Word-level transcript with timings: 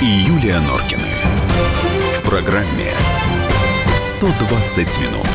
И 0.00 0.04
Юлия 0.04 0.58
Норкины. 0.60 1.02
В 2.18 2.22
программе 2.28 2.92
120 3.96 4.98
минут. 5.00 5.26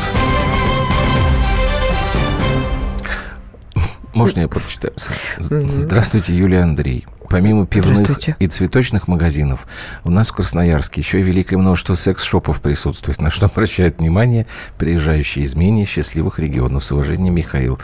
Можно 4.12 4.40
я 4.40 4.48
прочитаю? 4.48 4.94
Здравствуйте, 5.38 6.34
Юлия 6.34 6.60
Андрей. 6.62 7.06
Помимо 7.34 7.66
пивных 7.66 8.08
и 8.38 8.46
цветочных 8.46 9.08
магазинов, 9.08 9.66
у 10.04 10.10
нас 10.10 10.30
в 10.30 10.34
Красноярске 10.36 11.00
еще 11.00 11.18
и 11.18 11.22
великое 11.24 11.56
множество 11.56 11.94
секс-шопов 11.94 12.60
присутствует, 12.60 13.20
на 13.20 13.28
что 13.28 13.46
обращают 13.52 13.98
внимание 13.98 14.46
приезжающие 14.78 15.44
из 15.44 15.56
менее 15.56 15.84
счастливых 15.84 16.38
регионов. 16.38 16.84
С 16.84 16.92
уважением, 16.92 17.34
Михаил. 17.34 17.80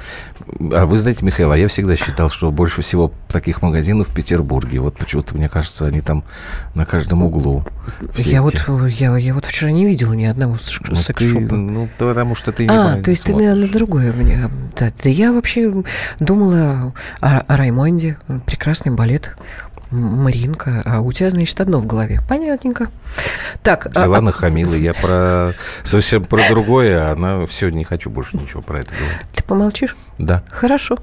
А 0.72 0.86
вы 0.86 0.96
знаете, 0.96 1.24
Михаил, 1.24 1.50
а 1.50 1.58
я 1.58 1.66
всегда 1.66 1.96
считал, 1.96 2.30
что 2.30 2.52
больше 2.52 2.82
всего 2.82 3.12
таких 3.26 3.60
магазинов 3.60 4.10
в 4.10 4.14
Петербурге. 4.14 4.78
Вот 4.78 4.96
почему-то, 4.96 5.34
мне 5.34 5.48
кажется, 5.48 5.84
они 5.84 6.00
там 6.00 6.22
на 6.74 6.84
каждом 6.84 7.24
углу. 7.24 7.64
Я 8.14 8.42
вот, 8.42 8.54
я, 8.88 9.16
я 9.16 9.34
вот 9.34 9.46
вчера 9.46 9.72
не 9.72 9.84
видел 9.84 10.12
ни 10.12 10.26
одного 10.26 10.58
ну, 10.88 10.94
секс-шопа. 10.94 11.56
Ну, 11.56 11.88
потому 11.98 12.36
что 12.36 12.52
ты 12.52 12.68
не 12.68 12.68
А, 12.68 13.02
то 13.02 13.10
есть 13.10 13.22
смотришь. 13.22 13.48
ты, 13.48 13.50
наверное, 13.50 13.68
другое. 13.68 14.14
Да, 14.78 14.92
да 15.02 15.10
я 15.10 15.32
вообще 15.32 15.72
думала 16.20 16.94
о, 17.20 17.40
о 17.40 17.56
Раймонде. 17.56 18.16
Прекрасный 18.46 18.92
балет. 18.92 19.36
Маринка, 19.90 20.82
а 20.84 21.00
у 21.00 21.10
тебя, 21.10 21.30
значит, 21.30 21.60
одно 21.60 21.80
в 21.80 21.86
голове. 21.86 22.20
Понятненько. 22.28 22.88
Так, 23.62 23.86
а, 23.86 23.88
Взяла, 23.90 24.18
а... 24.18 24.20
нахамила. 24.20 24.74
Я 24.74 24.94
про 24.94 25.52
совсем 25.82 26.24
про 26.24 26.40
другое, 26.48 27.08
а 27.08 27.12
она 27.12 27.46
все, 27.46 27.70
не 27.70 27.82
хочу 27.82 28.08
больше 28.08 28.36
ничего 28.36 28.62
про 28.62 28.80
это 28.80 28.90
говорить. 28.92 29.20
Ты 29.34 29.42
помолчишь? 29.42 29.96
Да. 30.18 30.44
Хорошо. 30.50 30.98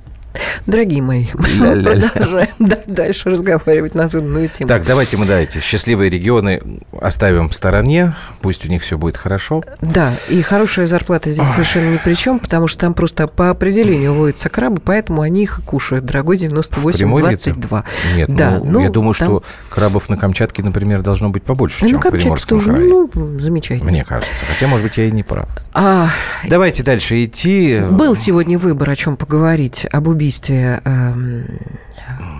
Дорогие 0.66 1.02
мои, 1.02 1.26
мы 1.34 1.84
продолжаем 1.84 2.50
дальше 2.88 3.30
разговаривать 3.30 3.96
на 3.96 4.08
заданную 4.08 4.50
тему. 4.50 4.68
Так, 4.68 4.86
давайте 4.86 5.18
мы, 5.18 5.26
да, 5.26 5.40
эти 5.40 5.60
счастливые 5.60 6.10
регионы 6.10 6.62
оставим 7.00 7.50
в 7.50 7.56
стороне, 7.56 8.16
пусть 8.42 8.66
у 8.66 8.70
них 8.70 8.82
все 8.82 8.98
будет 8.98 9.18
хорошо. 9.18 9.64
Да, 9.82 10.14
и 10.30 10.42
хорошая 10.42 10.88
зарплата 10.88 11.32
здесь 11.32 11.48
совершенно 11.48 11.92
ни 11.94 11.98
при 11.98 12.14
чем, 12.14 12.40
потому 12.40 12.68
что 12.68 12.82
там 12.82 12.94
просто 12.94 13.28
по 13.28 13.50
определению 13.50 14.14
водятся 14.14 14.50
крабы, 14.50 14.82
поэтому 14.84 15.22
они 15.22 15.44
их 15.44 15.60
и 15.60 15.62
кушают, 15.62 16.06
дорогой 16.06 16.38
98-22. 16.38 17.84
Нет, 18.16 18.36
да, 18.36 18.60
ну, 18.64 18.72
ну, 18.72 18.80
я 18.82 18.90
думаю, 18.90 19.14
там... 19.14 19.28
что 19.28 19.44
крабов 19.70 20.10
на 20.10 20.18
Камчатке, 20.18 20.64
например, 20.64 21.02
должно 21.02 21.30
быть 21.30 21.44
побольше, 21.44 21.86
ну, 21.86 21.90
чем 21.90 22.02
в 22.02 22.10
Приморском 22.10 22.60
тоже, 22.60 22.72
крае. 22.72 22.88
Ну, 22.88 23.40
замечательно. 23.40 23.90
Мне 23.90 24.04
кажется. 24.04 24.46
Хотя, 24.46 24.68
может 24.68 24.86
быть, 24.86 24.98
я 24.98 25.06
и 25.06 25.12
не 25.12 25.24
прав. 25.24 25.48
А... 25.74 26.10
Давайте 26.48 26.84
дальше 26.84 27.24
идти. 27.26 27.80
Был 27.92 28.16
сегодня 28.16 28.58
выбор, 28.58 28.90
о 28.90 28.96
чем 28.96 29.18
поговорить, 29.18 29.86
об 29.92 30.08
убийстве 30.08 30.27
убийстве 30.28 30.82
э, 30.84 31.14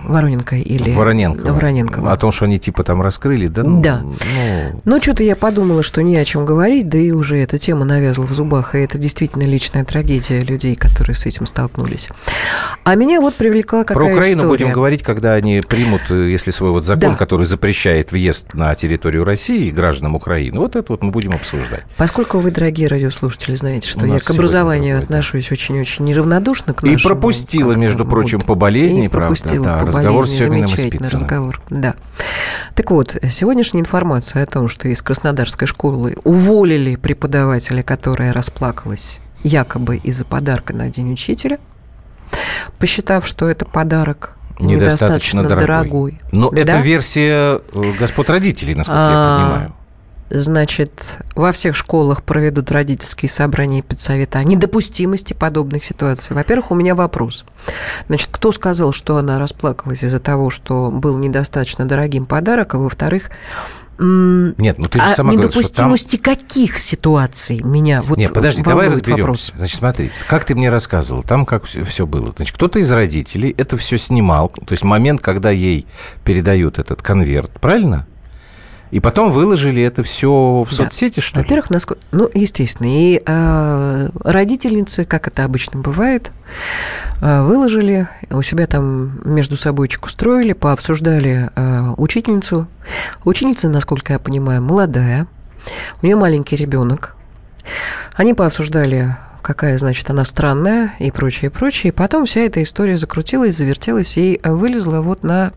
Вороненко 0.08 0.56
или... 0.56 0.90
Вороненко. 0.90 1.52
Вороненкова. 1.52 2.12
О 2.12 2.16
том, 2.16 2.32
что 2.32 2.46
они 2.46 2.58
типа 2.58 2.82
там 2.82 3.02
раскрыли, 3.02 3.48
да? 3.48 3.62
Ну, 3.62 3.82
да. 3.82 4.00
Ну... 4.02 4.80
ну, 4.84 5.02
что-то 5.02 5.22
я 5.22 5.36
подумала, 5.36 5.82
что 5.82 6.02
не 6.02 6.16
о 6.16 6.24
чем 6.24 6.46
говорить, 6.46 6.88
да 6.88 6.98
и 6.98 7.10
уже 7.10 7.38
эта 7.38 7.58
тема 7.58 7.84
навязла 7.84 8.24
в 8.24 8.32
зубах, 8.32 8.74
и 8.74 8.78
это 8.78 8.98
действительно 8.98 9.42
личная 9.42 9.84
трагедия 9.84 10.40
людей, 10.40 10.74
которые 10.74 11.14
с 11.14 11.26
этим 11.26 11.46
столкнулись. 11.46 12.08
А 12.84 12.94
меня 12.94 13.20
вот 13.20 13.34
привлекла 13.34 13.84
какая 13.84 13.94
Про 13.94 14.14
Украину 14.14 14.42
история. 14.42 14.48
будем 14.48 14.72
говорить, 14.72 15.02
когда 15.02 15.34
они 15.34 15.60
примут, 15.66 16.02
э, 16.10 16.30
если 16.30 16.50
свой 16.50 16.70
вот 16.70 16.84
закон, 16.84 17.10
да. 17.10 17.16
который 17.16 17.46
запрещает 17.46 18.10
въезд 18.10 18.54
на 18.54 18.74
территорию 18.74 19.24
России 19.24 19.70
гражданам 19.70 20.16
Украины, 20.16 20.58
вот 20.58 20.74
это 20.74 20.90
вот 20.90 21.02
мы 21.02 21.10
будем 21.10 21.32
обсуждать. 21.34 21.84
Поскольку 21.98 22.38
вы, 22.38 22.50
дорогие 22.50 22.88
радиослушатели, 22.88 23.56
знаете, 23.56 23.88
что 23.88 24.06
я 24.06 24.18
к 24.18 24.30
образованию 24.30 24.98
отношусь 24.98 25.52
очень-очень 25.52 26.06
неравнодушно 26.06 26.72
к. 26.72 26.82
И 26.84 26.96
пропустила, 26.96 27.72
между 27.72 28.06
прочим, 28.06 28.40
по 28.40 28.54
болезни, 28.54 29.04
и 29.04 29.08
правда. 29.08 29.28
Да, 29.58 29.84
разговор 29.98 30.26
с 30.26 30.30
Семиным 30.30 30.68
Замечательный 30.68 31.10
разговор, 31.10 31.60
да. 31.70 31.94
Так 32.74 32.90
вот, 32.90 33.16
сегодняшняя 33.30 33.80
информация 33.80 34.42
о 34.42 34.46
том, 34.46 34.68
что 34.68 34.88
из 34.88 35.02
Краснодарской 35.02 35.66
школы 35.66 36.16
уволили 36.24 36.96
преподавателя, 36.96 37.82
которая 37.82 38.32
расплакалась 38.32 39.20
якобы 39.42 39.96
из-за 39.96 40.24
подарка 40.24 40.74
на 40.74 40.88
День 40.88 41.12
учителя, 41.12 41.58
посчитав, 42.78 43.26
что 43.26 43.48
это 43.48 43.64
подарок 43.64 44.36
недостаточно, 44.58 45.40
недостаточно 45.40 45.42
дорогой. 45.44 45.66
дорогой. 45.66 46.20
Но 46.32 46.50
да? 46.50 46.60
это 46.60 46.78
версия 46.78 47.60
э, 47.72 47.92
господ 47.98 48.30
родителей, 48.30 48.74
насколько 48.74 48.98
а, 48.98 49.10
я 49.10 49.46
понимаю. 49.46 49.74
Значит, 50.30 50.92
во 51.34 51.52
всех 51.52 51.74
школах 51.74 52.22
проведут 52.22 52.70
родительские 52.70 53.30
собрания 53.30 53.78
и 53.78 53.82
педсовета 53.82 54.38
о 54.38 54.44
недопустимости 54.44 55.32
подобных 55.32 55.84
ситуаций. 55.84 56.36
Во-первых, 56.36 56.70
у 56.70 56.74
меня 56.74 56.94
вопрос. 56.94 57.44
Значит, 58.08 58.28
кто 58.30 58.52
сказал, 58.52 58.92
что 58.92 59.16
она 59.16 59.38
расплакалась 59.38 60.04
из-за 60.04 60.20
того, 60.20 60.50
что 60.50 60.90
был 60.90 61.16
недостаточно 61.18 61.86
дорогим 61.86 62.26
подарок, 62.26 62.74
а 62.74 62.78
во-вторых, 62.78 63.30
нет, 64.00 64.78
ну 64.78 64.86
ты 64.86 65.00
же 65.00 65.04
а 65.04 65.14
сама 65.14 65.32
недопустимости 65.32 66.16
говоришь, 66.16 66.36
что 66.36 66.36
там... 66.36 66.36
каких 66.36 66.78
ситуаций 66.78 67.60
меня 67.64 68.00
вот 68.00 68.16
Нет, 68.16 68.32
подожди, 68.32 68.62
давай 68.62 68.88
разберемся. 68.88 69.22
Вопрос. 69.22 69.52
Значит, 69.56 69.78
смотри, 69.78 70.12
как 70.28 70.44
ты 70.44 70.54
мне 70.54 70.70
рассказывал, 70.70 71.24
там 71.24 71.44
как 71.44 71.64
все, 71.64 71.82
все 71.82 72.06
было. 72.06 72.32
Значит, 72.36 72.54
кто-то 72.54 72.78
из 72.78 72.92
родителей 72.92 73.52
это 73.58 73.76
все 73.76 73.98
снимал, 73.98 74.50
то 74.50 74.72
есть 74.72 74.84
момент, 74.84 75.20
когда 75.20 75.50
ей 75.50 75.84
передают 76.22 76.78
этот 76.78 77.02
конверт, 77.02 77.50
правильно? 77.60 78.06
И 78.90 79.00
потом 79.00 79.30
выложили 79.30 79.82
это 79.82 80.02
все 80.02 80.62
в 80.66 80.70
да. 80.70 80.84
соцсети, 80.84 81.20
что 81.20 81.40
Во-первых, 81.40 81.70
насколько... 81.70 82.00
ну, 82.10 82.30
естественно. 82.32 82.88
И 82.88 83.22
э, 83.24 84.08
родительницы, 84.24 85.04
как 85.04 85.28
это 85.28 85.44
обычно 85.44 85.80
бывает, 85.80 86.30
э, 87.20 87.42
выложили, 87.42 88.08
у 88.30 88.40
себя 88.42 88.66
там 88.66 89.20
между 89.24 89.56
собойчик 89.56 90.06
устроили, 90.06 90.54
пообсуждали 90.54 91.50
э, 91.54 91.94
учительницу. 91.98 92.66
Ученица, 93.24 93.68
насколько 93.68 94.14
я 94.14 94.18
понимаю, 94.18 94.62
молодая, 94.62 95.26
у 96.02 96.06
нее 96.06 96.16
маленький 96.16 96.56
ребенок. 96.56 97.16
Они 98.14 98.32
пообсуждали 98.32 99.16
какая, 99.42 99.78
значит, 99.78 100.08
она 100.10 100.24
странная 100.24 100.94
и 100.98 101.10
прочее, 101.10 101.50
прочее. 101.50 101.92
И 101.92 101.94
потом 101.94 102.26
вся 102.26 102.40
эта 102.40 102.62
история 102.62 102.96
закрутилась, 102.96 103.56
завертелась 103.56 104.16
и 104.16 104.40
вылезла 104.44 105.00
вот 105.00 105.22
на 105.22 105.52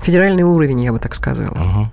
федеральный 0.00 0.42
уровень, 0.42 0.80
я 0.80 0.92
бы 0.92 0.98
так 0.98 1.14
сказала. 1.14 1.50
Угу. 1.50 1.90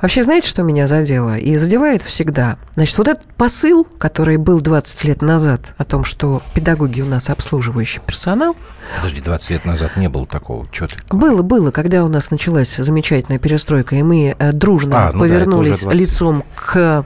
Вообще, 0.00 0.22
знаете, 0.22 0.48
что 0.48 0.62
меня 0.62 0.86
задело? 0.86 1.36
И 1.36 1.56
задевает 1.56 2.02
всегда. 2.02 2.56
Значит, 2.74 2.98
вот 2.98 3.08
этот 3.08 3.24
посыл, 3.34 3.84
который 3.98 4.36
был 4.36 4.60
20 4.60 5.04
лет 5.04 5.22
назад 5.22 5.74
о 5.76 5.84
том, 5.84 6.04
что 6.04 6.42
педагоги 6.54 7.00
у 7.02 7.06
нас 7.06 7.30
обслуживающий 7.30 8.00
персонал. 8.00 8.56
Подожди, 8.96 9.20
20 9.20 9.50
лет 9.50 9.64
назад 9.64 9.96
не 9.96 10.08
было 10.08 10.26
такого. 10.26 10.66
Ты 10.66 10.86
было, 11.10 11.42
было, 11.42 11.70
когда 11.70 12.04
у 12.04 12.08
нас 12.08 12.30
началась 12.30 12.76
замечательная 12.76 13.38
перестройка, 13.38 13.96
и 13.96 14.02
мы 14.02 14.34
э, 14.38 14.52
дружно 14.52 15.08
а, 15.08 15.12
ну 15.12 15.20
повернулись 15.20 15.84
да, 15.84 15.92
лицом 15.92 16.44
к, 16.54 17.04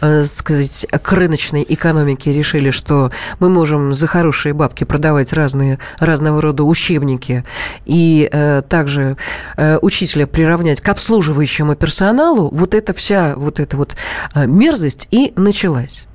э, 0.00 0.24
сказать, 0.24 0.86
к 0.90 1.12
рыночной 1.12 1.64
экономике 1.66 2.30
и 2.30 2.34
решили, 2.34 2.70
что 2.70 3.10
мы 3.38 3.48
можем 3.48 3.94
за 3.94 4.06
хорошие 4.06 4.52
бабки 4.52 4.84
продавать 4.84 5.32
разные, 5.32 5.78
разного 5.98 6.40
рода 6.40 6.64
учебники 6.64 7.44
и 7.84 8.28
э, 8.30 8.62
также 8.68 9.16
э, 9.56 9.78
учителя 9.82 10.26
приравнять 10.26 10.80
к 10.80 10.88
обслуживающему 10.88 11.74
персоналу, 11.74 12.50
вот 12.52 12.74
эта 12.74 12.92
вся 12.92 13.34
вот 13.36 13.60
эта 13.60 13.76
вот 13.76 13.96
э, 14.34 14.46
мерзость 14.46 15.08
и 15.10 15.32
началась. 15.36 16.06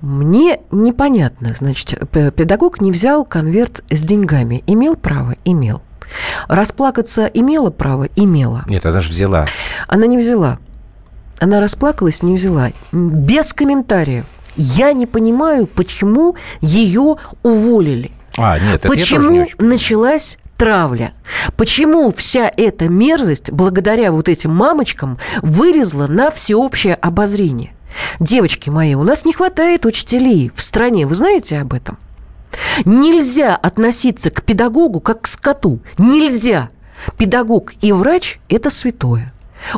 Мне 0.00 0.60
непонятно, 0.70 1.54
значит, 1.54 1.98
педагог 2.10 2.80
не 2.80 2.92
взял 2.92 3.24
конверт 3.24 3.82
с 3.90 4.02
деньгами. 4.02 4.62
Имел 4.66 4.94
право? 4.94 5.34
Имел. 5.44 5.82
Расплакаться 6.48 7.26
имела 7.26 7.70
право? 7.70 8.08
Имела. 8.16 8.64
Нет, 8.66 8.86
она 8.86 9.00
же 9.00 9.10
взяла. 9.10 9.46
Она 9.86 10.06
не 10.06 10.18
взяла. 10.18 10.58
Она 11.38 11.60
расплакалась, 11.60 12.22
не 12.22 12.36
взяла. 12.36 12.70
Без 12.92 13.52
комментариев. 13.52 14.26
Я 14.60 14.92
не 14.92 15.06
понимаю, 15.06 15.66
почему 15.66 16.36
ее 16.60 17.16
уволили. 17.42 18.10
А, 18.36 18.58
нет, 18.58 18.76
это 18.76 18.88
почему 18.88 19.30
не 19.30 19.46
началась 19.58 20.36
травля. 20.58 21.14
Почему 21.56 22.12
вся 22.12 22.52
эта 22.54 22.90
мерзость, 22.90 23.50
благодаря 23.50 24.12
вот 24.12 24.28
этим 24.28 24.54
мамочкам, 24.54 25.18
вылезла 25.40 26.08
на 26.08 26.30
всеобщее 26.30 26.94
обозрение? 26.94 27.70
Девочки 28.20 28.68
мои, 28.68 28.94
у 28.94 29.02
нас 29.02 29.24
не 29.24 29.32
хватает 29.32 29.86
учителей 29.86 30.52
в 30.54 30.60
стране. 30.60 31.06
Вы 31.06 31.14
знаете 31.14 31.58
об 31.58 31.72
этом? 31.72 31.96
Нельзя 32.84 33.56
относиться 33.56 34.30
к 34.30 34.42
педагогу 34.42 35.00
как 35.00 35.22
к 35.22 35.26
скоту. 35.26 35.80
Нельзя. 35.96 36.68
Педагог 37.16 37.72
и 37.80 37.92
врач– 37.92 38.40
это 38.50 38.68
святое. 38.68 39.32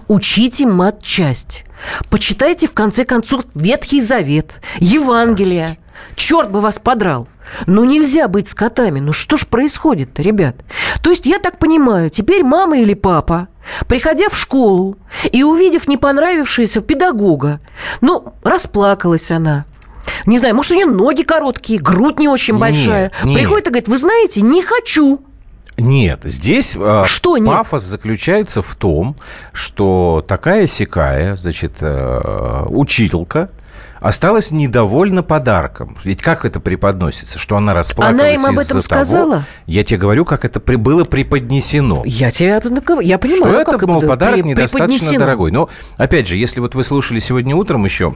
Учите 0.09 0.67
матчасть. 0.67 1.65
Почитайте, 2.11 2.67
в 2.67 2.73
конце 2.73 3.05
концов, 3.05 3.45
Ветхий 3.55 4.01
Завет, 4.01 4.61
Евангелие. 4.79 5.79
Черт 6.15 6.51
бы 6.51 6.61
вас 6.61 6.79
подрал. 6.79 7.29
Ну, 7.67 7.85
нельзя 7.85 8.29
быть 8.29 8.49
скотами. 8.49 9.01
Ну, 9.01 9.13
что 9.13 9.37
ж 9.37 9.47
происходит-то, 9.47 10.23
ребят? 10.23 10.57
То 11.03 11.11
есть, 11.11 11.27
я 11.27 11.39
так 11.39 11.59
понимаю, 11.59 12.11
теперь 12.11 12.45
мама 12.45 12.79
или 12.79 12.95
папа, 12.95 13.49
приходя 13.89 14.29
в 14.29 14.37
школу 14.37 14.97
и 15.31 15.43
увидев 15.43 15.89
не 15.89 15.97
понравившегося 15.97 16.81
педагога, 16.81 17.61
ну, 18.01 18.35
расплакалась 18.43 19.31
она, 19.31 19.65
не 20.27 20.39
знаю, 20.39 20.55
может, 20.55 20.73
у 20.73 20.75
нее 20.75 20.87
ноги 20.87 21.23
короткие, 21.23 21.81
грудь 21.81 22.19
не 22.19 22.29
очень 22.29 22.59
большая. 22.59 23.05
Нет, 23.05 23.25
нет. 23.25 23.39
Приходит 23.39 23.67
и 23.67 23.71
говорит, 23.71 23.89
вы 23.89 23.99
знаете, 23.99 24.41
не 24.43 24.63
хочу. 24.63 25.21
Нет, 25.83 26.21
здесь 26.25 26.77
а, 26.79 27.05
что 27.07 27.37
нет? 27.39 27.49
пафос 27.49 27.83
заключается 27.83 28.63
в 28.63 28.77
том, 28.77 29.17
что 29.53 30.25
такая 30.27 30.67
сякая, 30.67 31.37
значит, 31.37 31.79
э, 31.81 32.67
учителька, 32.69 33.51
осталась 34.01 34.51
недовольна 34.51 35.23
подарком. 35.23 35.97
Ведь 36.05 36.21
как 36.23 36.45
это 36.45 36.61
преподносится? 36.61 37.39
Что 37.39 37.57
она 37.57 37.73
расплакалась 37.73 38.21
Она 38.21 38.31
им 38.31 38.47
об 38.47 38.59
этом 38.59 38.81
сказала? 38.81 39.31
Того, 39.31 39.45
я 39.67 39.85
тебе 39.85 39.99
говорю, 39.99 40.25
как 40.25 40.45
это 40.45 40.61
при, 40.61 40.77
было 40.77 41.05
преподнесено. 41.05 42.03
Я 42.05 42.31
тебе 42.31 42.61
я 43.01 43.19
понимаю, 43.19 43.63
что 43.63 43.65
как 43.65 43.83
это, 43.83 43.87
мол, 43.87 43.99
это 43.99 44.09
подарок 44.09 44.45
недостаточно 44.45 45.19
дорогой. 45.19 45.53
Но, 45.53 45.69
опять 45.97 46.29
же, 46.29 46.37
если 46.37 46.61
вот 46.61 46.75
вы 46.75 46.85
слушали 46.85 47.19
сегодня 47.19 47.57
утром 47.57 47.85
еще 47.85 48.15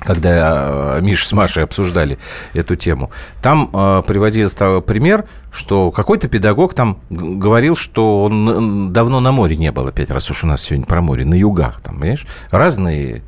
когда 0.00 0.96
э, 0.96 1.00
Миша 1.02 1.26
с 1.26 1.32
Машей 1.32 1.64
обсуждали 1.64 2.18
эту 2.54 2.76
тему, 2.76 3.10
там 3.42 3.70
э, 3.72 4.02
приводился 4.06 4.80
пример, 4.80 5.26
что 5.52 5.90
какой-то 5.90 6.28
педагог 6.28 6.74
там 6.74 7.00
говорил, 7.10 7.76
что 7.76 8.24
он 8.24 8.92
давно 8.92 9.20
на 9.20 9.32
море 9.32 9.56
не 9.56 9.70
был, 9.70 9.86
опять 9.86 10.10
раз 10.10 10.30
уж 10.30 10.44
у 10.44 10.46
нас 10.46 10.62
сегодня 10.62 10.86
про 10.86 11.00
море, 11.00 11.24
на 11.24 11.34
югах, 11.34 11.80
там, 11.80 11.98
понимаешь? 11.98 12.26
Разные 12.50 13.22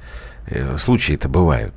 э, 0.46 0.76
случаи-то 0.78 1.28
бывают. 1.28 1.74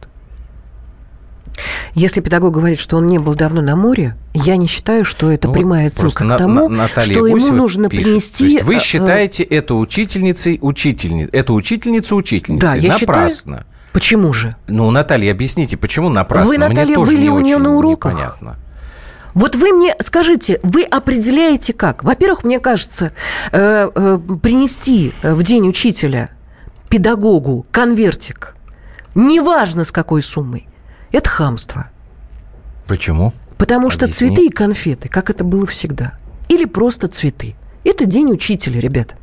Если 1.94 2.19
педагог 2.19 2.53
говорит, 2.53 2.80
что 2.80 2.97
он 2.97 3.07
не 3.07 3.19
был 3.19 3.36
давно 3.36 3.62
на 3.62 3.75
море, 3.75 4.15
я 4.33 4.57
не 4.57 4.68
считаю, 4.68 5.06
что 5.06 5.31
это 5.31 5.47
ну, 5.47 5.53
прямая 5.53 5.89
ссылка 5.89 6.25
к 6.27 6.38
тому, 6.38 6.68
на, 6.68 6.88
что 6.88 7.01
Гусева 7.01 7.27
ему 7.27 7.51
нужно 7.53 7.89
пишет. 7.89 8.06
принести... 8.06 8.59
вы 8.62 8.75
э, 8.75 8.80
считаете 8.80 9.44
эту 9.44 9.77
учительницей 9.77 10.59
учительницей, 10.62 11.30
эту 11.31 11.53
учительницу 11.53 12.15
учительницей. 12.15 12.69
Да, 12.69 12.75
я 12.75 12.97
Напрасно. 13.00 13.57
Считаю, 13.57 13.75
Почему 13.95 14.33
же? 14.33 14.51
Ну, 14.68 14.92
Наталья, 14.92 15.31
объясните, 15.31 15.77
почему 15.77 16.09
напрасно? 16.09 16.50
Вы, 16.50 16.57
Наталья, 16.57 16.97
Мне 16.97 17.06
были 17.06 17.30
у 17.30 17.39
нее 17.39 17.57
на 17.57 17.77
уроках? 17.77 18.12
Непонятно. 18.12 18.57
Вот 19.33 19.56
вы 19.56 19.71
мне 19.71 19.95
скажите, 20.01 20.59
вы 20.63 20.83
определяете 20.83 21.71
как? 21.71 22.03
Во-первых, 22.03 22.44
мне 22.44 22.59
кажется, 22.59 23.13
э, 23.53 23.89
э, 23.95 24.19
принести 24.44 25.13
в 25.24 25.42
день 25.44 25.69
учителя 25.69 26.30
педагогу 26.89 27.65
конвертик, 27.71 28.57
неважно 29.15 29.86
с 29.86 29.94
какой 29.94 30.21
суммой, 30.21 30.68
это 31.13 31.30
хамство. 31.30 31.89
Почему? 32.88 33.31
Потому 33.57 33.88
Объясни. 33.88 34.07
что 34.07 34.13
цветы 34.13 34.47
и 34.47 34.50
конфеты, 34.50 35.07
как 35.07 35.30
это 35.30 35.45
было 35.45 35.65
всегда, 35.65 36.18
или 36.50 36.65
просто 36.65 37.07
цветы, 37.07 37.56
это 37.86 38.06
день 38.06 38.30
учителя, 38.30 38.81
ребята. 38.81 39.15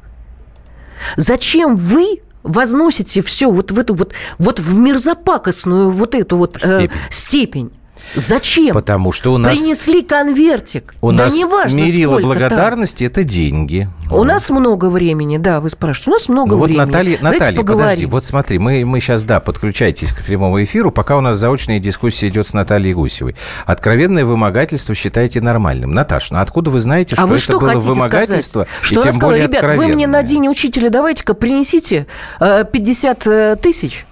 Зачем 1.18 1.76
вы 1.76 2.22
возносите 2.42 3.22
все 3.22 3.50
вот 3.50 3.70
в 3.70 3.78
эту 3.78 3.94
вот, 3.94 4.12
вот 4.38 4.60
в 4.60 4.74
мерзопакостную 4.74 5.90
вот 5.90 6.14
эту 6.14 6.36
вот 6.36 6.56
степень. 6.56 6.90
Э, 6.90 7.10
степень. 7.10 7.72
Зачем? 8.14 8.74
Потому 8.74 9.12
что 9.12 9.32
у 9.32 9.38
нас... 9.38 9.58
Принесли 9.58 10.02
конвертик. 10.02 10.94
У 11.00 11.12
да 11.12 11.24
нас 11.24 11.36
неважно, 11.36 11.76
мерило 11.78 12.18
благодарности– 12.18 13.04
это 13.06 13.24
деньги. 13.24 13.88
У 14.10 14.16
вот. 14.16 14.24
нас 14.24 14.50
много 14.50 14.90
времени, 14.90 15.38
да, 15.38 15.60
вы 15.60 15.70
спрашиваете. 15.70 16.10
У 16.10 16.12
нас 16.12 16.28
много 16.28 16.50
ну, 16.50 16.56
вот 16.58 16.66
времени. 16.66 16.84
Наталья, 16.84 17.18
Наталья 17.20 17.62
подожди, 17.62 18.06
вот 18.06 18.24
смотри, 18.24 18.58
мы, 18.58 18.84
мы 18.84 19.00
сейчас, 19.00 19.24
да, 19.24 19.40
подключайтесь 19.40 20.12
к 20.12 20.22
прямому 20.24 20.62
эфиру, 20.62 20.90
пока 20.90 21.16
у 21.16 21.20
нас 21.20 21.36
заочная 21.36 21.78
дискуссия 21.78 22.28
идет 22.28 22.46
с 22.46 22.52
Натальей 22.52 22.92
Гусевой. 22.92 23.34
Откровенное 23.64 24.24
вымогательство 24.24 24.94
считаете 24.94 25.40
нормальным. 25.40 25.92
Наташа, 25.92 26.34
ну 26.34 26.40
откуда 26.40 26.70
вы 26.70 26.80
знаете, 26.80 27.14
что 27.14 27.22
а 27.22 27.26
вы 27.26 27.36
это 27.36 27.44
что 27.44 27.58
было 27.58 27.78
вымогательство? 27.78 28.64
Сказать? 28.64 28.82
Что 28.82 29.00
и 29.00 29.12
тем 29.12 29.20
более 29.20 29.46
Ребят, 29.46 29.76
вы 29.76 29.88
мне 29.88 30.06
на 30.06 30.22
день 30.22 30.48
учителя 30.48 30.90
давайте-ка 30.90 31.34
принесите 31.34 32.06
э, 32.40 32.64
50 32.70 33.26
э, 33.26 33.56
тысяч. 33.56 34.04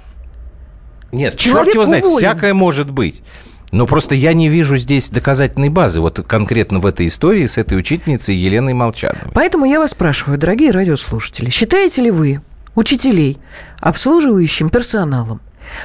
Нет, 1.12 1.36
Человек 1.36 1.64
черт 1.66 1.74
его 1.74 1.84
знает, 1.84 2.04
всякое 2.04 2.54
может 2.54 2.90
быть. 2.90 3.22
Но 3.70 3.86
просто 3.86 4.14
я 4.14 4.32
не 4.32 4.48
вижу 4.48 4.76
здесь 4.76 5.10
доказательной 5.10 5.68
базы, 5.68 6.00
вот 6.00 6.20
конкретно 6.26 6.80
в 6.80 6.86
этой 6.86 7.06
истории 7.06 7.46
с 7.46 7.56
этой 7.56 7.78
учительницей 7.78 8.34
Еленой 8.34 8.74
Молчановой. 8.74 9.30
Поэтому 9.32 9.64
я 9.64 9.78
вас 9.78 9.92
спрашиваю, 9.92 10.38
дорогие 10.38 10.72
радиослушатели, 10.72 11.50
считаете 11.50 12.02
ли 12.02 12.10
вы 12.10 12.40
учителей 12.74 13.38
обслуживающим 13.78 14.70
персоналом? 14.70 15.40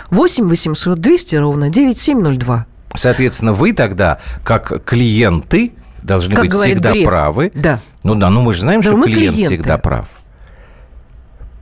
8 0.10 0.48
800 0.48 1.00
200 1.00 1.36
ровно 1.36 1.70
9702. 1.70 2.66
Соответственно, 2.96 3.54
вы 3.54 3.74
тогда, 3.74 4.20
как 4.44 4.84
клиенты, 4.84 5.74
должны 6.02 6.36
как 6.36 6.46
быть 6.46 6.54
всегда 6.54 6.92
Греф. 6.92 7.06
правы. 7.08 7.52
Да. 7.54 7.82
Ну 8.04 8.16
да, 8.16 8.30
ну 8.30 8.42
мы 8.42 8.54
же 8.54 8.62
знаем, 8.62 8.82
да, 8.82 8.90
что 8.90 9.02
клиент 9.04 9.36
клиенты. 9.36 9.56
всегда 9.56 9.78
прав. 9.78 10.08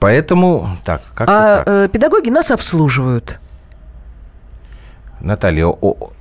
Поэтому 0.00 0.76
так, 0.84 1.02
как 1.14 1.28
А 1.28 1.58
так. 1.58 1.68
Э, 1.68 1.88
педагоги 1.90 2.30
нас 2.30 2.50
обслуживают. 2.50 3.40
Наталья, 5.24 5.66
о, 5.66 6.12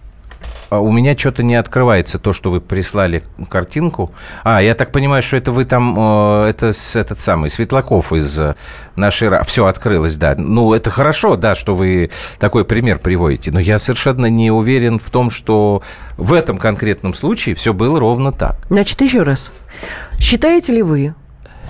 а 0.73 0.79
у 0.79 0.91
меня 0.91 1.15
что-то 1.15 1.43
не 1.43 1.53
открывается 1.53 2.17
то, 2.17 2.33
что 2.33 2.49
вы 2.49 2.59
прислали 2.59 3.23
картинку. 3.47 4.11
А, 4.43 4.59
я 4.59 4.73
так 4.73 4.91
понимаю, 4.91 5.21
что 5.21 5.37
это 5.37 5.51
вы 5.51 5.65
там, 5.65 5.93
это 5.99 6.73
этот 6.95 7.19
самый 7.19 7.51
Светлаков 7.51 8.11
из 8.11 8.39
э, 8.39 8.55
нашей... 8.95 9.29
Все 9.43 9.67
открылось, 9.67 10.17
да. 10.17 10.33
Ну, 10.35 10.73
это 10.73 10.89
хорошо, 10.89 11.35
да, 11.35 11.53
что 11.53 11.75
вы 11.75 12.09
такой 12.39 12.65
пример 12.65 12.97
приводите. 12.97 13.51
Но 13.51 13.59
я 13.59 13.77
совершенно 13.77 14.25
не 14.25 14.49
уверен 14.49 14.97
в 14.97 15.11
том, 15.11 15.29
что 15.29 15.83
в 16.17 16.33
этом 16.33 16.57
конкретном 16.57 17.13
случае 17.13 17.53
все 17.53 17.71
было 17.71 17.99
ровно 17.99 18.31
так. 18.31 18.55
Значит, 18.71 18.99
еще 19.01 19.21
раз. 19.21 19.51
Считаете 20.17 20.73
ли 20.73 20.81
вы 20.81 21.13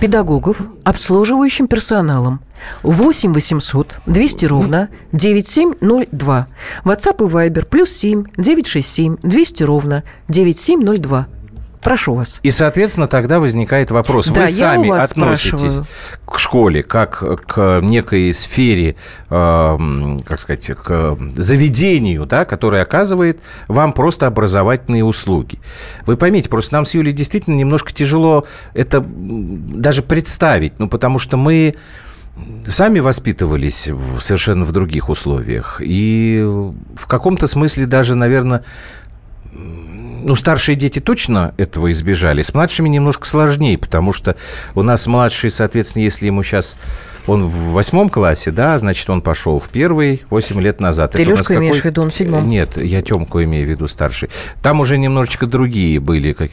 педагогов 0.03 0.57
обслуживающим 0.83 1.69
персоналом 1.69 2.41
8 2.83 3.31
800 3.31 4.01
200 4.05 4.45
ровно 4.47 4.89
9702. 5.13 6.47
WhatsApp 6.83 7.25
и 7.25 7.31
Viber 7.31 7.65
плюс 7.65 7.91
7 7.91 8.25
967 8.35 9.15
200 9.23 9.63
ровно 9.63 10.03
9702. 10.27 11.27
Прошу 11.83 12.15
вас. 12.15 12.39
И, 12.43 12.51
соответственно, 12.51 13.07
тогда 13.07 13.39
возникает 13.39 13.91
вопрос. 13.91 14.27
Да, 14.27 14.41
Вы 14.41 14.47
сами 14.47 14.89
относитесь 14.89 15.49
спрашиваю. 15.49 15.87
к 16.25 16.39
школе 16.39 16.83
как 16.83 17.23
к 17.47 17.81
некой 17.81 18.33
сфере, 18.33 18.95
э, 19.29 20.17
как 20.25 20.39
сказать, 20.39 20.67
к 20.67 21.17
заведению, 21.35 22.25
да, 22.25 22.45
которое 22.45 22.81
оказывает 22.81 23.39
вам 23.67 23.91
просто 23.93 24.27
образовательные 24.27 25.03
услуги. 25.03 25.59
Вы 26.05 26.17
поймите, 26.17 26.49
просто 26.49 26.75
нам 26.75 26.85
с 26.85 26.93
Юлей 26.93 27.13
действительно 27.13 27.55
немножко 27.55 27.93
тяжело 27.93 28.45
это 28.73 29.03
даже 29.05 30.01
представить, 30.01 30.79
ну, 30.79 30.87
потому 30.87 31.19
что 31.19 31.37
мы 31.37 31.75
сами 32.67 32.99
воспитывались 32.99 33.89
в, 33.89 34.19
совершенно 34.19 34.65
в 34.65 34.71
других 34.71 35.09
условиях. 35.09 35.81
И 35.83 36.41
в 36.95 37.07
каком-то 37.07 37.47
смысле 37.47 37.85
даже, 37.85 38.15
наверное, 38.15 38.63
ну, 40.23 40.35
старшие 40.35 40.75
дети 40.75 40.99
точно 40.99 41.53
этого 41.57 41.91
избежали. 41.91 42.41
С 42.41 42.53
младшими 42.53 42.89
немножко 42.89 43.27
сложнее, 43.27 43.77
потому 43.77 44.11
что 44.11 44.35
у 44.75 44.81
нас 44.81 45.07
младший, 45.07 45.49
соответственно, 45.49 46.03
если 46.03 46.27
ему 46.27 46.43
сейчас 46.43 46.75
он 47.27 47.43
в 47.43 47.71
восьмом 47.71 48.09
классе, 48.09 48.51
да, 48.51 48.77
значит, 48.77 49.09
он 49.09 49.21
пошел 49.21 49.59
в 49.59 49.69
первый 49.69 50.23
8 50.29 50.59
лет 50.61 50.81
назад. 50.81 51.11
Ты 51.11 51.23
Лешку 51.23 51.53
имеешь 51.53 51.77
какой... 51.77 51.81
в 51.81 51.85
виду, 51.85 52.01
он 52.01 52.09
в 52.09 52.13
седьмом? 52.13 52.49
Нет, 52.49 52.77
я 52.77 53.01
Темку 53.01 53.41
имею 53.43 53.65
в 53.65 53.69
виду 53.69 53.87
старший. 53.87 54.29
Там 54.61 54.79
уже 54.81 54.97
немножечко 54.97 55.45
другие 55.45 55.99
были 55.99 56.33
как, 56.33 56.51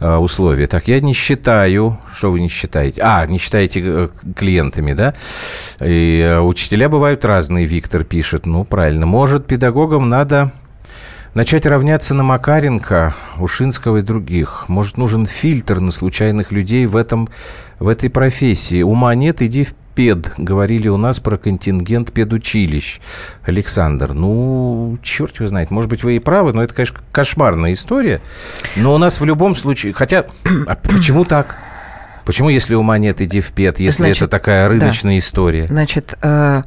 э, 0.00 0.16
условия. 0.16 0.66
Так, 0.66 0.88
я 0.88 1.00
не 1.00 1.14
считаю, 1.14 1.98
что 2.12 2.30
вы 2.30 2.40
не 2.40 2.48
считаете? 2.48 3.00
А, 3.02 3.26
не 3.26 3.38
считаете 3.38 3.82
э, 3.84 4.08
клиентами, 4.36 4.92
да? 4.92 5.14
И 5.80 6.20
э, 6.20 6.40
учителя 6.40 6.88
бывают 6.88 7.24
разные, 7.24 7.66
Виктор 7.66 8.04
пишет. 8.04 8.46
Ну, 8.46 8.64
правильно. 8.64 9.06
Может, 9.06 9.46
педагогам 9.46 10.08
надо 10.08 10.52
начать 11.34 11.66
равняться 11.66 12.14
на 12.14 12.22
Макаренко, 12.22 13.14
Ушинского 13.38 13.98
и 13.98 14.02
других. 14.02 14.64
Может, 14.68 14.96
нужен 14.96 15.26
фильтр 15.26 15.80
на 15.80 15.90
случайных 15.90 16.52
людей 16.52 16.86
в, 16.86 16.96
этом, 16.96 17.28
в 17.78 17.88
этой 17.88 18.08
профессии. 18.08 18.82
Ума 18.82 19.14
нет, 19.14 19.42
иди 19.42 19.64
в 19.64 19.74
пед. 19.94 20.32
Говорили 20.38 20.88
у 20.88 20.96
нас 20.96 21.20
про 21.20 21.36
контингент 21.36 22.12
педучилищ. 22.12 23.00
Александр, 23.44 24.12
ну, 24.12 24.98
черт 25.02 25.36
его 25.36 25.46
знает. 25.46 25.70
Может 25.70 25.90
быть, 25.90 26.04
вы 26.04 26.16
и 26.16 26.18
правы, 26.18 26.52
но 26.52 26.62
это, 26.62 26.74
конечно, 26.74 26.98
кошмарная 27.12 27.72
история. 27.72 28.20
Но 28.76 28.94
у 28.94 28.98
нас 28.98 29.20
в 29.20 29.24
любом 29.24 29.54
случае... 29.54 29.92
Хотя, 29.92 30.26
а 30.66 30.74
почему 30.76 31.24
так? 31.24 31.56
Почему, 32.24 32.48
если 32.48 32.74
ума 32.74 32.96
нет, 32.96 33.20
иди 33.20 33.40
в 33.42 33.50
пед, 33.50 33.80
если 33.80 34.04
значит, 34.04 34.22
это 34.22 34.30
такая 34.30 34.66
рыночная 34.68 35.12
да. 35.12 35.18
история? 35.18 35.66
Значит, 35.68 36.16
э, 36.22 36.62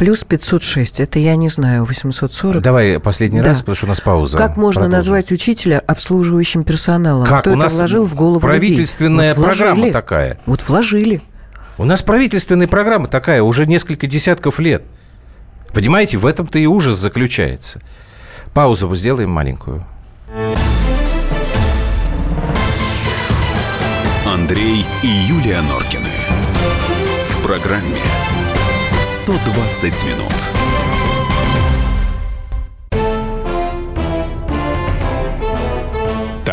плюс 0.00 0.24
506, 0.24 1.00
это 1.00 1.18
я 1.18 1.36
не 1.36 1.50
знаю, 1.50 1.84
840. 1.84 2.62
Давай 2.62 2.98
последний 2.98 3.40
да. 3.40 3.48
раз, 3.48 3.58
потому 3.58 3.76
что 3.76 3.84
у 3.84 3.88
нас 3.90 4.00
пауза. 4.00 4.38
Как 4.38 4.56
можно 4.56 4.84
Продолжим. 4.84 4.96
назвать 4.96 5.30
учителя 5.30 5.78
обслуживающим 5.78 6.64
персоналом? 6.64 7.26
Как? 7.26 7.42
Кто 7.42 7.52
у 7.52 7.54
нас 7.54 7.74
вложил 7.76 8.06
в 8.06 8.14
голову 8.14 8.40
правительственная 8.40 9.34
людей? 9.34 9.44
Вот 9.44 9.44
программа 9.44 9.92
такая. 9.92 10.38
Вот 10.46 10.66
вложили. 10.66 11.20
У 11.76 11.84
нас 11.84 12.00
правительственная 12.00 12.66
программа 12.66 13.08
такая 13.08 13.42
уже 13.42 13.66
несколько 13.66 14.06
десятков 14.06 14.58
лет. 14.58 14.84
Понимаете, 15.74 16.16
в 16.16 16.24
этом-то 16.24 16.58
и 16.58 16.64
ужас 16.64 16.96
заключается. 16.96 17.82
Паузу 18.54 18.92
сделаем 18.94 19.28
маленькую. 19.28 19.84
Андрей 24.24 24.86
и 25.02 25.08
Юлия 25.08 25.60
Норкины. 25.60 26.08
В 27.32 27.42
программе 27.42 27.98
120 29.02 30.04
минут. 30.04 30.79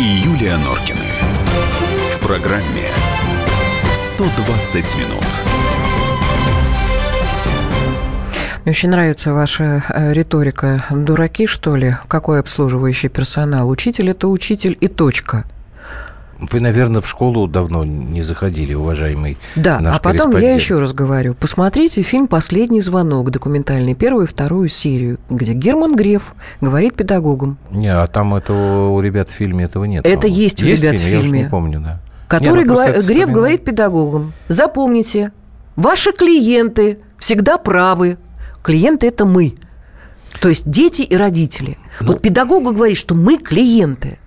И 0.00 0.02
Юлия 0.02 0.56
Норкины. 0.56 1.04
В 2.14 2.26
программе 2.26 2.88
«120 3.92 4.96
минут». 4.96 5.26
Мне 8.64 8.70
очень 8.70 8.88
нравится 8.88 9.34
ваша 9.34 9.84
э, 9.90 10.14
риторика. 10.14 10.82
Дураки, 10.90 11.46
что 11.46 11.76
ли? 11.76 11.96
Какой 12.08 12.40
обслуживающий 12.40 13.10
персонал? 13.10 13.68
Учитель– 13.68 14.08
это 14.10 14.28
учитель 14.28 14.74
и 14.80 14.88
точка. 14.88 15.44
Вы, 16.40 16.60
наверное, 16.60 17.00
в 17.00 17.08
школу 17.08 17.46
давно 17.46 17.84
не 17.84 18.22
заходили, 18.22 18.74
уважаемый 18.74 19.36
Да, 19.56 19.80
наш 19.80 19.96
а 19.96 19.98
потом 20.00 20.36
я 20.36 20.54
еще 20.54 20.78
раз 20.78 20.92
говорю. 20.92 21.34
Посмотрите 21.34 22.02
фильм 22.02 22.28
«Последний 22.28 22.80
звонок», 22.80 23.30
документальный, 23.30 23.94
первую 23.94 24.26
и 24.26 24.28
вторую 24.28 24.68
серию, 24.68 25.18
где 25.28 25.52
Герман 25.52 25.94
Греф 25.94 26.34
говорит 26.60 26.94
педагогам. 26.94 27.58
Не, 27.70 27.94
а 27.94 28.06
там 28.06 28.34
этого 28.34 28.88
у 28.90 29.00
ребят 29.00 29.28
в 29.28 29.32
фильме 29.32 29.64
этого 29.64 29.84
нет. 29.84 30.06
Это 30.06 30.26
есть 30.26 30.62
у 30.62 30.66
есть 30.66 30.82
ребят 30.82 30.98
в 30.98 31.02
фильм? 31.02 31.12
Я 31.12 31.22
фильме. 31.22 31.38
уж 31.38 31.44
не 31.44 31.50
помню, 31.50 31.80
да. 31.80 32.00
Который 32.28 32.64
Не, 32.64 32.70
ну, 32.70 32.80
это 32.80 33.06
Греф 33.06 33.30
говорит 33.30 33.64
педагогам, 33.64 34.32
запомните, 34.48 35.32
ваши 35.76 36.12
клиенты 36.12 36.98
всегда 37.18 37.58
правы. 37.58 38.18
Клиенты– 38.62 39.06
это 39.08 39.26
мы. 39.26 39.54
То 40.40 40.48
есть 40.48 40.70
дети 40.70 41.02
и 41.02 41.16
родители. 41.16 41.76
Ну. 42.00 42.08
Вот 42.08 42.22
педагогу 42.22 42.72
говорит, 42.72 42.96
что 42.96 43.14
мы 43.14 43.36
клиенты. 43.36 44.18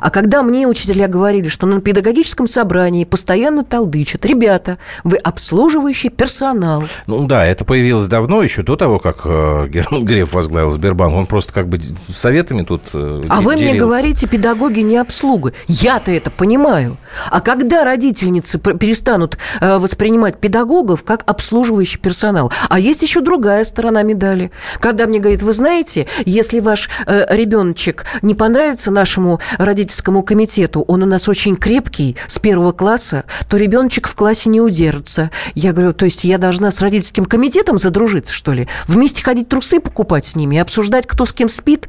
А 0.00 0.10
когда 0.10 0.42
мне 0.42 0.66
учителя 0.66 1.08
говорили, 1.08 1.48
что 1.48 1.66
на 1.66 1.80
педагогическом 1.80 2.46
собрании 2.46 3.04
постоянно 3.04 3.64
толдычат, 3.64 4.24
ребята, 4.26 4.78
вы 5.04 5.16
обслуживающий 5.16 6.10
персонал. 6.10 6.84
Ну 7.06 7.26
да, 7.26 7.46
это 7.46 7.64
появилось 7.64 8.06
давно, 8.06 8.42
еще 8.42 8.62
до 8.62 8.76
того, 8.76 8.98
как 8.98 9.20
э, 9.24 9.68
Герман 9.68 10.04
Греф 10.06 10.32
возглавил 10.32 10.70
Сбербанк. 10.70 11.14
Он 11.14 11.26
просто 11.26 11.52
как 11.52 11.68
бы 11.68 11.78
советами 12.12 12.62
тут 12.62 12.82
э, 12.92 13.22
А 13.28 13.40
вы 13.40 13.56
мне 13.56 13.74
говорите, 13.74 14.26
педагоги 14.26 14.80
не 14.80 14.96
обслуга. 14.96 15.52
Я-то 15.66 16.10
это 16.10 16.30
понимаю. 16.30 16.96
А 17.30 17.40
когда 17.40 17.84
родительницы 17.84 18.58
перестанут 18.58 19.38
э, 19.60 19.78
воспринимать 19.78 20.38
педагогов 20.38 21.02
как 21.02 21.22
обслуживающий 21.26 21.98
персонал? 21.98 22.52
А 22.68 22.78
есть 22.78 23.02
еще 23.02 23.20
другая 23.20 23.64
сторона 23.64 24.02
медали. 24.02 24.50
Когда 24.80 25.06
мне 25.06 25.18
говорят, 25.18 25.42
вы 25.42 25.52
знаете, 25.52 26.06
если 26.24 26.60
ваш 26.60 26.88
ребеночек 27.06 28.04
не 28.22 28.34
понравится 28.34 28.90
нашему 28.90 29.40
родительскому 29.68 30.22
комитету, 30.22 30.80
он 30.80 31.02
у 31.02 31.06
нас 31.06 31.28
очень 31.28 31.54
крепкий, 31.56 32.16
с 32.26 32.38
первого 32.38 32.72
класса, 32.72 33.24
то 33.48 33.56
ребеночек 33.56 34.08
в 34.08 34.14
классе 34.14 34.48
не 34.48 34.60
удержится. 34.60 35.30
Я 35.54 35.72
говорю, 35.72 35.92
то 35.92 36.06
есть 36.06 36.24
я 36.24 36.38
должна 36.38 36.70
с 36.70 36.80
родительским 36.80 37.24
комитетом 37.26 37.78
задружиться, 37.78 38.32
что 38.32 38.52
ли? 38.52 38.66
Вместе 38.86 39.22
ходить 39.22 39.48
трусы 39.48 39.78
покупать 39.78 40.24
с 40.24 40.34
ними 40.36 40.58
обсуждать, 40.58 41.06
кто 41.06 41.24
с 41.26 41.32
кем 41.32 41.48
спит? 41.48 41.88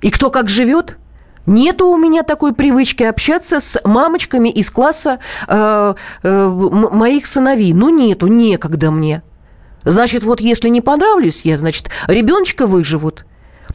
И 0.00 0.10
кто 0.10 0.30
как 0.30 0.48
живет? 0.48 0.98
Нету 1.46 1.86
у 1.88 1.96
меня 1.96 2.22
такой 2.22 2.54
привычки 2.54 3.02
общаться 3.02 3.60
с 3.60 3.80
мамочками 3.84 4.48
из 4.48 4.70
класса 4.70 5.18
э, 5.48 5.94
э, 6.22 6.48
моих 6.48 7.26
сыновей. 7.26 7.72
Ну, 7.72 7.88
нету, 7.88 8.26
некогда 8.26 8.90
мне. 8.90 9.22
Значит, 9.84 10.22
вот 10.22 10.40
если 10.40 10.68
не 10.68 10.80
понравлюсь 10.80 11.42
я, 11.44 11.56
значит, 11.56 11.90
ребеночка 12.06 12.66
выживут. 12.66 13.26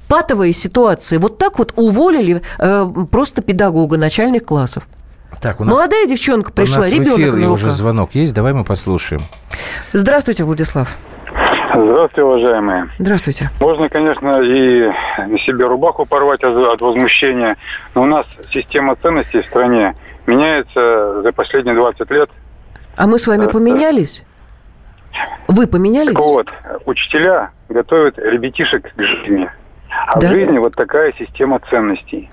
Патовая 0.07 0.51
ситуация. 0.51 1.19
Вот 1.19 1.37
так 1.37 1.59
вот 1.59 1.73
уволили 1.75 2.41
э, 2.59 2.85
просто 3.11 3.41
педагога 3.41 3.97
начальных 3.97 4.43
классов. 4.43 4.87
Так, 5.41 5.59
у 5.59 5.63
нас, 5.63 5.75
Молодая 5.75 6.07
девчонка 6.07 6.49
у 6.49 6.53
пришла, 6.53 6.77
нас 6.77 6.89
в 6.89 6.93
ребенок 6.93 7.19
эфире 7.19 7.31
на 7.31 7.51
уже 7.51 7.69
звонок 7.71 8.15
есть, 8.15 8.33
давай 8.33 8.53
мы 8.53 8.63
послушаем. 8.63 9.21
Здравствуйте, 9.91 10.43
Владислав. 10.43 10.97
Здравствуйте, 11.75 12.23
уважаемые. 12.23 12.89
Здравствуйте. 12.97 13.51
Можно, 13.59 13.89
конечно, 13.89 14.41
и 14.41 14.87
на 15.17 15.37
себе 15.39 15.65
рубаху 15.65 16.05
порвать 16.05 16.43
от, 16.43 16.81
возмущения, 16.81 17.57
но 17.93 18.03
у 18.03 18.05
нас 18.05 18.25
система 18.51 18.95
ценностей 18.95 19.41
в 19.41 19.45
стране 19.45 19.93
меняется 20.25 21.21
за 21.21 21.31
последние 21.33 21.75
20 21.75 22.09
лет. 22.11 22.29
А 22.95 23.05
мы 23.05 23.19
с 23.19 23.27
вами 23.27 23.45
Да, 23.45 23.51
поменялись? 23.51 24.23
Вы 25.47 25.67
поменялись? 25.67 26.13
Так 26.13 26.23
вот, 26.23 26.47
учителя 26.85 27.51
готовят 27.69 28.17
ребятишек 28.17 28.91
к 28.95 29.01
жизни. 29.01 29.49
А 30.05 30.19
Да. 30.19 30.27
в 30.27 30.31
жизни 30.31 30.57
вот 30.57 30.75
такая 30.75 31.13
система 31.17 31.59
ценностей 31.69 32.29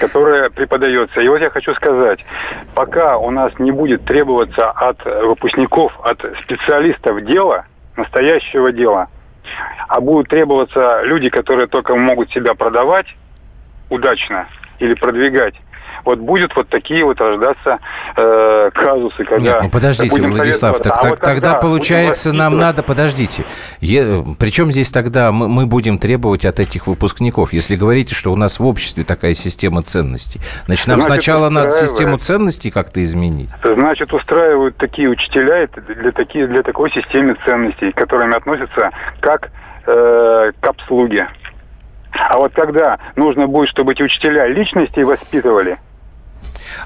которая 0.00 0.48
преподается. 0.50 1.20
И 1.20 1.28
вот 1.28 1.40
я 1.40 1.50
хочу 1.50 1.74
сказать, 1.74 2.24
пока 2.74 3.18
у 3.18 3.30
нас 3.30 3.52
не 3.58 3.70
будет 3.70 4.04
требоваться 4.04 4.70
от 4.70 5.04
выпускников, 5.04 5.92
от 6.02 6.24
специалистов 6.42 7.22
дела, 7.24 7.66
настоящего 7.96 8.72
дела, 8.72 9.08
а 9.88 10.00
будут 10.00 10.28
требоваться 10.28 11.02
люди, 11.02 11.28
которые 11.28 11.66
только 11.66 11.94
могут 11.94 12.30
себя 12.32 12.54
продавать 12.54 13.06
удачно 13.90 14.48
или 14.78 14.94
продвигать, 14.94 15.54
вот 16.04 16.18
будет 16.18 16.54
вот 16.56 16.68
такие 16.68 17.04
вот 17.04 17.20
рождаться 17.20 17.78
э, 18.16 18.70
казусы, 18.74 19.24
когда... 19.24 19.44
Нет, 19.44 19.62
ну 19.62 19.70
подождите, 19.70 20.22
Владислав, 20.22 20.78
так, 20.78 20.92
А 20.94 21.02
так- 21.02 21.10
вот 21.10 21.20
тогда 21.20 21.54
получается 21.54 22.32
нам 22.32 22.58
надо, 22.58 22.82
подождите, 22.82 23.44
Е- 23.80 24.24
причем 24.38 24.70
здесь 24.70 24.90
тогда 24.90 25.32
мы, 25.32 25.48
мы 25.48 25.66
будем 25.66 25.98
требовать 25.98 26.44
от 26.44 26.60
этих 26.60 26.86
выпускников, 26.86 27.52
если 27.52 27.76
говорите, 27.76 28.14
что 28.14 28.32
у 28.32 28.36
нас 28.36 28.58
в 28.58 28.66
обществе 28.66 29.04
такая 29.04 29.34
система 29.34 29.82
ценностей. 29.82 30.40
Значит, 30.66 30.86
нам 30.88 31.00
Значит, 31.00 31.24
сначала 31.24 31.48
надо 31.48 31.70
систему 31.70 32.16
ценностей 32.18 32.70
как-то 32.70 33.02
изменить. 33.02 33.50
Значит, 33.62 34.12
устраивают 34.12 34.76
такие 34.76 35.08
учителя 35.08 35.68
для, 35.88 36.12
такие, 36.12 36.46
для 36.46 36.62
такой 36.62 36.90
системы 36.90 37.36
ценностей, 37.44 37.92
к 37.92 37.96
которыми 37.96 38.36
относятся 38.36 38.90
как 39.20 39.50
э, 39.86 40.52
к 40.60 40.66
обслуге. 40.66 41.28
А 42.12 42.38
вот 42.38 42.52
когда 42.54 42.98
нужно 43.16 43.46
будет, 43.46 43.68
чтобы 43.68 43.92
эти 43.92 44.02
учителя 44.02 44.46
личностей 44.48 45.04
воспитывали, 45.04 45.78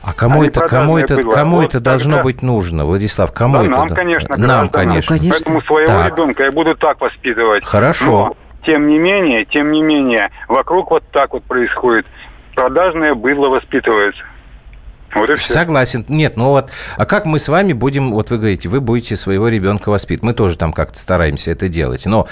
А 0.03 0.13
кому 0.13 0.45
это, 0.45 0.61
кому 0.67 0.99
это, 0.99 1.17
быдло. 1.17 1.31
кому 1.33 1.57
Вот 1.57 1.67
это 1.67 1.81
должно 1.81 2.13
тогда- 2.17 2.25
быть 2.25 2.43
нужно, 2.43 2.85
Владислав? 2.85 3.33
Кому 3.33 3.59
да, 3.59 3.63
это? 3.65 3.71
нам, 3.71 3.89
конечно, 3.89 4.37
нам, 4.37 4.69
конечно. 4.69 5.17
Конечно. 5.19 5.39
Поэтому 5.45 5.63
своего 5.63 5.87
Так. 5.87 6.13
ребенка 6.13 6.45
я 6.45 6.53
буду 6.53 6.75
так 6.77 7.01
воспитывать. 7.01 7.65
Хорошо. 7.65 8.05
Но, 8.11 8.37
тем 8.67 8.87
не 8.89 8.99
менее, 8.99 9.45
тем 9.45 9.71
не 9.73 9.83
менее, 9.83 10.31
вокруг 10.49 10.91
вот 10.91 11.05
так 11.13 11.33
вот 11.33 11.45
происходит. 11.45 12.07
Продажное 12.55 13.15
быдло 13.15 13.49
воспитывается. 13.49 14.23
Вот 15.15 15.31
и 15.31 15.37
все. 15.37 15.53
Согласен. 15.53 16.05
Нет, 16.09 16.37
ну 16.37 16.51
вот, 16.51 16.71
а 16.97 17.05
как 17.05 17.25
мы 17.25 17.39
с 17.39 17.49
вами 17.49 17.73
будем, 17.73 18.13
вот 18.13 18.31
вы 18.31 18.39
говорите, 18.39 18.69
вы 18.69 18.81
будете 18.81 19.17
своего 19.17 19.49
ребенка 19.49 19.89
воспитывать. 19.91 20.25
Мы 20.25 20.35
тоже 20.35 20.59
там 20.59 20.73
как-то 20.73 20.99
стараемся 20.99 21.51
это 21.51 21.69
делать. 21.69 22.07
Но 22.07 22.27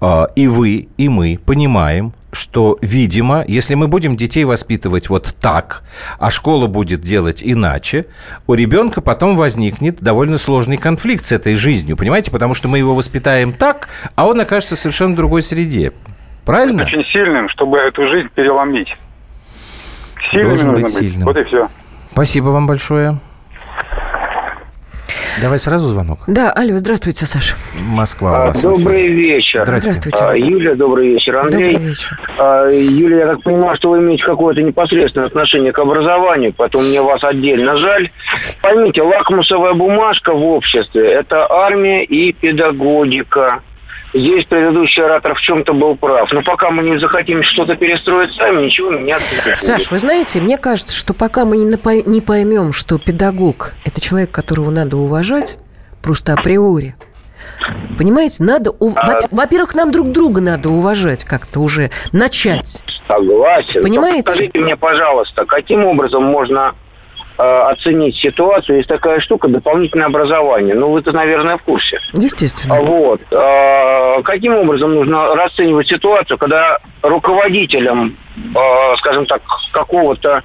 э, 0.00 0.22
и 0.36 0.46
вы, 0.46 0.88
и 0.96 1.08
мы 1.08 1.38
понимаем, 1.44 2.12
что, 2.32 2.78
видимо, 2.80 3.44
если 3.46 3.74
мы 3.74 3.88
будем 3.88 4.16
детей 4.16 4.44
воспитывать 4.44 5.08
вот 5.08 5.34
так, 5.40 5.82
а 6.18 6.30
школа 6.30 6.68
будет 6.68 7.00
делать 7.00 7.42
иначе, 7.44 8.06
у 8.46 8.54
ребенка 8.54 9.00
потом 9.00 9.36
возникнет 9.36 10.00
довольно 10.00 10.38
сложный 10.38 10.76
конфликт 10.76 11.24
с 11.24 11.32
этой 11.32 11.56
жизнью, 11.56 11.96
понимаете? 11.96 12.30
Потому 12.30 12.54
что 12.54 12.68
мы 12.68 12.78
его 12.78 12.94
воспитаем 12.94 13.52
так, 13.52 13.88
а 14.14 14.26
он 14.26 14.40
окажется 14.40 14.76
совершенно 14.76 15.14
в 15.14 15.16
другой 15.16 15.42
среде. 15.42 15.92
Правильно? 16.44 16.84
Очень 16.84 17.04
сильным, 17.06 17.48
чтобы 17.48 17.78
эту 17.78 18.06
жизнь 18.06 18.28
переломить. 18.34 18.96
Сильными 20.30 20.48
Должен 20.48 20.74
быть 20.74 20.84
быть. 20.84 20.92
сильным. 20.92 21.24
Вот 21.26 21.36
и 21.36 21.44
все. 21.44 21.68
Спасибо 22.12 22.48
вам 22.50 22.66
большое. 22.66 23.18
Давай 25.40 25.58
сразу 25.58 25.88
звонок. 25.88 26.18
Да, 26.26 26.52
алло, 26.52 26.78
здравствуйте, 26.78 27.24
Саша. 27.24 27.54
Москва 27.88 28.46
у 28.46 28.50
А. 28.50 28.52
Добрый 28.52 29.08
вечер. 29.08 29.62
Здрасте. 29.62 29.92
Здравствуйте. 29.92 30.24
А, 30.24 30.36
Юля, 30.36 30.74
добрый 30.74 31.12
вечер. 31.12 31.38
Андрей. 31.38 31.72
Добрый 31.72 31.88
вечер. 31.88 32.20
А, 32.38 32.68
Юля, 32.68 33.18
я 33.20 33.26
так 33.28 33.42
понимаю, 33.42 33.76
что 33.76 33.90
вы 33.90 33.98
имеете 34.00 34.24
какое-то 34.24 34.62
непосредственное 34.62 35.28
отношение 35.28 35.72
к 35.72 35.78
образованию, 35.78 36.52
поэтому 36.54 36.84
мне 36.84 37.00
вас 37.00 37.24
отдельно 37.24 37.76
жаль. 37.78 38.10
Поймите, 38.60 39.02
лакмусовая 39.02 39.72
бумажка 39.72 40.34
в 40.34 40.44
обществе– 40.44 41.10
это 41.12 41.50
армия 41.50 42.04
и 42.04 42.32
педагогика. 42.32 43.60
Здесь 44.12 44.44
предыдущий 44.46 45.04
оратор 45.04 45.34
в 45.34 45.40
чем-то 45.40 45.72
был 45.72 45.94
прав. 45.96 46.30
Но 46.32 46.42
пока 46.42 46.70
мы 46.70 46.82
не 46.82 46.98
захотим 46.98 47.42
что-то 47.42 47.76
перестроить 47.76 48.34
сами, 48.34 48.64
ничего 48.64 48.90
меняться 48.90 49.34
не 49.34 49.42
будет. 49.42 49.58
Саш, 49.58 49.90
вы 49.90 49.98
знаете, 49.98 50.40
мне 50.40 50.58
кажется, 50.58 50.96
что 50.96 51.14
пока 51.14 51.44
мы 51.44 51.56
не, 51.56 52.20
поймем, 52.20 52.72
что 52.72 52.98
педагог– 52.98 53.74
это 53.84 54.00
человек, 54.00 54.30
которого 54.30 54.70
надо 54.70 54.96
уважать, 54.96 55.58
просто 56.02 56.32
априори, 56.32 56.94
Понимаете, 57.98 58.42
надо... 58.42 58.70
А... 58.70 59.20
Во-первых, 59.30 59.74
нам 59.74 59.90
друг 59.90 60.10
друга 60.10 60.40
надо 60.40 60.70
уважать 60.70 61.24
как-то 61.24 61.60
уже, 61.60 61.90
начать. 62.12 62.82
Согласен. 63.06 63.82
Понимаете? 63.82 64.30
Скажите 64.30 64.58
мне, 64.58 64.76
пожалуйста, 64.76 65.44
каким 65.44 65.84
образом 65.84 66.24
можно 66.24 66.74
оценить 67.40 68.16
ситуацию? 68.16 68.78
Есть 68.78 68.88
такая 68.88 69.20
штука 69.20 69.48
дополнительное 69.48 70.06
образование. 70.06 70.74
Ну, 70.74 70.90
вы-то, 70.90 71.12
наверное, 71.12 71.56
в 71.56 71.62
курсе. 71.62 71.98
Естественно. 72.12 72.80
Вот. 72.80 73.20
Э, 73.30 74.22
каким 74.22 74.54
образом 74.54 74.94
нужно 74.94 75.34
расценивать 75.34 75.88
ситуацию, 75.88 76.38
когда 76.38 76.78
руководителем, 77.02 78.16
э, 78.36 78.96
скажем 78.98 79.26
так, 79.26 79.42
какого-то 79.72 80.42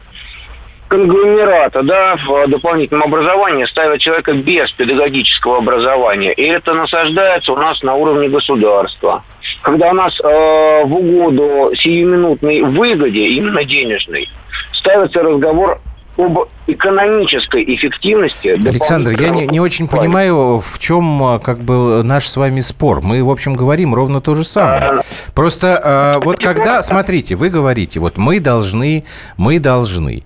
конгломерата, 0.88 1.82
да, 1.84 2.16
в 2.16 2.48
дополнительном 2.48 3.04
образовании 3.04 3.66
ставят 3.66 4.00
человека 4.00 4.34
без 4.34 4.72
педагогического 4.74 5.58
образования. 5.58 6.34
И 6.34 6.44
это 6.44 6.74
насаждается 6.74 7.54
у 7.54 7.58
нас 7.58 7.82
на 7.82 7.96
уровне 7.96 8.30
государства. 8.30 9.24
Когда 9.62 9.90
у 9.90 9.94
нас 9.94 10.14
э, 10.20 10.84
в 10.86 10.96
угоду 10.96 11.72
сиюминутной 11.75 12.62
выгоде, 12.62 13.28
именно 13.28 13.64
денежной, 13.64 14.30
ставится 14.74 15.22
разговор 15.24 15.82
об 16.17 16.48
экономической 16.67 17.63
эффективности. 17.75 18.48
Александр, 18.48 19.12
я 19.19 19.29
не, 19.29 19.48
не 19.48 19.60
очень 19.60 19.88
понимаю, 19.88 20.60
в 20.60 20.79
чем 20.79 21.36
э, 21.36 21.39
как 21.39 21.60
бы 21.60 22.03
наш 22.03 22.27
с 22.27 22.38
вами 22.38 22.62
спор. 22.62 23.01
Мы, 23.01 23.24
в 23.24 23.29
общем, 23.29 23.53
говорим 23.53 23.93
ровно 23.93 24.22
то 24.22 24.34
же 24.34 24.43
самое. 24.43 25.01
Просто 25.34 26.17
э, 26.22 26.24
вот 26.24 26.39
когда, 26.39 26.81
смотрите, 26.81 27.36
вы 27.36 27.50
говорите, 27.50 28.00
вот 28.00 28.17
мы 28.17 28.39
должны, 28.39 29.03
мы 29.38 29.60
должны. 29.60 30.24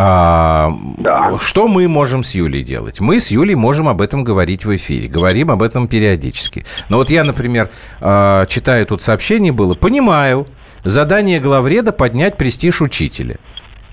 А, 0.00 0.72
да. 0.98 1.38
Что 1.40 1.66
мы 1.66 1.88
можем 1.88 2.22
с 2.22 2.32
Юлей 2.32 2.62
делать? 2.62 3.00
Мы 3.00 3.18
с 3.18 3.32
Юлей 3.32 3.56
можем 3.56 3.88
об 3.88 4.00
этом 4.00 4.22
говорить 4.22 4.64
в 4.64 4.74
эфире, 4.76 5.08
говорим 5.08 5.50
об 5.50 5.60
этом 5.60 5.88
периодически. 5.88 6.64
Но 6.88 6.98
вот 6.98 7.10
я, 7.10 7.24
например, 7.24 7.70
а, 8.00 8.46
читаю 8.46 8.86
тут 8.86 9.02
сообщение 9.02 9.50
было, 9.50 9.74
понимаю, 9.74 10.46
задание 10.84 11.40
главреда 11.40 11.90
поднять 11.90 12.36
престиж 12.36 12.80
учителя. 12.80 13.38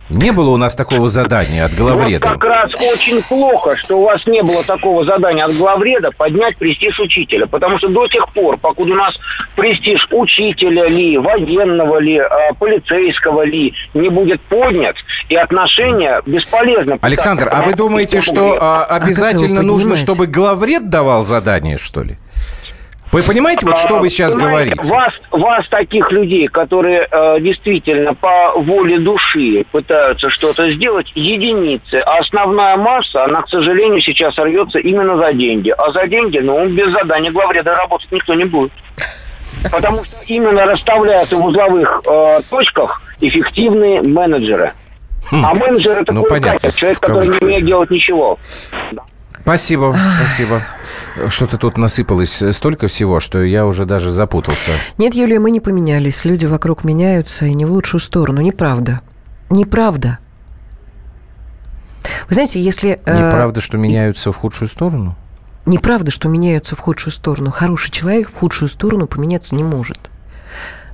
Не 0.09 0.31
было 0.31 0.51
у 0.51 0.57
нас 0.57 0.75
такого 0.75 1.07
задания 1.07 1.65
от 1.65 1.73
главреда. 1.73 2.27
Вот 2.27 2.39
как 2.39 2.43
раз 2.43 2.71
очень 2.75 3.23
плохо, 3.23 3.75
что 3.77 3.97
у 3.99 4.03
вас 4.03 4.21
не 4.27 4.43
было 4.43 4.63
такого 4.63 5.03
задания 5.03 5.43
от 5.43 5.53
главреда 5.55 6.11
поднять 6.15 6.55
престиж 6.57 6.99
учителя. 6.99 7.47
Потому 7.47 7.79
что 7.79 7.87
до 7.87 8.07
тех 8.07 8.31
пор, 8.33 8.57
покуда 8.57 8.93
у 8.93 8.95
нас 8.95 9.15
престиж 9.55 10.07
учителя 10.11 10.87
ли, 10.87 11.17
военного 11.17 11.99
ли, 11.99 12.19
а, 12.19 12.53
полицейского 12.59 13.43
ли 13.43 13.73
не 13.95 14.09
будет 14.09 14.41
поднят, 14.41 14.95
и 15.29 15.35
отношения 15.35 16.21
бесполезно. 16.25 16.99
Александр, 17.01 17.49
а 17.51 17.63
вы 17.63 17.73
думаете, 17.73 18.21
что 18.21 18.57
а, 18.61 18.85
обязательно 18.85 19.61
а 19.61 19.63
нужно, 19.63 19.95
чтобы 19.95 20.27
главред 20.27 20.89
давал 20.89 21.23
задание, 21.23 21.77
что 21.77 22.03
ли? 22.03 22.17
Вы 23.15 23.23
понимаете, 23.23 23.65
вот 23.65 23.77
что 23.77 23.99
вы 23.99 24.09
сейчас 24.09 24.33
понимаете, 24.33 24.75
говорите? 24.75 24.93
Вас, 24.93 25.13
вас 25.31 25.65
таких 25.69 26.11
людей, 26.11 26.49
которые 26.49 27.07
э, 27.09 27.39
действительно 27.39 28.13
по 28.13 28.51
воле 28.57 28.99
души 28.99 29.65
пытаются 29.71 30.29
что-то 30.29 30.69
сделать, 30.73 31.09
единицы. 31.15 31.95
А 32.05 32.17
основная 32.17 32.75
масса, 32.75 33.23
она, 33.23 33.43
к 33.43 33.47
сожалению, 33.47 34.01
сейчас 34.01 34.37
рвется 34.37 34.79
именно 34.79 35.15
за 35.15 35.31
деньги. 35.31 35.69
А 35.69 35.91
за 35.93 36.07
деньги, 36.07 36.39
ну, 36.39 36.67
без 36.67 36.91
задания 36.91 37.31
главреда 37.31 37.73
работать 37.73 38.11
никто 38.11 38.33
не 38.33 38.43
будет. 38.43 38.73
Потому 39.71 40.03
что 40.03 40.17
именно 40.27 40.65
расставляются 40.65 41.37
в 41.37 41.45
узловых 41.45 42.01
э, 42.05 42.39
точках 42.49 43.01
эффективные 43.21 44.01
менеджеры. 44.01 44.73
Хм. 45.31 45.45
А 45.45 45.53
менеджер 45.53 45.99
это 45.99 46.11
ну, 46.11 46.23
понятно. 46.23 46.69
человек, 46.69 46.99
который 46.99 47.29
не 47.29 47.37
умеет 47.39 47.65
делать 47.65 47.89
ничего. 47.91 48.37
Спасибо, 49.45 49.95
спасибо. 50.21 50.63
Что-то 51.29 51.59
тут 51.59 51.77
насыпалось 51.77 52.41
столько 52.51 52.87
всего, 52.87 53.19
что 53.19 53.43
я 53.43 53.67
уже 53.67 53.85
даже 53.85 54.09
запутался. 54.09 54.71
Нет, 54.97 55.13
Юлия, 55.13 55.37
мы 55.37 55.51
не 55.51 55.59
поменялись. 55.59 56.25
Люди 56.25 56.47
вокруг 56.47 56.83
меняются, 56.83 57.45
и 57.45 57.53
не 57.53 57.63
в 57.63 57.71
лучшую 57.71 58.01
сторону. 58.01 58.41
Неправда. 58.41 59.01
Неправда. 59.51 60.17
Вы 62.27 62.33
знаете, 62.33 62.59
если... 62.59 62.99
Э, 63.05 63.27
Неправда, 63.27 63.61
что 63.61 63.77
меняются 63.77 64.31
в 64.31 64.35
худшую 64.35 64.67
сторону? 64.67 65.15
Неправда, 65.67 66.09
что 66.09 66.27
меняются 66.27 66.75
в 66.75 66.79
худшую 66.79 67.13
сторону. 67.13 67.51
Хороший 67.51 67.91
человек 67.91 68.31
в 68.31 68.35
худшую 68.35 68.67
сторону 68.67 69.05
поменяться 69.05 69.53
не 69.53 69.63
может. 69.63 69.99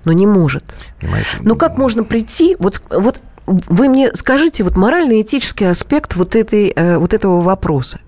Но 0.04 0.12
не 0.12 0.28
может. 0.28 0.65
Понимаешь? 0.99 1.38
Ну 1.39 1.56
как 1.56 1.78
можно 1.78 2.04
прийти... 2.04 2.58
Вот, 2.60 2.84
вот 2.89 3.21
вы 3.45 3.88
мне 3.88 4.13
скажите 4.13 4.65
вот 4.65 4.76
морально-этический 4.76 5.69
аспект 5.69 6.17
вот, 6.17 6.36
этой, 6.36 6.73
э, 6.76 6.97
вот 6.97 7.13
этого 7.13 7.39
вопроса. 7.39 8.02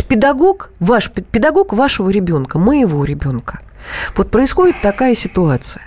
Педагог, 0.00 0.70
ваш 0.80 1.10
педагог 1.10 1.72
вашего 1.72 2.08
ребенка, 2.08 2.58
моего 2.58 3.04
ребенка. 3.04 3.60
Вот 4.16 4.30
происходит 4.30 4.76
такая 4.80 5.14
ситуация. 5.14 5.82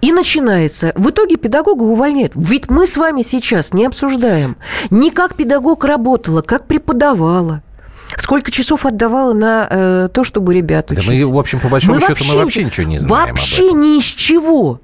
И 0.00 0.12
начинается. 0.12 0.92
В 0.96 1.10
итоге 1.10 1.36
педагога 1.36 1.82
увольняют. 1.82 2.32
Ведь 2.34 2.68
мы 2.70 2.86
с 2.86 2.96
вами 2.96 3.22
сейчас 3.22 3.72
не 3.72 3.86
обсуждаем 3.86 4.56
ни 4.90 5.10
как 5.10 5.36
педагог 5.36 5.84
работала, 5.84 6.42
как 6.42 6.66
преподавала. 6.66 7.62
Сколько 8.16 8.50
часов 8.50 8.84
отдавала 8.84 9.32
на 9.32 9.66
э, 9.70 10.08
то, 10.12 10.24
чтобы 10.24 10.54
ребят 10.54 10.90
учить? 10.90 11.06
Да 11.06 11.12
мы, 11.12 11.24
в 11.24 11.38
общем, 11.38 11.60
по 11.60 11.68
большому 11.68 11.94
мы 11.94 12.00
счету, 12.00 12.12
вообще, 12.12 12.32
мы 12.32 12.38
вообще 12.42 12.64
ничего 12.64 12.86
не 12.86 12.98
знаем 12.98 13.28
Вообще 13.28 13.72
ни 13.72 13.98
из 13.98 14.04
чего. 14.04 14.80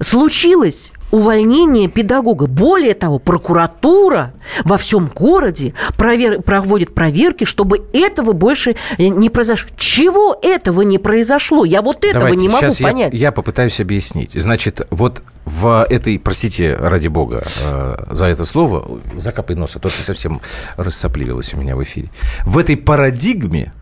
Случилось 0.00 0.92
увольнение 1.10 1.88
педагога. 1.88 2.46
Более 2.46 2.94
того, 2.94 3.18
прокуратура 3.18 4.32
во 4.64 4.76
всем 4.76 5.10
городе 5.14 5.74
провер... 5.96 6.42
проводит 6.42 6.94
проверки, 6.94 7.44
чтобы 7.44 7.84
этого 7.92 8.32
больше 8.32 8.76
не 8.98 9.30
произошло. 9.30 9.68
Чего 9.76 10.38
этого 10.42 10.82
не 10.82 10.98
произошло? 10.98 11.64
Я 11.64 11.82
вот 11.82 12.04
этого 12.04 12.20
Давайте, 12.20 12.42
не 12.42 12.48
могу 12.48 12.66
сейчас 12.66 12.80
понять. 12.80 13.12
Я, 13.12 13.18
я 13.18 13.32
попытаюсь 13.32 13.80
объяснить. 13.80 14.32
Значит, 14.34 14.86
вот 14.90 15.22
в 15.44 15.86
этой, 15.88 16.18
простите, 16.18 16.74
ради 16.74 17.08
бога, 17.08 17.44
э, 17.66 18.04
за 18.10 18.26
это 18.26 18.44
слово, 18.44 19.00
закапай 19.16 19.56
нос, 19.56 19.76
а 19.76 19.78
то 19.78 19.88
ты 19.88 19.94
совсем 19.94 20.40
рассопливилась 20.76 21.54
у 21.54 21.58
меня 21.58 21.76
в 21.76 21.82
эфире. 21.82 22.10
В 22.44 22.58
этой 22.58 22.76
парадигме, 22.76 23.72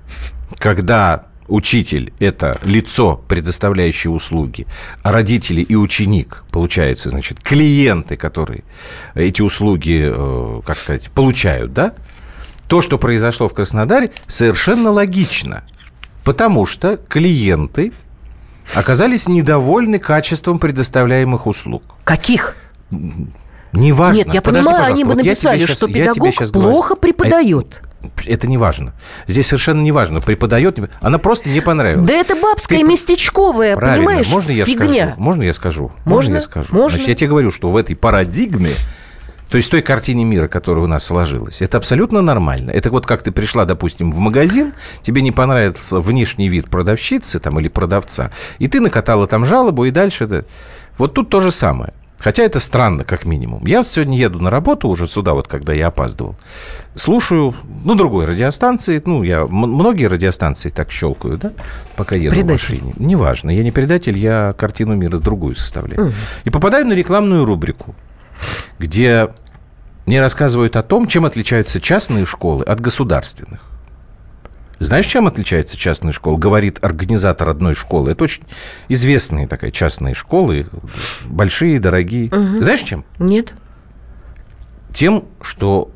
когда 0.59 1.27
учитель– 1.49 2.13
это 2.19 2.59
лицо, 2.65 3.21
предоставляющее 3.29 4.11
услуги, 4.11 4.67
а 5.03 5.13
родители 5.13 5.61
и 5.61 5.75
ученик, 5.75 6.45
получается, 6.51 7.11
значит, 7.11 7.41
клиенты, 7.41 8.17
которые 8.17 8.65
эти 9.15 9.43
услуги, 9.43 10.03
э, 10.05 10.61
как 10.65 10.79
сказать, 10.79 11.11
получают, 11.11 11.73
да? 11.73 11.95
То, 12.69 12.81
что 12.81 12.99
произошло 12.99 13.49
в 13.49 13.55
Краснодаре, 13.55 14.13
совершенно 14.27 14.91
логично, 14.91 15.65
потому 16.25 16.65
что 16.67 16.97
клиенты 16.97 17.93
оказались 18.75 19.29
недовольны 19.29 19.99
качеством 19.99 20.59
предоставляемых 20.59 21.47
услуг. 21.47 21.83
Каких? 22.05 22.57
Неважно. 23.73 24.19
Нет, 24.19 24.35
я 24.35 24.43
Подожди, 24.43 24.69
понимаю, 24.69 24.93
они 24.93 25.05
бы 25.05 25.15
вот 25.15 25.25
написали, 25.25 25.59
сейчас, 25.61 25.77
что 25.77 25.89
педагог 25.89 26.35
плохо 26.53 26.95
говорю. 26.95 27.01
преподает 27.01 27.83
это 28.27 28.47
не 28.47 28.59
важно. 28.59 28.95
Здесь 29.27 29.47
совершенно 29.47 29.81
не 29.81 29.93
важно, 29.93 30.21
преподает, 30.21 30.79
она 31.01 31.19
просто 31.19 31.49
не 31.49 31.61
понравилась. 31.61 32.09
Да 32.09 32.15
это 32.15 32.35
бабская 32.37 32.79
Ты... 32.79 32.85
местечковая, 32.85 33.77
Правильно. 33.77 34.07
понимаешь, 34.07 34.31
Можно 34.31 34.53
я 34.53 34.65
фигня. 34.65 34.87
скажу? 34.87 35.15
Можно 35.17 35.43
я 35.43 35.53
скажу? 35.53 35.83
Можно, 35.83 36.11
Можно 36.11 36.35
я 36.35 36.41
скажу? 36.41 36.69
Можно. 36.75 36.91
Значит, 36.91 37.09
я 37.09 37.15
тебе 37.15 37.29
говорю, 37.29 37.51
что 37.51 37.71
в 37.71 37.77
этой 37.77 37.97
парадигме 37.97 38.71
то 39.53 39.57
есть 39.57 39.71
той 39.71 39.83
картине 39.83 40.25
мира, 40.25 40.49
которая 40.49 40.83
у 40.85 40.89
нас 40.89 41.05
сложилась. 41.05 41.61
Это 41.61 41.77
абсолютно 41.77 42.23
нормально. 42.23 42.71
Это 42.71 42.89
вот 42.89 43.05
как 43.05 43.23
ты 43.23 43.33
пришла, 43.33 43.67
допустим, 43.67 44.11
в 44.11 44.17
магазин, 44.17 44.73
тебе 45.03 45.21
не 45.21 45.31
понравился 45.31 46.01
внешний 46.01 46.49
вид 46.49 46.71
продавщицы 46.71 47.39
там, 47.39 47.61
или 47.61 47.69
продавца, 47.69 48.31
и 48.59 48.67
ты 48.67 48.81
накатала 48.81 49.27
там 49.27 49.45
жалобу, 49.45 49.85
и 49.85 49.91
дальше... 49.91 50.47
Вот 50.97 51.13
тут 51.13 51.29
то 51.29 51.41
же 51.41 51.51
самое. 51.51 51.93
Хотя 52.23 52.45
это 52.45 52.61
странно, 52.61 53.05
как 53.05 53.27
минимум. 53.27 53.67
Я 53.67 53.83
сегодня 53.83 54.17
еду 54.17 54.39
на 54.39 54.49
работу 54.51 54.89
уже 54.89 55.09
сюда, 55.09 55.35
вот 55.35 55.49
когда 55.49 55.73
я 55.73 55.89
опаздывал. 55.89 56.37
Слушаю, 56.95 57.55
ну, 57.85 57.97
другой 57.97 58.27
радиостанции. 58.27 59.03
Ну, 59.05 59.25
я 59.25 59.45
многие 59.47 60.07
радиостанции 60.07 60.71
так 60.71 60.93
щелкаю, 60.93 61.37
да, 61.37 61.53
пока 61.97 62.15
еду 62.15 62.31
предатель. 62.31 62.79
в 62.79 62.85
машине. 62.85 62.95
Неважно. 62.97 63.51
Я 63.51 63.65
не 63.65 63.73
предатель, 63.73 64.17
я 64.17 64.55
картину 64.57 64.95
мира 64.95 65.19
другую 65.19 65.57
составляю. 65.57 66.07
Угу. 66.07 66.13
И 66.45 66.51
попадаю 66.51 66.87
на 66.87 66.93
рекламную 66.93 67.45
рубрику, 67.45 67.95
где 68.79 69.31
мне 70.07 70.21
рассказывают 70.21 70.77
о 70.77 70.83
том, 70.83 71.09
чем 71.09 71.25
отличаются 71.25 71.81
частные 71.81 72.25
школы 72.25 72.65
от 72.65 72.81
государственных. 72.81 73.72
Знаешь, 74.83 75.07
чем 75.07 75.29
отличается 75.29 75.77
частная 75.77 76.13
школа? 76.13 76.37
Говорит 76.37 76.83
организатор 76.83 77.49
одной 77.49 77.75
школы. 77.75 78.11
Это 78.11 78.25
очень 78.25 78.43
известные 78.89 79.47
такая 79.47 79.71
частные 79.71 80.15
школы, 80.15 80.67
большие, 81.25 81.79
дорогие. 81.79 82.27
Угу. 82.27 82.63
Знаешь, 82.63 82.81
чем? 82.81 83.05
Нет. 83.19 83.55
Тем, 84.93 85.25
что 85.41 85.91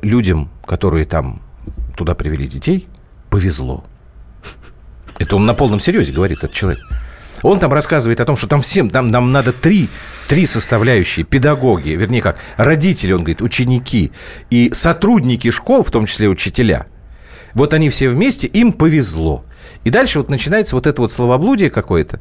людям, 0.00 0.48
которые 0.64 1.04
там 1.04 1.42
туда 1.96 2.14
привели 2.14 2.46
детей, 2.46 2.86
повезло. 3.30 3.84
Это 5.18 5.36
он 5.36 5.44
на 5.44 5.54
полном 5.54 5.80
серьезе 5.80 6.12
говорит, 6.12 6.38
этот 6.38 6.52
человек. 6.52 6.82
Он 7.42 7.58
там 7.58 7.72
рассказывает 7.72 8.20
о 8.20 8.24
том, 8.24 8.36
что 8.36 8.46
там 8.46 8.62
всем, 8.62 8.90
там 8.90 9.08
нам 9.08 9.32
надо 9.32 9.52
три, 9.52 9.88
три 10.28 10.46
составляющие. 10.46 11.26
Педагоги, 11.26 11.90
вернее 11.90 12.22
как, 12.22 12.38
родители, 12.56 13.12
он 13.12 13.20
говорит, 13.20 13.42
ученики 13.42 14.12
и 14.50 14.70
сотрудники 14.72 15.50
школ, 15.50 15.82
в 15.82 15.90
том 15.90 16.06
числе 16.06 16.28
учителя– 16.28 16.86
Вот 17.54 17.72
они 17.72 17.88
все 17.88 18.08
вместе, 18.08 18.46
им 18.46 18.72
повезло. 18.72 19.44
И 19.84 19.90
дальше 19.90 20.18
вот 20.18 20.28
начинается 20.28 20.76
вот 20.76 20.86
это 20.86 21.00
вот 21.00 21.12
словоблудие 21.12 21.70
какое-то, 21.70 22.20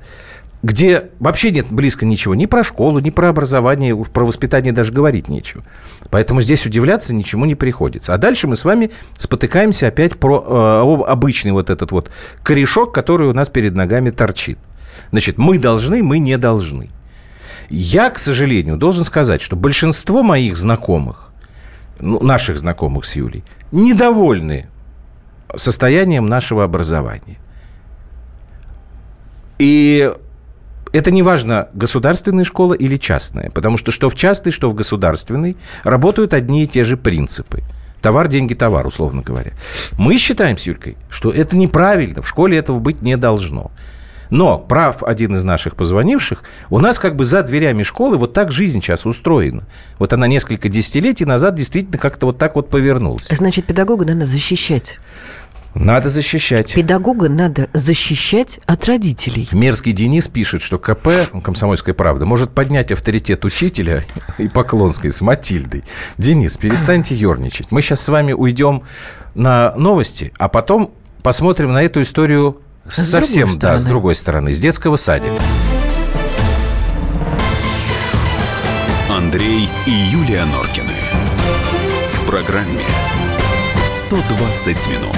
где 0.61 1.09
вообще 1.19 1.51
нет 1.51 1.67
близко 1.69 2.05
ничего 2.05 2.35
ни 2.35 2.45
про 2.45 2.63
школу, 2.63 2.99
ни 2.99 3.09
про 3.09 3.29
образование, 3.29 3.95
про 3.95 4.25
воспитание 4.25 4.71
даже 4.71 4.93
говорить 4.93 5.27
нечего. 5.27 5.63
Поэтому 6.09 6.41
здесь 6.41 6.65
удивляться 6.65 7.13
ничему 7.13 7.45
не 7.45 7.55
приходится. 7.55 8.13
А 8.13 8.17
дальше 8.17 8.47
мы 8.47 8.55
с 8.55 8.63
вами 8.63 8.91
спотыкаемся 9.17 9.87
опять 9.87 10.17
про 10.17 10.43
э, 10.45 11.03
обычный 11.11 11.51
вот 11.51 11.69
этот 11.69 11.91
вот 11.91 12.09
корешок, 12.43 12.93
который 12.93 13.27
у 13.27 13.33
нас 13.33 13.49
перед 13.49 13.75
ногами 13.75 14.09
торчит. 14.09 14.57
Значит, 15.11 15.37
мы 15.37 15.57
должны, 15.57 16.01
мы 16.01 16.19
не 16.19 16.37
должны. 16.37 16.89
Я, 17.69 18.09
к 18.09 18.19
сожалению, 18.19 18.77
должен 18.77 19.03
сказать, 19.03 19.41
что 19.41 19.55
большинство 19.55 20.23
моих 20.23 20.55
знакомых, 20.55 21.29
ну, 21.99 22.21
наших 22.21 22.59
знакомых 22.59 23.05
с 23.05 23.15
Юлей, 23.15 23.43
недовольны 23.71 24.67
состоянием 25.55 26.25
нашего 26.25 26.63
образования. 26.63 27.37
И 29.59 30.11
это 30.91 31.09
не 31.11 31.23
важно, 31.23 31.69
государственная 31.73 32.43
школа 32.43 32.73
или 32.73 32.97
частная, 32.97 33.49
потому 33.49 33.77
что 33.77 33.91
что 33.91 34.09
в 34.09 34.15
частной, 34.15 34.51
что 34.51 34.69
в 34.69 34.75
государственной 34.75 35.57
работают 35.83 36.33
одни 36.33 36.63
и 36.63 36.67
те 36.67 36.83
же 36.83 36.97
принципы. 36.97 37.63
Товар, 38.01 38.27
деньги, 38.27 38.53
товар, 38.53 38.85
условно 38.85 39.21
говоря. 39.21 39.53
Мы 39.97 40.17
считаем 40.17 40.57
с 40.57 40.63
Юлькой, 40.63 40.97
что 41.09 41.31
это 41.31 41.55
неправильно, 41.55 42.21
в 42.21 42.27
школе 42.27 42.57
этого 42.57 42.79
быть 42.79 43.01
не 43.01 43.17
должно. 43.17 43.71
Но 44.29 44.57
прав 44.57 45.03
один 45.03 45.35
из 45.35 45.43
наших 45.43 45.75
позвонивших, 45.75 46.43
у 46.69 46.79
нас 46.79 46.99
как 46.99 47.15
бы 47.15 47.25
за 47.25 47.43
дверями 47.43 47.83
школы 47.83 48.17
вот 48.17 48.33
так 48.33 48.51
жизнь 48.51 48.81
сейчас 48.81 49.05
устроена. 49.05 49.63
Вот 49.99 50.13
она 50.13 50.27
несколько 50.27 50.69
десятилетий 50.69 51.25
назад 51.25 51.55
действительно 51.55 51.97
как-то 51.97 52.27
вот 52.27 52.37
так 52.37 52.55
вот 52.55 52.69
повернулась. 52.69 53.27
Значит, 53.29 53.65
педагога 53.65 54.05
надо 54.05 54.25
защищать. 54.25 54.99
Надо 55.75 56.09
защищать. 56.09 56.73
Педагога 56.73 57.29
надо 57.29 57.67
защищать 57.73 58.59
от 58.65 58.85
родителей. 58.85 59.47
Мерзкий 59.51 59.91
Денис 59.91 60.27
пишет, 60.27 60.61
что 60.61 60.77
КП, 60.77 61.09
«Комсомольская 61.43 61.95
правда», 61.95 62.25
может 62.25 62.51
поднять 62.51 62.91
авторитет 62.91 63.43
учителя 63.43 64.03
и 64.37 64.47
Поклонской 64.47 65.11
с 65.11 65.21
Матильдой. 65.21 65.83
Денис, 66.19 66.57
перестаньте 66.57 67.15
ерничать. 67.15 67.71
Мы 67.71 67.81
сейчас 67.81 68.01
с 68.01 68.09
вами 68.09 68.33
уйдем 68.33 68.83
на 69.33 69.73
новости, 69.75 70.31
а 70.37 70.47
потом 70.47 70.93
посмотрим 71.23 71.73
на 71.73 71.81
эту 71.81 72.03
историю 72.03 72.61
с 72.87 73.09
совсем, 73.09 73.57
да, 73.57 73.77
с 73.77 73.85
другой 73.85 74.15
стороны, 74.15 74.53
с 74.53 74.59
детского 74.59 74.95
садика. 74.95 75.41
Андрей 79.09 79.69
и 79.85 79.91
Юлия 79.91 80.45
Норкины. 80.45 80.93
В 82.13 82.25
программе 82.25 82.81
«120 83.85 84.89
минут». 84.89 85.17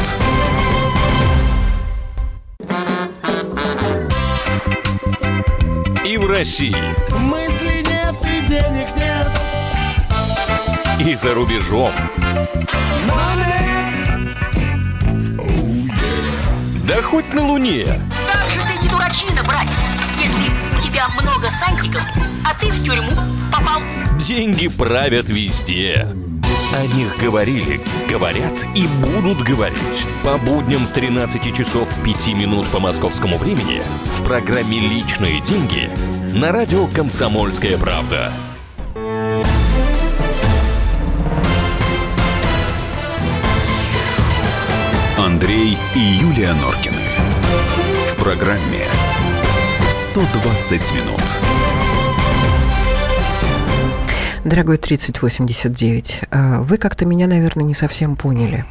И 6.06 6.18
в 6.18 6.28
России. 6.28 6.76
Мысли 7.18 7.84
нет 7.84 8.16
и 8.22 8.48
денег 8.48 8.88
нет. 8.96 9.32
И 11.00 11.16
за 11.16 11.34
рубежом. 11.34 11.92
Да 16.88 17.02
хоть 17.02 17.34
на 17.34 17.44
Луне. 17.44 17.88
Как 18.32 18.52
же 18.52 18.60
ты 18.60 18.78
не 18.80 18.88
дурачина, 18.88 19.44
братец, 19.44 19.72
если 20.22 20.78
у 20.78 20.82
тебя 20.82 21.08
много 21.20 21.50
сантиков, 21.50 22.04
а 22.46 22.54
ты 22.60 22.72
в 22.72 22.84
тюрьму 22.84 23.12
попал. 23.52 23.82
Деньги 24.20 24.68
правят 24.68 25.28
везде. 25.28 26.08
О 26.76 26.86
них 26.86 27.18
говорили, 27.18 27.82
говорят 28.08 28.54
и 28.76 28.86
будут 29.04 29.42
говорить. 29.42 30.06
По 30.24 30.38
будням 30.38 30.86
с 30.86 30.92
13 30.92 31.56
часов 31.56 31.88
5 32.04 32.28
минут 32.36 32.68
по 32.68 32.80
московскому 32.80 33.40
времени 33.40 33.82
в 34.18 34.24
программе 34.24 34.80
«Личные 34.80 35.42
деньги» 35.42 35.90
на 36.36 36.52
радио 36.52 36.86
«Комсомольская 36.86 37.80
правда». 37.80 38.32
Андрей 45.46 45.78
и 45.94 46.00
Юлия 46.00 46.56
Норкины. 46.56 46.96
В 48.12 48.24
программе 48.24 48.84
«120 49.92 50.96
минут». 50.96 51.22
Дорогой 54.44 54.78
3089, 54.78 56.22
а, 56.32 56.62
вы 56.62 56.78
как-то 56.78 57.06
меня, 57.06 57.28
наверное, 57.28 57.64
не 57.64 57.76
совсем 57.76 58.16
поняли. 58.16 58.66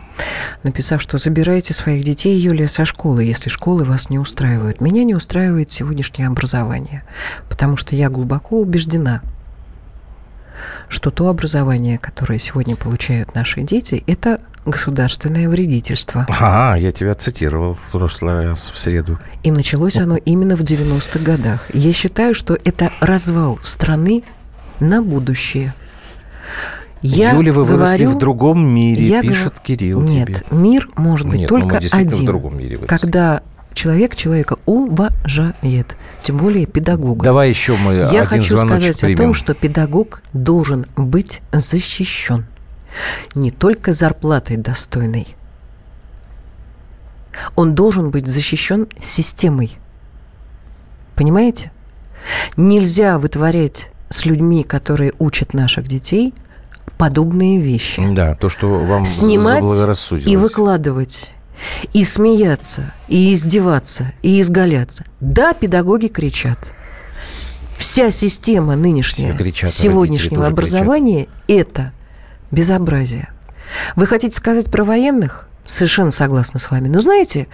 Написав, 0.64 1.00
что 1.00 1.16
забирайте 1.16 1.72
своих 1.72 2.02
детей, 2.02 2.36
Юлия, 2.36 2.66
со 2.66 2.84
школы, 2.84 3.22
если 3.22 3.50
школы 3.50 3.84
вас 3.84 4.10
не 4.10 4.18
устраивают. 4.18 4.80
Меня 4.80 5.04
не 5.04 5.14
устраивает 5.14 5.70
сегодняшнее 5.70 6.26
образование, 6.26 7.04
потому 7.48 7.76
что 7.76 7.94
я 7.94 8.10
глубоко 8.10 8.58
убеждена, 8.58 9.22
что 10.88 11.12
то 11.12 11.28
образование, 11.28 11.98
которое 11.98 12.40
сегодня 12.40 12.74
получают 12.74 13.36
наши 13.36 13.62
дети, 13.62 14.02
это 14.08 14.40
государственное 14.64 15.48
вредительство. 15.48 16.26
А, 16.28 16.76
я 16.76 16.92
тебя 16.92 17.14
цитировал 17.14 17.74
в 17.74 17.90
прошлый 17.92 18.44
раз, 18.44 18.70
в 18.72 18.78
среду. 18.78 19.18
И 19.42 19.50
началось 19.50 19.96
оно 19.96 20.16
именно 20.16 20.56
в 20.56 20.60
90-х 20.60 21.20
годах. 21.20 21.66
Я 21.72 21.92
считаю, 21.92 22.34
что 22.34 22.58
это 22.64 22.90
развал 23.00 23.58
страны 23.62 24.22
на 24.80 25.02
будущее. 25.02 25.74
Я 27.02 27.32
Юля, 27.32 27.52
вы 27.52 27.64
говорю, 27.64 27.78
выросли 27.84 28.06
в 28.06 28.16
другом 28.16 28.66
мире, 28.66 29.04
я 29.04 29.20
пишет 29.20 29.48
говорю, 29.48 29.60
Кирилл 29.62 30.00
Нет, 30.00 30.26
тебе. 30.26 30.42
мир 30.50 30.88
может 30.96 31.28
быть 31.28 31.40
Нет, 31.40 31.50
ну 31.50 31.60
только 31.60 31.76
один. 31.76 32.22
В 32.22 32.24
другом 32.24 32.56
мире 32.56 32.76
выросли. 32.76 32.86
когда 32.86 33.42
человек 33.74 34.16
человека 34.16 34.56
уважает, 34.64 35.96
тем 36.22 36.38
более 36.38 36.64
педагога. 36.64 37.22
Давай 37.22 37.50
еще 37.50 37.76
мы 37.76 37.94
Я 37.94 38.22
один 38.22 38.40
хочу 38.42 38.56
сказать 38.56 39.00
примем. 39.00 39.20
о 39.20 39.22
том, 39.24 39.34
что 39.34 39.52
педагог 39.52 40.22
должен 40.32 40.86
быть 40.96 41.42
защищен 41.52 42.46
не 43.34 43.50
только 43.50 43.92
зарплатой 43.92 44.56
достойной. 44.56 45.36
Он 47.56 47.74
должен 47.74 48.10
быть 48.10 48.26
защищен 48.26 48.86
системой. 49.00 49.78
Понимаете? 51.16 51.72
Нельзя 52.56 53.18
вытворять 53.18 53.90
с 54.08 54.24
людьми, 54.24 54.62
которые 54.62 55.12
учат 55.18 55.52
наших 55.54 55.88
детей, 55.88 56.32
подобные 56.96 57.60
вещи. 57.60 58.02
Да, 58.14 58.34
то, 58.34 58.48
что 58.48 58.68
вам 58.68 59.04
Снимать 59.04 59.64
и 60.26 60.36
выкладывать 60.36 61.32
и 61.92 62.04
смеяться, 62.04 62.92
и 63.08 63.32
издеваться, 63.32 64.12
и 64.22 64.40
изгаляться. 64.40 65.04
Да, 65.20 65.52
педагоги 65.54 66.08
кричат. 66.08 66.58
Вся 67.76 68.10
система 68.10 68.76
нынешняя, 68.76 69.36
кричат, 69.36 69.70
сегодняшнего 69.70 70.46
образования– 70.46 71.26
это 71.48 71.92
безобразие. 72.50 73.28
Вы 73.96 74.06
хотите 74.06 74.36
сказать 74.36 74.70
про 74.70 74.84
военных? 74.84 75.48
Совершенно 75.66 76.10
согласна 76.10 76.60
с 76.60 76.70
вами. 76.70 76.88
Но 76.88 77.00
знаете, 77.00 77.48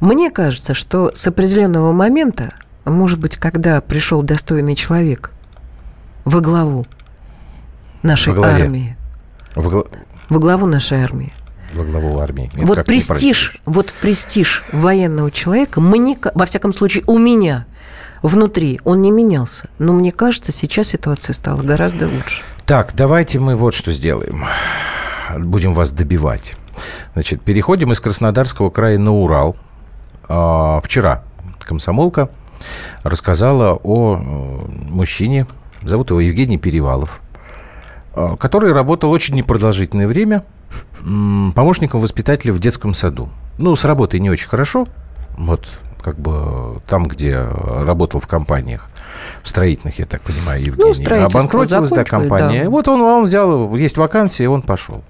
мне 0.00 0.30
кажется, 0.30 0.72
что 0.72 1.10
с 1.14 1.26
определенного 1.26 1.92
момента, 1.92 2.54
может 2.84 3.18
быть, 3.18 3.36
когда 3.36 3.80
пришел 3.80 4.22
достойный 4.22 4.74
человек 4.74 5.32
во 6.24 6.40
главу 6.40 6.86
нашей 8.02 8.32
во 8.32 8.46
армии, 8.46 8.96
во, 9.54 9.70
гла... 9.70 9.84
во 10.30 10.38
главу 10.38 10.66
нашей 10.66 11.02
армии, 11.02 11.34
во 11.74 11.84
главу 11.84 12.18
армии. 12.18 12.50
Нет, 12.54 12.66
вот 12.66 12.86
престиж, 12.86 13.58
вот 13.66 13.94
престиж 14.00 14.64
военного 14.72 15.30
человека, 15.30 15.80
мне, 15.80 16.18
во 16.34 16.46
всяком 16.46 16.72
случае, 16.72 17.04
у 17.06 17.18
меня 17.18 17.66
внутри 18.22 18.80
он 18.84 19.02
не 19.02 19.10
менялся. 19.10 19.68
Но 19.78 19.92
мне 19.92 20.12
кажется, 20.12 20.52
сейчас 20.52 20.88
ситуация 20.88 21.32
стала 21.32 21.62
гораздо 21.62 22.08
лучше. 22.08 22.42
Так, 22.70 22.92
давайте 22.94 23.40
мы 23.40 23.56
вот 23.56 23.74
что 23.74 23.92
сделаем. 23.92 24.46
Будем 25.36 25.74
вас 25.74 25.90
добивать. 25.90 26.54
Значит, 27.14 27.42
переходим 27.42 27.90
из 27.90 27.98
Краснодарского 27.98 28.70
края 28.70 28.96
на 28.96 29.12
Урал. 29.12 29.56
А, 30.28 30.80
вчера 30.80 31.24
комсомолка 31.58 32.30
рассказала 33.02 33.74
о 33.82 34.14
э, 34.14 34.20
мужчине, 34.88 35.48
зовут 35.82 36.10
его 36.10 36.20
Евгений 36.20 36.58
Перевалов, 36.58 37.20
а, 38.14 38.36
который 38.36 38.72
работал 38.72 39.10
очень 39.10 39.34
непродолжительное 39.34 40.06
время 40.06 40.44
помощником 41.00 41.98
воспитателя 41.98 42.52
в 42.52 42.60
детском 42.60 42.94
саду. 42.94 43.30
Ну, 43.58 43.74
с 43.74 43.84
работой 43.84 44.20
не 44.20 44.30
очень 44.30 44.48
хорошо. 44.48 44.86
Вот 45.36 45.66
как 46.00 46.20
бы 46.20 46.80
там, 46.86 47.02
где 47.02 47.36
работал 47.36 48.20
в 48.20 48.28
компаниях 48.28 48.89
в 49.42 49.48
строительных, 49.48 49.98
я 49.98 50.06
так 50.06 50.22
понимаю, 50.22 50.62
Евгений. 50.62 51.06
Ну, 51.08 51.24
Обанкротилась, 51.24 51.90
да, 51.90 52.04
компания. 52.04 52.64
Да. 52.64 52.70
Вот 52.70 52.88
он, 52.88 53.00
он 53.00 53.24
взял, 53.24 53.74
есть 53.74 53.96
вакансия, 53.96 54.48
он 54.48 54.62
пошел. 54.62 55.02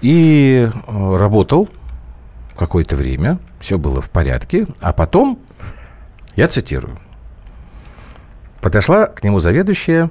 И 0.00 0.68
э, 0.70 1.16
работал 1.16 1.68
какое-то 2.56 2.96
время, 2.96 3.38
все 3.58 3.78
было 3.78 4.00
в 4.00 4.10
порядке, 4.10 4.66
а 4.80 4.92
потом, 4.92 5.38
я 6.36 6.48
цитирую, 6.48 6.98
подошла 8.60 9.06
к 9.06 9.24
нему 9.24 9.40
заведующая 9.40 10.10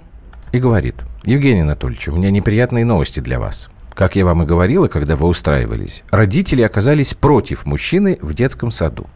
и 0.52 0.60
говорит, 0.60 0.96
Евгений 1.24 1.62
Анатольевич, 1.62 2.08
у 2.10 2.16
меня 2.16 2.32
неприятные 2.32 2.86
новости 2.86 3.20
для 3.20 3.40
вас. 3.40 3.70
как 3.94 4.16
я 4.16 4.26
вам 4.26 4.44
и 4.44 4.46
говорила, 4.46 4.88
когда 4.88 5.16
вы 5.16 5.28
устраивались, 5.28 6.04
родители 6.10 6.62
оказались 6.64 7.14
против 7.14 7.66
мужчины 7.66 8.18
в 8.22 8.34
детском 8.34 8.72
саду 8.72 9.08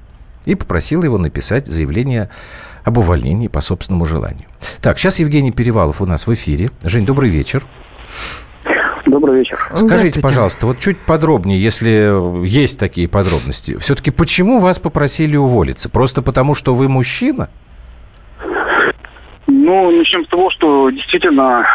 и 0.47 0.55
попросила 0.55 1.03
его 1.03 1.17
написать 1.17 1.67
заявление 1.67 2.29
об 2.83 2.97
увольнении 2.97 3.49
по 3.49 3.59
собственному 3.59 4.05
желанию. 4.05 4.47
Так, 4.81 4.97
сейчас 4.97 5.19
Евгений 5.19 5.51
Перевалов 5.51 6.01
у 6.01 6.05
нас 6.05 6.25
в 6.25 6.33
эфире. 6.33 6.69
Жень, 6.83 7.05
добрый 7.05 7.29
вечер. 7.29 7.63
Добрый 9.05 9.39
вечер. 9.39 9.57
Скажите, 9.73 10.21
пожалуйста, 10.21 10.65
вот 10.67 10.79
чуть 10.79 10.97
подробнее, 10.97 11.61
если 11.61 12.45
есть 12.45 12.79
такие 12.79 13.09
подробности. 13.09 13.77
Все-таки 13.77 14.09
почему 14.11 14.59
вас 14.59 14.79
попросили 14.79 15.35
уволиться? 15.35 15.89
Просто 15.89 16.21
потому, 16.21 16.55
что 16.55 16.73
вы 16.73 16.87
мужчина? 16.87 17.49
Ну, 19.47 19.91
начнем 19.91 20.25
с 20.25 20.29
того, 20.29 20.49
что 20.51 20.89
действительно 20.89 21.65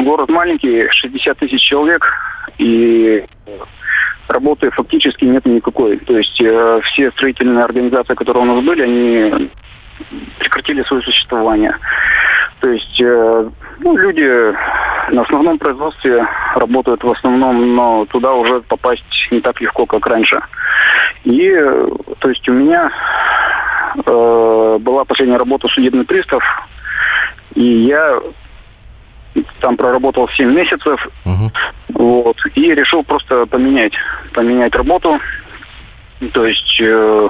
город 0.00 0.30
маленький, 0.30 0.88
60 0.90 1.38
тысяч 1.38 1.60
человек, 1.62 2.06
и 2.58 3.24
работы 4.30 4.70
фактически 4.70 5.24
нет 5.24 5.44
никакой. 5.46 5.98
То 5.98 6.16
есть 6.16 6.40
э, 6.40 6.80
все 6.84 7.10
строительные 7.12 7.64
организации, 7.64 8.14
которые 8.14 8.42
у 8.44 8.46
нас 8.46 8.64
были, 8.64 8.82
они 8.82 9.50
прекратили 10.38 10.82
свое 10.82 11.02
существование. 11.02 11.76
То 12.60 12.70
есть 12.70 13.00
э, 13.00 13.50
ну, 13.80 13.96
люди 13.96 14.54
на 15.12 15.22
основном 15.22 15.58
производстве 15.58 16.26
работают 16.54 17.02
в 17.02 17.10
основном, 17.10 17.74
но 17.74 18.06
туда 18.06 18.32
уже 18.34 18.60
попасть 18.62 19.28
не 19.30 19.40
так 19.40 19.60
легко, 19.60 19.86
как 19.86 20.06
раньше. 20.06 20.40
И 21.24 21.50
то 22.18 22.28
есть 22.28 22.48
у 22.48 22.52
меня 22.52 22.90
э, 23.96 24.78
была 24.80 25.04
последняя 25.04 25.38
работа 25.38 25.68
судебный 25.68 26.04
пристав, 26.04 26.42
и 27.54 27.64
я 27.64 28.20
там 29.60 29.76
проработал 29.76 30.28
7 30.28 30.52
месяцев, 30.52 31.06
угу. 31.24 31.52
вот, 31.94 32.36
и 32.54 32.74
решил 32.74 33.02
просто 33.04 33.46
поменять, 33.46 33.92
поменять 34.32 34.74
работу. 34.74 35.20
То 36.32 36.44
есть... 36.44 36.80
Э, 36.80 37.28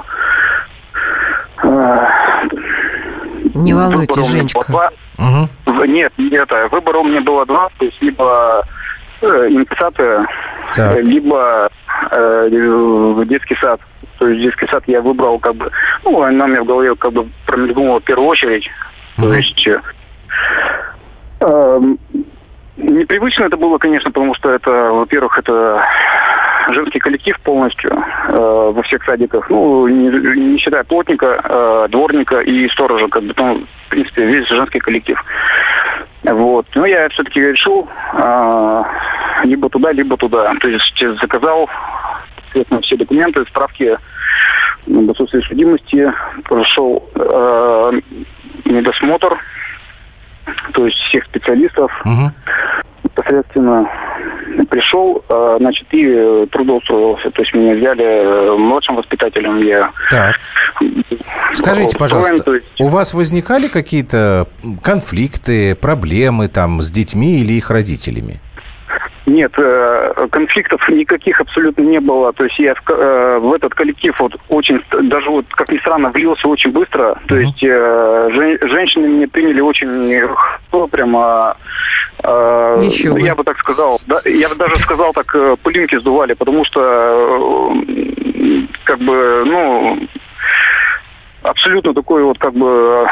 э, 1.63 1.97
не 3.53 3.73
волнуйтесь, 3.73 4.29
Женечка. 4.29 4.91
Угу. 5.17 5.85
Нет, 5.85 6.13
нет, 6.17 6.49
выбора 6.71 6.99
у 6.99 7.03
меня 7.03 7.21
было 7.21 7.45
два, 7.45 7.69
то 7.77 7.85
есть 7.85 8.01
либо 8.01 8.65
э, 9.21 9.47
инициация, 9.49 10.25
так. 10.75 11.03
либо 11.03 11.69
э, 12.11 13.25
детский 13.25 13.55
сад. 13.55 13.79
То 14.19 14.27
есть 14.27 14.43
детский 14.43 14.67
сад 14.67 14.83
я 14.87 15.01
выбрал 15.01 15.39
как 15.39 15.55
бы, 15.55 15.71
ну, 16.03 16.21
она 16.21 16.47
меня 16.47 16.63
в 16.63 16.67
голове 16.67 16.95
как 16.95 17.13
бы 17.13 17.27
промелькнула 17.45 17.99
в 17.99 18.03
первую 18.03 18.29
очередь. 18.29 18.69
Угу. 19.17 19.27
То 19.27 19.33
есть 19.33 19.67
Эм, 19.67 19.81
непривычно 22.77 23.45
это 23.45 23.57
было, 23.57 23.77
конечно, 23.77 24.11
потому 24.11 24.33
что 24.35 24.51
это, 24.51 24.69
во-первых, 24.69 25.37
это 25.37 25.83
женский 26.71 26.99
коллектив 26.99 27.39
полностью 27.41 27.91
э, 27.91 28.37
во 28.37 28.81
всех 28.83 29.03
садиках. 29.03 29.49
Ну, 29.49 29.87
не, 29.87 30.09
не 30.09 30.57
считая 30.57 30.83
плотника, 30.83 31.41
э, 31.43 31.87
дворника 31.89 32.39
и 32.39 32.69
сторожа, 32.69 33.07
как 33.07 33.23
бы 33.23 33.33
там, 33.33 33.67
в 33.87 33.89
принципе, 33.89 34.25
весь 34.25 34.47
женский 34.47 34.79
коллектив. 34.79 35.21
Вот. 36.23 36.67
Но 36.75 36.85
я 36.85 37.09
все-таки 37.09 37.41
решил 37.41 37.89
э, 38.13 38.83
либо 39.43 39.69
туда, 39.69 39.91
либо 39.91 40.17
туда. 40.17 40.51
То 40.61 40.67
есть 40.69 41.03
заказал 41.19 41.69
соответственно, 42.51 42.81
все 42.81 42.97
документы, 42.97 43.45
справки 43.45 43.97
об 44.87 45.09
отсутствии 45.09 45.41
судимости, 45.41 46.11
прошел 46.43 47.09
э, 47.15 47.91
медосмотр, 48.65 49.37
то 50.73 50.85
есть 50.85 50.97
всех 50.97 51.25
специалистов. 51.25 51.91
Угу. 52.05 52.31
Непосредственно 53.03 53.89
пришел, 54.69 55.23
а, 55.29 55.57
значит, 55.59 55.87
и 55.91 56.45
трудоустроился. 56.51 57.31
То 57.31 57.41
есть 57.41 57.53
меня 57.53 57.73
взяли 57.73 58.03
э, 58.03 58.57
младшим 58.57 58.95
воспитателем. 58.95 59.57
Я 59.59 59.91
так. 60.09 60.35
Скажите, 61.53 61.97
пожалуйста, 61.97 62.53
есть... 62.53 62.65
у 62.79 62.87
вас 62.87 63.13
возникали 63.13 63.67
какие-то 63.67 64.47
конфликты, 64.83 65.75
проблемы 65.75 66.47
там 66.47 66.81
с 66.81 66.91
детьми 66.91 67.39
или 67.39 67.53
их 67.53 67.69
родителями? 67.69 68.39
Нет, 69.27 69.51
э, 69.57 70.27
конфликтов 70.31 70.87
никаких 70.89 71.39
абсолютно 71.39 71.83
не 71.83 71.99
было. 71.99 72.33
То 72.33 72.45
есть 72.45 72.57
я 72.57 72.73
в, 72.73 72.89
э, 72.89 73.37
в 73.39 73.53
этот 73.53 73.75
коллектив 73.75 74.15
вот 74.19 74.35
очень, 74.49 74.81
даже 75.03 75.29
вот, 75.29 75.45
как 75.51 75.71
ни 75.71 75.77
странно, 75.77 76.09
влился 76.09 76.47
очень 76.47 76.71
быстро. 76.71 77.19
То 77.27 77.35
uh-huh. 77.35 77.41
есть 77.43 77.63
э, 77.63 78.29
жен, 78.33 78.57
женщины 78.63 79.07
меня 79.07 79.27
приняли 79.27 79.61
очень 79.61 79.89
ну, 80.71 80.87
прямо... 80.87 81.55
Еще 82.23 83.15
я 83.19 83.33
бы 83.33 83.43
так 83.43 83.57
сказал, 83.59 83.99
да, 84.05 84.19
я 84.25 84.47
бы 84.49 84.55
даже 84.55 84.75
сказал 84.77 85.11
так, 85.11 85.35
пылинки 85.63 85.97
сдували, 85.97 86.33
потому 86.33 86.63
что 86.65 87.73
как 88.83 88.99
бы, 88.99 89.43
ну, 89.45 90.07
абсолютно 91.41 91.95
такой 91.95 92.23
вот 92.23 92.37
как 92.37 92.53
бы 92.53 93.07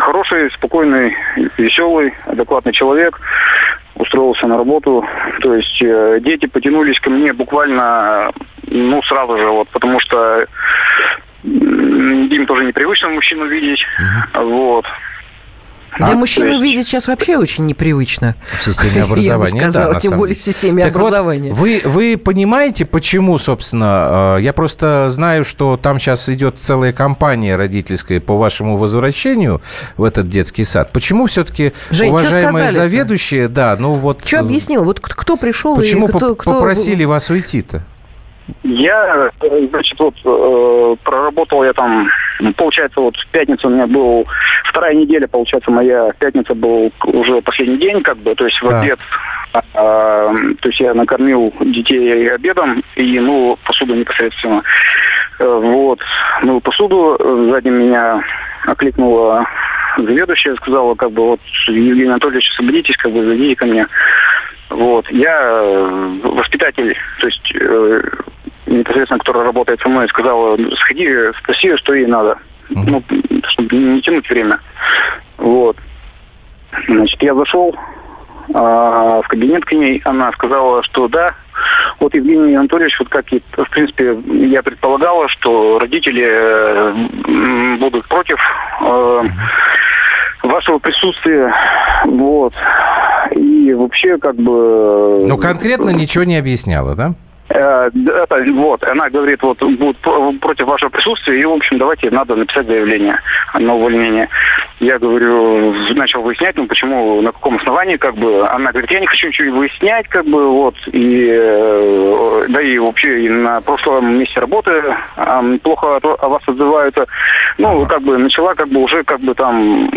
хороший, 0.00 0.52
спокойный, 0.52 1.16
веселый, 1.56 2.14
адекватный 2.26 2.72
человек 2.72 3.18
устроился 4.18 4.46
на 4.46 4.56
работу. 4.56 5.04
То 5.40 5.54
есть 5.54 5.82
э, 5.82 6.20
дети 6.20 6.46
потянулись 6.46 6.98
ко 7.00 7.10
мне 7.10 7.32
буквально, 7.32 8.30
ну, 8.66 9.02
сразу 9.02 9.38
же, 9.38 9.46
вот, 9.48 9.68
потому 9.68 10.00
что 10.00 10.46
им 11.44 12.46
тоже 12.46 12.64
непривычно 12.64 13.10
мужчину 13.10 13.46
видеть. 13.46 13.80
Uh-huh. 14.34 14.44
Вот. 14.44 14.86
Да, 15.98 16.12
а, 16.12 16.12
мужчину 16.12 16.52
есть... 16.52 16.62
видеть 16.62 16.86
сейчас 16.86 17.08
вообще 17.08 17.36
очень 17.36 17.66
непривычно. 17.66 18.36
В 18.60 18.64
системе 18.64 19.02
образования, 19.02 19.26
Я 19.26 19.38
бы 19.38 19.46
сказала, 19.46 19.94
да, 19.94 20.00
тем 20.00 20.16
более 20.16 20.36
в 20.36 20.40
системе 20.40 20.84
так 20.84 20.94
образования. 20.94 21.52
Вот, 21.52 21.58
вы, 21.58 21.82
вы 21.84 22.16
понимаете, 22.16 22.84
почему, 22.84 23.36
собственно, 23.38 24.36
э, 24.38 24.42
я 24.42 24.52
просто 24.52 25.08
знаю, 25.08 25.44
что 25.44 25.76
там 25.76 25.98
сейчас 25.98 26.28
идет 26.28 26.56
целая 26.60 26.92
кампания 26.92 27.56
родительская 27.56 28.20
по 28.20 28.36
вашему 28.36 28.76
возвращению 28.76 29.60
в 29.96 30.04
этот 30.04 30.28
детский 30.28 30.64
сад. 30.64 30.92
Почему 30.92 31.26
все-таки 31.26 31.72
Жень, 31.90 32.10
уважаемые 32.10 32.70
заведующие, 32.70 33.48
да, 33.48 33.76
ну 33.78 33.94
вот... 33.94 34.24
Что 34.24 34.40
объяснил? 34.40 34.84
Вот 34.84 35.00
кто 35.00 35.36
пришел 35.36 35.76
Почему 35.76 36.06
и 36.08 36.10
кто, 36.10 36.34
кто... 36.34 36.52
попросили 36.52 37.04
вас 37.04 37.30
уйти-то? 37.30 37.82
Я, 38.62 39.30
значит, 39.70 39.98
вот 39.98 40.14
э, 40.24 40.96
проработал 41.04 41.64
я 41.64 41.72
там, 41.72 42.08
получается, 42.56 43.00
вот 43.00 43.16
в 43.16 43.26
пятницу 43.28 43.68
у 43.68 43.70
меня 43.70 43.86
был 43.86 44.26
вторая 44.64 44.94
неделя, 44.94 45.26
получается, 45.26 45.70
моя 45.70 46.12
пятница 46.18 46.54
был 46.54 46.92
уже 47.04 47.40
последний 47.42 47.78
день, 47.78 48.02
как 48.02 48.18
бы, 48.18 48.34
то 48.34 48.44
есть 48.44 48.60
в 48.60 48.68
да. 48.68 48.80
обед, 48.80 48.98
э, 49.54 49.60
то 49.74 50.68
есть 50.68 50.80
я 50.80 50.94
накормил 50.94 51.52
детей 51.60 52.28
обедом 52.28 52.82
и, 52.96 53.18
ну, 53.20 53.58
посуду 53.64 53.94
непосредственно. 53.94 54.62
Э, 55.40 55.46
вот, 55.46 56.00
ну, 56.42 56.60
посуду, 56.60 57.16
сзади 57.48 57.68
меня 57.68 58.22
окликнула 58.66 59.46
заведующая, 59.96 60.54
сказала, 60.56 60.94
как 60.94 61.12
бы, 61.12 61.22
вот, 61.22 61.40
Евгений 61.66 62.10
Анатольевич, 62.10 62.50
соберитесь, 62.52 62.96
как 62.96 63.12
бы, 63.12 63.24
зайдите 63.24 63.56
ко 63.56 63.66
мне. 63.66 63.86
Вот. 64.70 65.10
Я 65.10 65.40
э, 65.40 66.18
воспитатель, 66.24 66.96
то 67.20 67.26
есть 67.26 67.52
э, 67.54 68.00
непосредственно, 68.68 69.18
который 69.18 69.44
работает 69.44 69.80
со 69.80 69.88
мной, 69.88 70.08
сказал, 70.08 70.58
сходи, 70.76 71.08
спроси, 71.38 71.76
что 71.76 71.94
ей 71.94 72.06
надо. 72.06 72.38
Uh-huh. 72.70 72.84
Ну, 72.86 73.02
чтобы 73.48 73.76
не 73.76 74.02
тянуть 74.02 74.28
время. 74.28 74.60
Вот. 75.38 75.76
Значит, 76.86 77.22
я 77.22 77.34
зашел 77.34 77.74
а, 78.54 79.22
в 79.22 79.28
кабинет 79.28 79.64
к 79.64 79.72
ней, 79.72 80.00
она 80.04 80.32
сказала, 80.32 80.82
что 80.84 81.08
да, 81.08 81.34
вот 82.00 82.14
Евгений 82.14 82.54
Анатольевич, 82.54 82.98
вот 82.98 83.08
как 83.08 83.32
и, 83.32 83.42
в 83.56 83.70
принципе, 83.70 84.16
я 84.46 84.62
предполагала, 84.62 85.28
что 85.28 85.78
родители 85.78 86.24
э, 86.24 87.76
будут 87.78 88.06
против 88.08 88.38
э, 88.80 89.22
вашего 90.42 90.78
присутствия, 90.78 91.52
вот. 92.04 92.54
И 93.32 93.74
вообще, 93.74 94.16
как 94.18 94.36
бы... 94.36 95.24
Ну, 95.26 95.36
конкретно 95.36 95.90
ничего 95.90 96.24
не 96.24 96.38
объясняла, 96.38 96.94
да? 96.94 97.14
Э, 97.50 97.88
это, 97.94 98.44
вот, 98.52 98.84
она 98.90 99.08
говорит, 99.08 99.42
вот, 99.42 99.62
будет 99.62 99.98
против 100.40 100.66
вашего 100.66 100.90
присутствия, 100.90 101.40
и, 101.40 101.44
в 101.44 101.52
общем, 101.52 101.78
давайте, 101.78 102.10
надо 102.10 102.34
написать 102.34 102.66
заявление 102.66 103.18
на 103.54 103.74
увольнение. 103.74 104.28
Я 104.80 104.98
говорю, 104.98 105.72
начал 105.94 106.22
выяснять, 106.22 106.56
ну, 106.56 106.66
почему, 106.66 107.20
на 107.22 107.32
каком 107.32 107.56
основании, 107.56 107.96
как 107.96 108.16
бы, 108.16 108.46
она 108.48 108.70
говорит, 108.70 108.90
я 108.90 109.00
не 109.00 109.06
хочу 109.06 109.28
ничего 109.28 109.58
выяснять, 109.58 110.08
как 110.08 110.26
бы, 110.26 110.46
вот, 110.46 110.74
и, 110.92 111.28
э, 111.30 112.46
да 112.48 112.60
и 112.60 112.78
вообще 112.78 113.24
и 113.24 113.28
на 113.28 113.60
прошлом 113.60 114.18
месте 114.18 114.40
работы 114.40 114.82
плохо 115.62 115.96
о 115.96 116.28
вас 116.28 116.42
отзываются. 116.46 117.06
Ну, 117.56 117.86
как 117.86 118.02
бы, 118.02 118.18
начала, 118.18 118.54
как 118.54 118.68
бы, 118.68 118.82
уже, 118.82 119.02
как 119.04 119.20
бы, 119.20 119.34
там, 119.34 119.88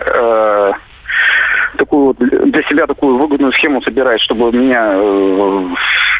э, 0.00 0.72
такую 1.76 2.06
вот 2.06 2.18
для 2.18 2.62
себя 2.64 2.86
такую 2.86 3.18
выгодную 3.18 3.52
схему 3.52 3.82
собирать, 3.82 4.20
чтобы 4.20 4.52
меня 4.52 4.94
э, 4.94 4.98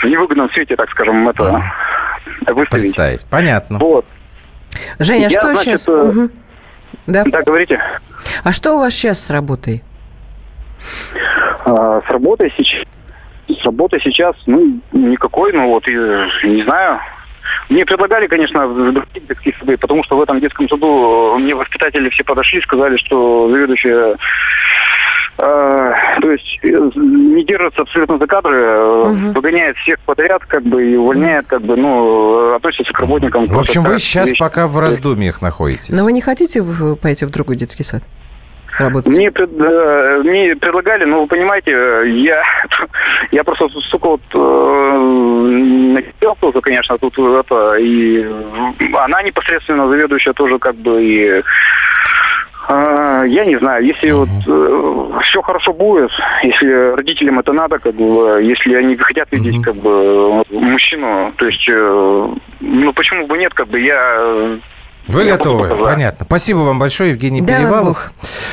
в 0.02 0.04
невыгодном 0.04 0.50
свете, 0.50 0.76
так 0.76 0.90
скажем, 0.90 1.28
это 1.28 1.62
выставить. 2.46 2.82
Представить. 2.82 3.26
Понятно. 3.30 3.78
Вот. 3.78 4.04
Женя, 4.98 5.26
а 5.26 5.30
что 5.30 5.52
значит, 5.52 5.80
сейчас? 5.80 5.88
Угу. 5.88 6.30
Да. 7.06 7.24
да, 7.26 7.42
говорите. 7.42 7.80
А 8.44 8.52
что 8.52 8.74
у 8.74 8.78
вас 8.80 8.92
сейчас 8.92 9.24
с 9.24 9.30
работой? 9.30 9.82
А, 11.64 12.00
с 12.06 12.10
работой 12.10 12.52
сейчас, 12.56 12.84
с 13.48 13.64
работой 13.64 14.00
сейчас, 14.02 14.36
ну, 14.46 14.80
никакой, 14.92 15.52
ну 15.52 15.68
вот, 15.68 15.88
и, 15.88 15.92
не 15.92 16.62
знаю. 16.64 17.00
Мне 17.68 17.84
предлагали, 17.84 18.26
конечно, 18.26 18.66
в 18.66 18.92
другие 18.92 19.26
детские 19.26 19.54
сады, 19.58 19.76
потому 19.76 20.02
что 20.04 20.16
в 20.16 20.22
этом 20.22 20.40
детском 20.40 20.68
саду 20.68 21.34
мне 21.38 21.54
воспитатели 21.54 22.08
все 22.10 22.24
подошли, 22.24 22.60
сказали, 22.62 22.96
что 22.96 23.50
заведующая 23.50 24.14
э, 24.14 24.16
то 25.38 26.30
есть 26.32 26.58
э, 26.64 26.90
не 26.96 27.44
держится 27.44 27.82
абсолютно 27.82 28.18
за 28.18 28.26
кадры, 28.26 28.80
угу. 28.80 29.32
выгоняет 29.34 29.76
всех 29.76 30.00
подряд, 30.00 30.44
как 30.44 30.64
бы, 30.64 30.84
и 30.84 30.96
увольняет, 30.96 31.46
как 31.46 31.62
бы, 31.62 31.76
ну, 31.76 32.54
относится 32.54 32.92
к 32.92 32.98
работникам. 32.98 33.46
В 33.46 33.58
общем, 33.58 33.84
вы 33.84 33.98
сейчас 33.98 34.30
вещь. 34.30 34.38
пока 34.38 34.66
в 34.66 34.78
раздумьях 34.80 35.40
находитесь. 35.40 35.90
Но 35.90 36.04
вы 36.04 36.12
не 36.12 36.20
хотите 36.20 36.64
пойти 37.00 37.24
в 37.24 37.30
другой 37.30 37.56
детский 37.56 37.84
сад? 37.84 38.02
работать? 38.80 39.12
Мне, 39.12 39.30
пред, 39.30 39.50
э, 39.58 40.22
мне 40.24 40.56
предлагали, 40.56 41.04
но 41.04 41.22
вы 41.22 41.26
понимаете, 41.26 41.70
я, 41.70 42.42
я 43.30 43.44
просто 43.44 43.68
сука 43.90 44.08
вот 44.08 44.20
э, 44.34 46.02
тоже, 46.40 46.60
конечно, 46.60 46.98
тут 46.98 47.18
это, 47.18 47.74
и 47.76 48.24
она 48.94 49.22
непосредственно 49.22 49.88
заведующая 49.88 50.32
тоже 50.32 50.58
как 50.58 50.76
бы 50.76 51.02
и 51.02 51.42
я 52.70 53.44
не 53.46 53.56
знаю, 53.56 53.84
если 53.84 54.10
вот 54.10 54.28
э, 54.46 55.20
все 55.22 55.40
хорошо 55.40 55.72
будет, 55.72 56.10
если 56.42 56.94
родителям 56.94 57.38
это 57.38 57.52
надо, 57.52 57.78
как 57.78 57.94
бы, 57.94 58.42
если 58.42 58.74
они 58.74 58.94
хотят 58.96 59.28
видеть 59.32 59.62
как 59.62 59.74
бы 59.76 60.44
мужчину, 60.50 61.32
то 61.36 61.46
есть, 61.46 61.66
э, 61.68 62.28
ну 62.60 62.92
почему 62.92 63.26
бы 63.26 63.38
нет, 63.38 63.54
как 63.54 63.68
бы 63.68 63.80
я 63.80 64.58
вы 65.08 65.24
я 65.24 65.36
готовы? 65.36 65.74
Понятно. 65.84 66.26
Спасибо 66.26 66.58
вам 66.58 66.78
большое, 66.78 67.10
Евгений 67.10 67.40
да, 67.40 67.56
Перевалов. 67.56 68.12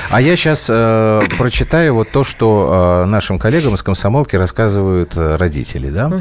А 0.09 0.21
я 0.21 0.37
сейчас 0.37 0.67
э, 0.69 1.19
прочитаю 1.37 1.95
вот 1.95 2.09
то, 2.11 2.23
что 2.23 3.01
э, 3.03 3.05
нашим 3.05 3.37
коллегам 3.37 3.75
из 3.75 3.83
комсомолки 3.83 4.37
рассказывают 4.37 5.17
э, 5.17 5.35
родители. 5.35 5.89
Да? 5.89 6.07
Угу. 6.07 6.19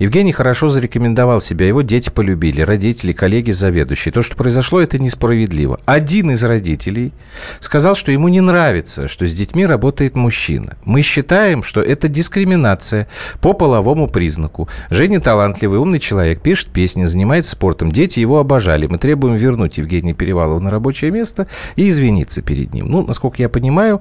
Евгений 0.00 0.32
хорошо 0.32 0.68
зарекомендовал 0.68 1.40
себя, 1.40 1.68
его 1.68 1.82
дети 1.82 2.10
полюбили, 2.10 2.62
родители, 2.62 3.12
коллеги, 3.12 3.52
заведующие. 3.52 4.12
То, 4.12 4.22
что 4.22 4.34
произошло, 4.34 4.80
это 4.80 4.98
несправедливо. 4.98 5.78
Один 5.84 6.32
из 6.32 6.42
родителей 6.42 7.12
сказал, 7.60 7.94
что 7.94 8.10
ему 8.10 8.26
не 8.26 8.40
нравится, 8.40 9.06
что 9.06 9.24
с 9.24 9.32
детьми 9.32 9.64
работает 9.66 10.16
мужчина. 10.16 10.76
Мы 10.84 11.02
считаем, 11.02 11.62
что 11.62 11.80
это 11.80 12.08
дискриминация 12.08 13.06
по 13.40 13.52
половому 13.52 14.08
признаку. 14.08 14.68
Женя 14.90 15.20
талантливый, 15.20 15.78
умный 15.78 16.00
человек, 16.00 16.40
пишет 16.40 16.70
песни, 16.70 17.04
занимается 17.04 17.52
спортом. 17.52 17.92
Дети 17.92 18.18
его 18.18 18.40
обожали. 18.40 18.86
Мы 18.86 18.98
требуем 18.98 19.36
вернуть 19.36 19.75
вернуть 19.76 19.78
Евгения 19.78 20.14
Перевалова 20.14 20.58
на 20.58 20.70
рабочее 20.70 21.10
место 21.10 21.46
и 21.76 21.88
извиниться 21.88 22.42
перед 22.42 22.72
ним. 22.74 22.88
Ну, 22.88 23.06
насколько 23.06 23.42
я 23.42 23.48
понимаю, 23.48 24.00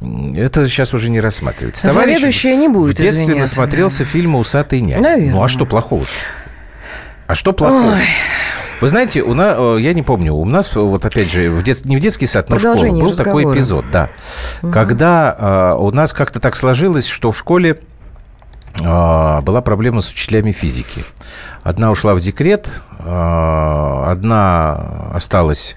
это 0.00 0.68
сейчас 0.68 0.94
уже 0.94 1.10
не 1.10 1.20
рассматривается. 1.20 1.88
Заведующая 1.88 2.56
не 2.56 2.68
будет 2.68 2.98
В 2.98 3.00
детстве 3.00 3.34
насмотрелся 3.34 4.04
фильма 4.04 4.38
«Усатый 4.38 4.80
нянь». 4.80 5.02
Наверное. 5.02 5.32
Ну, 5.32 5.42
а 5.42 5.48
что 5.48 5.66
плохого? 5.66 6.04
А 7.26 7.34
что 7.34 7.52
плохого? 7.52 7.94
Ой. 7.94 8.02
Вы 8.80 8.88
знаете, 8.88 9.22
у 9.22 9.32
нас, 9.32 9.56
э, 9.58 9.78
я 9.80 9.94
не 9.94 10.02
помню, 10.02 10.34
у 10.34 10.44
нас 10.44 10.74
вот 10.74 11.04
опять 11.04 11.30
же 11.30 11.50
в 11.50 11.62
дет, 11.62 11.86
не 11.86 11.96
в 11.96 12.00
детский 12.00 12.26
сад, 12.26 12.50
но 12.50 12.56
в 12.56 12.60
школу 12.60 12.76
был 12.76 13.08
разговора. 13.08 13.14
такой 13.16 13.54
эпизод, 13.54 13.86
да, 13.90 14.10
угу. 14.62 14.70
когда 14.70 15.34
э, 15.38 15.80
у 15.80 15.90
нас 15.92 16.12
как-то 16.12 16.40
так 16.40 16.54
сложилось, 16.56 17.06
что 17.06 17.32
в 17.32 17.38
школе 17.38 17.70
э, 17.70 17.76
была 18.78 19.62
проблема 19.62 20.00
с 20.00 20.10
учителями 20.10 20.52
физики. 20.52 21.02
Одна 21.62 21.90
ушла 21.90 22.14
в 22.14 22.20
декрет, 22.20 22.82
а, 22.98 24.10
одна 24.10 25.12
осталась 25.14 25.76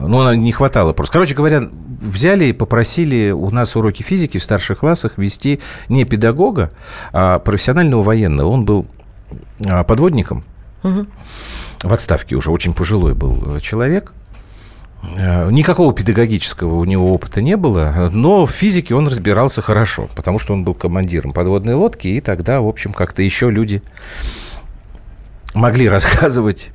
ну, 0.00 0.20
она 0.20 0.34
не 0.34 0.52
хватало 0.52 0.92
просто. 0.92 1.12
Короче 1.12 1.34
говоря, 1.34 1.68
взяли 2.00 2.46
и 2.46 2.52
попросили 2.52 3.30
у 3.30 3.50
нас 3.50 3.76
уроки 3.76 4.02
физики 4.02 4.38
в 4.38 4.44
старших 4.44 4.78
классах 4.78 5.18
вести 5.18 5.60
не 5.88 6.04
педагога, 6.04 6.70
а 7.12 7.38
профессионального 7.38 8.02
военного. 8.02 8.48
Он 8.48 8.64
был 8.64 8.86
а, 9.64 9.84
подводником. 9.84 10.42
Угу. 10.82 11.06
В 11.82 11.92
отставке 11.92 12.34
уже 12.34 12.50
очень 12.50 12.72
пожилой 12.72 13.14
был 13.14 13.60
человек. 13.60 14.12
А, 15.16 15.48
никакого 15.50 15.92
педагогического 15.92 16.74
у 16.74 16.84
него 16.84 17.12
опыта 17.12 17.42
не 17.42 17.56
было, 17.56 18.10
но 18.12 18.46
в 18.46 18.50
физике 18.50 18.94
он 18.94 19.06
разбирался 19.08 19.62
хорошо, 19.62 20.08
потому 20.14 20.38
что 20.38 20.52
он 20.52 20.64
был 20.64 20.74
командиром 20.74 21.32
подводной 21.32 21.74
лодки, 21.74 22.08
и 22.08 22.20
тогда, 22.20 22.60
в 22.60 22.68
общем, 22.68 22.92
как-то 22.92 23.22
еще 23.22 23.50
люди 23.50 23.82
могли 25.54 25.88
рассказывать 25.88 26.72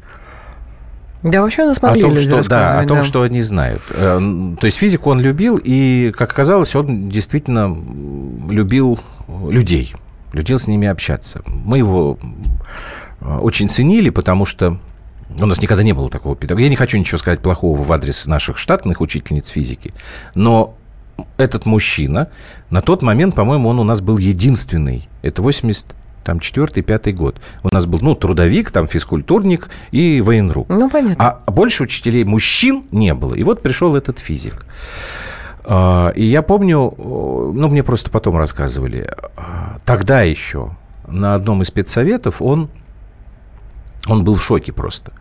да, 1.22 1.42
вообще 1.42 1.66
нас 1.66 1.82
могли 1.82 2.02
о 2.02 2.08
том, 2.08 2.18
что, 2.18 2.50
да, 2.50 2.80
о 2.80 2.86
том, 2.86 3.00
да. 3.00 3.04
что 3.04 3.24
они 3.24 3.42
знают. 3.42 3.82
Э, 3.90 4.20
то 4.60 4.66
есть 4.66 4.78
физику 4.78 5.10
он 5.10 5.20
любил, 5.20 5.60
и, 5.62 6.14
как 6.18 6.32
оказалось, 6.32 6.74
он 6.76 7.10
действительно 7.10 7.76
любил 8.50 9.00
людей, 9.50 9.94
любил 10.32 10.58
с 10.58 10.68
ними 10.68 10.88
общаться. 10.88 11.42
Мы 11.46 11.80
его 11.80 12.18
э, 13.20 13.38
очень 13.38 13.68
ценили, 13.68 14.10
потому 14.12 14.46
что 14.46 14.80
у 15.40 15.46
нас 15.46 15.62
никогда 15.62 15.84
не 15.84 15.94
было 15.94 16.10
такого 16.10 16.36
педагога. 16.36 16.64
Я 16.64 16.70
не 16.70 16.76
хочу 16.76 16.98
ничего 16.98 17.18
сказать 17.18 17.42
плохого 17.42 17.82
в 17.82 17.92
адрес 17.92 18.26
наших 18.28 18.58
штатных 18.58 19.02
учительниц 19.02 19.50
физики, 19.50 19.94
но 20.36 20.76
этот 21.38 21.66
мужчина, 21.66 22.30
на 22.70 22.82
тот 22.82 23.02
момент, 23.02 23.36
по-моему, 23.36 23.70
он 23.70 23.80
у 23.80 23.84
нас 23.84 24.02
был 24.02 24.18
единственный. 24.18 25.10
Это 25.22 25.42
80 25.42 25.86
там 26.24 26.40
четвертый, 26.40 26.84
пятый 26.84 27.14
год. 27.14 27.42
У 27.64 27.70
нас 27.74 27.86
был, 27.86 28.00
ну, 28.02 28.14
трудовик, 28.14 28.72
там 28.72 28.88
физкультурник 28.88 29.70
и 29.92 30.22
военрук. 30.22 30.68
Ну, 30.70 30.90
понятно. 30.90 31.40
А 31.44 31.52
больше 31.52 31.84
учителей 31.84 32.24
мужчин 32.24 32.84
не 32.92 33.14
было. 33.14 33.34
И 33.34 33.44
вот 33.44 33.64
пришел 33.64 33.96
этот 33.96 34.20
физик. 34.20 34.66
А, 35.64 36.10
и 36.10 36.24
я 36.24 36.42
помню, 36.42 36.94
ну, 36.98 37.68
мне 37.68 37.84
просто 37.84 38.12
потом 38.12 38.38
рассказывали, 38.38 39.12
а, 39.38 39.78
тогда 39.86 40.22
еще 40.22 40.76
на 41.08 41.36
одном 41.36 41.62
из 41.62 41.68
спецсоветов 41.68 42.42
он, 42.42 42.70
он 44.08 44.24
был 44.24 44.36
в 44.36 44.44
шоке 44.44 44.72
просто 44.72 45.12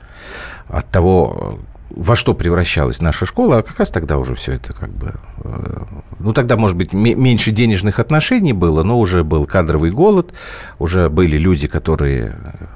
от 0.69 0.89
того, 0.91 1.59
во 1.91 2.15
что 2.15 2.35
превращалась 2.35 3.01
наша 3.01 3.27
школа, 3.27 3.59
а 3.59 3.63
как 3.63 3.79
раз 3.79 3.91
тогда 3.91 4.19
уже 4.19 4.35
все 4.35 4.53
это 4.53 4.73
как 4.73 4.91
бы... 4.91 5.15
Э, 5.43 5.85
ну, 6.19 6.33
тогда, 6.33 6.57
может 6.57 6.77
быть, 6.77 6.93
меньше 6.93 7.51
денежных 7.51 7.99
отношений 7.99 8.53
было, 8.53 8.83
но 8.83 8.99
уже 8.99 9.25
был 9.25 9.47
кадровый 9.47 9.91
голод, 9.91 10.33
уже 10.79 11.09
были 11.09 11.39
люди, 11.39 11.67
которые 11.67 12.37
э, 12.45 12.67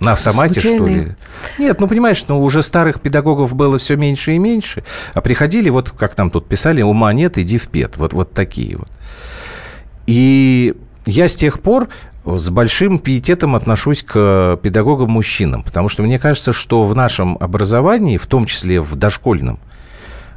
на 0.00 0.12
автомате, 0.12 0.60
Случайные. 0.60 0.78
что 0.78 1.04
ли? 1.04 1.16
Нет, 1.58 1.80
ну, 1.80 1.86
понимаешь, 1.86 2.24
ну, 2.28 2.42
уже 2.42 2.62
старых 2.62 3.00
педагогов 3.00 3.54
было 3.54 3.78
все 3.78 3.96
меньше 3.96 4.32
и 4.32 4.38
меньше, 4.38 4.84
а 5.12 5.20
приходили, 5.20 5.68
вот 5.68 5.90
как 5.90 6.16
нам 6.16 6.30
тут 6.30 6.48
писали, 6.48 6.82
ума 6.82 7.12
нет, 7.12 7.38
иди 7.38 7.58
в 7.58 7.68
пет, 7.68 7.96
вот, 7.98 8.14
вот 8.14 8.32
такие 8.32 8.78
вот. 8.78 8.90
И 10.06 10.74
я 11.06 11.28
с 11.28 11.36
тех 11.36 11.60
пор 11.60 11.88
с 12.24 12.50
большим 12.50 12.98
пиететом 12.98 13.56
отношусь 13.56 14.02
к 14.02 14.58
педагогам-мужчинам, 14.62 15.62
потому 15.62 15.88
что 15.88 16.02
мне 16.02 16.18
кажется, 16.18 16.52
что 16.52 16.84
в 16.84 16.94
нашем 16.94 17.36
образовании, 17.40 18.16
в 18.16 18.26
том 18.26 18.46
числе 18.46 18.80
в 18.80 18.94
дошкольном, 18.96 19.58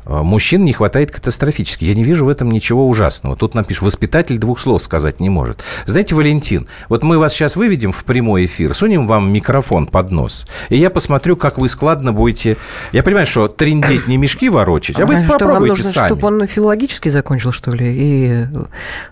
мужчин 0.06 0.64
не 0.64 0.74
хватает 0.74 1.12
катастрофически. 1.12 1.86
Я 1.86 1.96
не 1.96 2.04
вижу 2.04 2.26
в 2.26 2.30
этом 2.30 2.52
ничего 2.52 2.88
ужасного. 2.88 3.36
Тут 3.36 3.56
напишешь, 3.56 3.82
воспитатель 3.82 4.38
двух 4.38 4.60
слов 4.60 4.82
сказать 4.82 5.20
не 5.20 5.30
может. 5.30 5.64
Знаете, 5.86 6.16
Валентин, 6.16 6.68
вот 6.90 7.04
мы 7.04 7.18
вас 7.18 7.34
сейчас 7.34 7.56
выведем 7.56 7.92
в 7.92 8.04
прямой 8.06 8.46
эфир, 8.46 8.74
сунем 8.74 9.08
вам 9.08 9.32
микрофон 9.32 9.88
под 9.88 10.12
нос, 10.12 10.48
и 10.70 10.78
я 10.78 10.90
посмотрю, 10.90 11.36
как 11.36 11.58
вы 11.58 11.68
складно 11.70 12.14
будете... 12.14 12.58
Я 12.92 13.04
понимаю, 13.04 13.26
что 13.26 13.48
трендеть 13.48 14.08
не 14.08 14.18
мешки 14.18 14.50
ворочать, 14.50 15.00
а 15.00 15.06
вы 15.06 15.16
а 15.16 15.24
попробуйте 15.24 15.54
вам 15.54 15.68
нужно, 15.70 15.84
сами. 15.84 16.08
чтобы 16.08 16.28
он 16.28 16.48
филологически 16.48 17.10
закончил, 17.10 17.52
что 17.52 17.72
ли? 17.72 17.86
И 17.88 18.48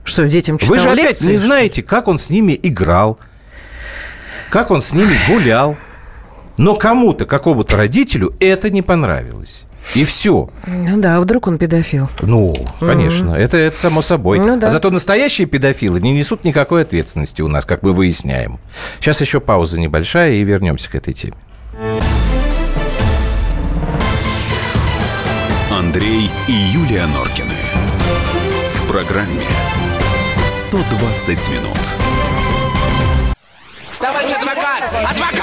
что, 0.04 0.28
детям 0.28 0.58
читал 0.58 0.76
Вы 0.76 0.80
же 0.80 0.90
опять 0.90 1.10
лекции? 1.10 1.32
не 1.32 1.38
знаете, 1.38 1.82
как 1.82 2.08
он 2.08 2.18
с 2.18 2.30
ними 2.30 2.60
играл, 2.62 3.20
как 4.50 4.72
он 4.72 4.82
с 4.82 4.94
ними 4.94 5.16
гулял. 5.28 5.76
Но 6.56 6.76
кому-то, 6.76 7.26
какому-то 7.26 7.78
родителю 7.78 8.36
это 8.40 8.70
не 8.70 8.84
понравилось. 8.84 9.66
И 9.96 10.06
все. 10.06 10.50
Ну 10.66 10.98
да, 11.00 11.18
а 11.18 11.20
вдруг 11.20 11.48
он 11.48 11.58
педофил? 11.58 12.10
Ну, 12.22 12.54
конечно, 12.80 13.32
mm-hmm. 13.32 13.38
это, 13.38 13.58
это 13.58 13.78
само 13.78 14.02
собой. 14.02 14.40
Ну, 14.40 14.58
да. 14.58 14.68
А 14.68 14.70
зато 14.70 14.90
настоящие 14.90 15.46
педофилы 15.46 16.02
не 16.02 16.14
несут 16.14 16.44
никакой 16.44 16.82
ответственности 16.82 17.42
у 17.42 17.48
нас, 17.48 17.66
как 17.66 17.84
мы 17.84 17.94
выясняем. 17.94 18.60
Сейчас 19.00 19.22
еще 19.22 19.40
пауза 19.40 19.80
небольшая 19.80 20.32
и 20.32 20.44
вернемся 20.44 20.90
к 20.90 20.96
этой 20.96 21.14
теме. 21.14 21.36
Андрей 25.70 26.32
и 26.48 26.52
Юлия 26.52 27.06
Норкины. 27.08 27.54
В 28.76 28.88
программе 28.88 29.42
120 30.48 31.50
минут. 31.50 31.78
Товарищ 34.00 34.32
адвокат! 34.32 34.84
Адвокат! 34.94 35.43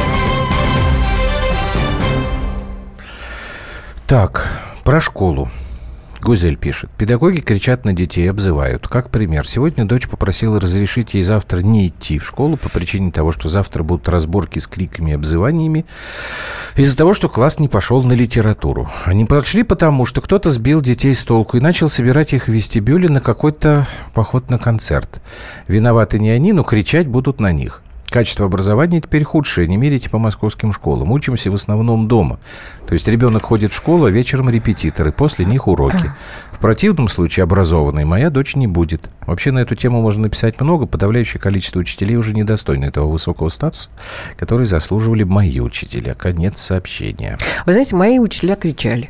Так, 4.11 4.45
про 4.83 4.99
школу. 4.99 5.49
Гузель 6.19 6.57
пишет. 6.57 6.89
Педагоги 6.97 7.39
кричат 7.39 7.85
на 7.85 7.93
детей, 7.93 8.29
обзывают. 8.29 8.85
Как 8.89 9.09
пример. 9.09 9.47
Сегодня 9.47 9.85
дочь 9.85 10.09
попросила 10.09 10.59
разрешить 10.59 11.13
ей 11.13 11.23
завтра 11.23 11.59
не 11.61 11.87
идти 11.87 12.19
в 12.19 12.25
школу 12.25 12.57
по 12.57 12.67
причине 12.67 13.13
того, 13.13 13.31
что 13.31 13.47
завтра 13.47 13.83
будут 13.83 14.09
разборки 14.09 14.59
с 14.59 14.67
криками 14.67 15.11
и 15.11 15.13
обзываниями. 15.13 15.85
Из-за 16.75 16.97
того, 16.97 17.13
что 17.13 17.29
класс 17.29 17.57
не 17.57 17.69
пошел 17.69 18.03
на 18.03 18.11
литературу. 18.11 18.91
Они 19.05 19.23
пошли 19.23 19.63
потому, 19.63 20.05
что 20.05 20.19
кто-то 20.19 20.49
сбил 20.49 20.81
детей 20.81 21.15
с 21.15 21.23
толку 21.23 21.55
и 21.55 21.61
начал 21.61 21.87
собирать 21.87 22.33
их 22.33 22.49
в 22.49 22.51
вестибюле 22.51 23.07
на 23.07 23.21
какой-то 23.21 23.87
поход 24.13 24.49
на 24.49 24.59
концерт. 24.59 25.21
Виноваты 25.69 26.19
не 26.19 26.31
они, 26.31 26.51
но 26.51 26.63
кричать 26.63 27.07
будут 27.07 27.39
на 27.39 27.53
них. 27.53 27.81
Качество 28.11 28.45
образования 28.45 28.99
теперь 28.99 29.23
худшее. 29.23 29.69
Не 29.69 29.77
мерите 29.77 30.09
по 30.09 30.17
московским 30.17 30.73
школам. 30.73 31.13
Учимся 31.13 31.49
в 31.49 31.53
основном 31.53 32.09
дома. 32.09 32.41
То 32.85 32.91
есть 32.91 33.07
ребенок 33.07 33.43
ходит 33.43 33.71
в 33.71 33.75
школу, 33.77 34.03
а 34.03 34.11
вечером 34.11 34.49
репетиторы, 34.49 35.13
после 35.13 35.45
них 35.45 35.69
уроки. 35.69 36.11
В 36.51 36.59
противном 36.59 37.07
случае 37.07 37.45
образованной 37.45 38.03
моя 38.03 38.29
дочь 38.29 38.57
не 38.57 38.67
будет. 38.67 39.09
Вообще 39.25 39.51
на 39.51 39.59
эту 39.59 39.75
тему 39.75 40.01
можно 40.01 40.23
написать 40.23 40.59
много. 40.59 40.87
Подавляющее 40.87 41.39
количество 41.39 41.79
учителей 41.79 42.17
уже 42.17 42.33
недостойны 42.33 42.83
этого 42.83 43.09
высокого 43.09 43.47
статуса, 43.47 43.89
который 44.37 44.65
заслуживали 44.65 45.23
мои 45.23 45.61
учителя. 45.61 46.13
Конец 46.13 46.59
сообщения. 46.59 47.37
Вы 47.65 47.71
знаете, 47.71 47.95
мои 47.95 48.19
учителя 48.19 48.57
кричали. 48.57 49.09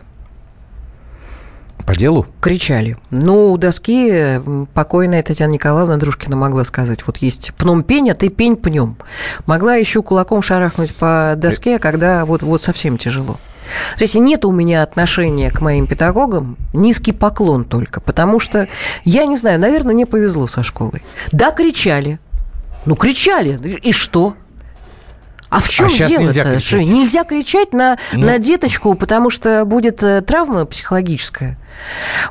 По 1.85 1.95
делу? 1.95 2.25
Кричали. 2.39 2.97
Ну, 3.09 3.51
у 3.51 3.57
доски 3.57 4.41
покойная 4.73 5.23
Татьяна 5.23 5.51
Николаевна 5.51 5.97
Дружкина 5.97 6.35
могла 6.35 6.63
сказать, 6.63 7.05
вот 7.05 7.17
есть 7.17 7.53
пном 7.55 7.83
пень, 7.83 8.09
а 8.09 8.15
ты 8.15 8.29
пень 8.29 8.55
пнем. 8.55 8.97
Могла 9.45 9.75
еще 9.75 10.01
кулаком 10.01 10.41
шарахнуть 10.41 10.95
по 10.95 11.33
доске, 11.37 11.79
когда 11.79 12.25
вот, 12.25 12.43
вот 12.43 12.61
совсем 12.61 12.97
тяжело. 12.97 13.39
То 13.97 14.03
есть 14.03 14.15
нет 14.15 14.43
у 14.45 14.51
меня 14.51 14.83
отношения 14.83 15.49
к 15.49 15.61
моим 15.61 15.87
педагогам, 15.87 16.57
низкий 16.73 17.13
поклон 17.13 17.63
только, 17.63 18.01
потому 18.01 18.39
что, 18.39 18.67
я 19.05 19.25
не 19.25 19.37
знаю, 19.37 19.59
наверное, 19.59 19.93
мне 19.93 20.05
повезло 20.05 20.47
со 20.47 20.63
школой. 20.63 21.01
Да, 21.31 21.51
кричали. 21.51 22.19
Ну, 22.85 22.95
кричали. 22.95 23.59
И 23.83 23.91
что? 23.91 24.35
А 25.51 25.59
в 25.59 25.67
чем 25.67 25.87
а 25.87 25.89
дело? 25.89 26.21
Нельзя 26.23 26.45
кричать. 26.45 26.87
нельзя 26.87 27.23
кричать 27.25 27.73
на, 27.73 27.97
ну. 28.13 28.25
на 28.25 28.39
деточку, 28.39 28.95
потому 28.95 29.29
что 29.29 29.65
будет 29.65 30.01
э, 30.01 30.21
травма 30.21 30.65
психологическая. 30.65 31.57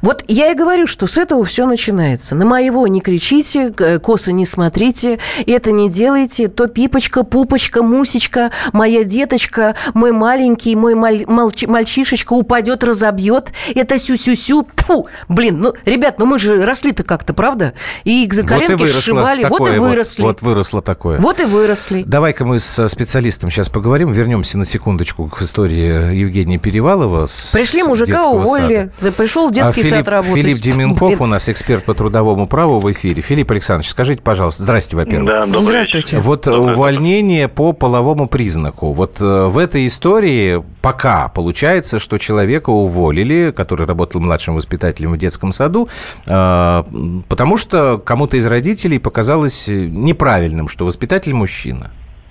Вот 0.00 0.24
я 0.28 0.52
и 0.52 0.54
говорю, 0.54 0.86
что 0.86 1.06
с 1.06 1.18
этого 1.18 1.44
все 1.44 1.66
начинается. 1.66 2.34
На 2.34 2.44
моего 2.44 2.86
не 2.86 3.00
кричите, 3.00 3.74
косо 4.02 4.32
не 4.32 4.46
смотрите, 4.46 5.18
это 5.46 5.72
не 5.72 5.90
делайте, 5.90 6.48
то 6.48 6.66
пипочка, 6.66 7.22
пупочка, 7.24 7.82
мусечка, 7.82 8.52
моя 8.72 9.04
деточка, 9.04 9.74
мой 9.92 10.12
маленький, 10.12 10.76
мой 10.76 10.94
маль, 10.94 11.24
мальчи, 11.26 11.66
мальчишечка 11.66 12.32
упадет, 12.32 12.84
разобьет, 12.84 13.52
это 13.74 13.98
сю-сю-сю, 13.98 14.66
фу, 14.76 15.08
блин, 15.28 15.58
ну, 15.60 15.74
ребят, 15.84 16.18
ну 16.18 16.26
мы 16.26 16.38
же 16.38 16.64
росли-то 16.64 17.02
как-то, 17.02 17.34
правда? 17.34 17.74
И 18.04 18.26
коленки 18.28 18.72
вот 18.72 18.88
и 18.88 18.92
сшивали, 18.92 19.42
такое, 19.42 19.58
вот 19.58 19.74
и 19.74 19.78
выросли. 19.78 20.22
Вот, 20.22 20.40
вот 20.40 20.48
выросло 20.48 20.80
такое. 20.80 21.18
Вот 21.18 21.40
и 21.40 21.44
выросли. 21.44 22.04
Давай-ка 22.06 22.44
мы 22.44 22.58
с 22.58 22.88
специалистом 22.88 23.09
сейчас 23.10 23.68
поговорим, 23.68 24.12
вернемся 24.12 24.58
на 24.58 24.64
секундочку 24.64 25.26
к 25.26 25.42
истории 25.42 26.14
Евгения 26.16 26.58
Перевалова. 26.58 27.26
С 27.26 27.52
Пришли 27.52 27.82
мужика, 27.82 28.26
уволили, 28.28 28.90
сада. 28.96 29.12
пришел 29.12 29.48
в 29.48 29.52
детский 29.52 29.80
а 29.80 29.84
Филипп, 29.84 29.96
сад 29.96 30.08
работать. 30.08 30.34
Филипп 30.34 30.58
Деменков 30.58 31.20
у 31.20 31.26
нас 31.26 31.48
эксперт 31.48 31.84
по 31.84 31.94
трудовому 31.94 32.46
праву 32.46 32.78
в 32.78 32.90
эфире. 32.92 33.22
Филипп 33.22 33.50
Александрович, 33.50 33.90
скажите, 33.90 34.22
пожалуйста, 34.22 34.62
здрасте, 34.62 34.96
во-первых. 34.96 35.50
Да, 35.50 35.60
Здравствуйте. 35.60 36.18
Вот 36.20 36.44
добрый 36.44 36.74
увольнение 36.74 37.42
вечер. 37.42 37.54
по 37.54 37.72
половому 37.72 38.28
признаку. 38.28 38.92
Вот 38.92 39.20
э, 39.20 39.46
в 39.46 39.58
этой 39.58 39.86
истории 39.86 40.62
пока 40.80 41.28
получается, 41.28 41.98
что 41.98 42.18
человека 42.18 42.70
уволили, 42.70 43.52
который 43.56 43.86
работал 43.86 44.20
младшим 44.20 44.54
воспитателем 44.54 45.12
в 45.12 45.18
детском 45.18 45.52
саду, 45.52 45.88
э, 46.26 46.84
потому 47.28 47.56
что 47.56 47.98
кому-то 47.98 48.36
из 48.36 48.46
родителей 48.46 48.98
показалось 48.98 49.66
неправильным, 49.68 50.68
что 50.68 50.84
воспитатель 50.84 51.34
мужчина. 51.34 51.90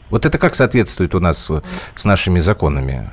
Вот 0.10 0.26
это 0.26 0.38
как 0.38 0.55
соответствует 0.55 1.16
у 1.16 1.20
нас 1.20 1.51
с 1.95 2.05
нашими 2.05 2.39
законами? 2.39 3.10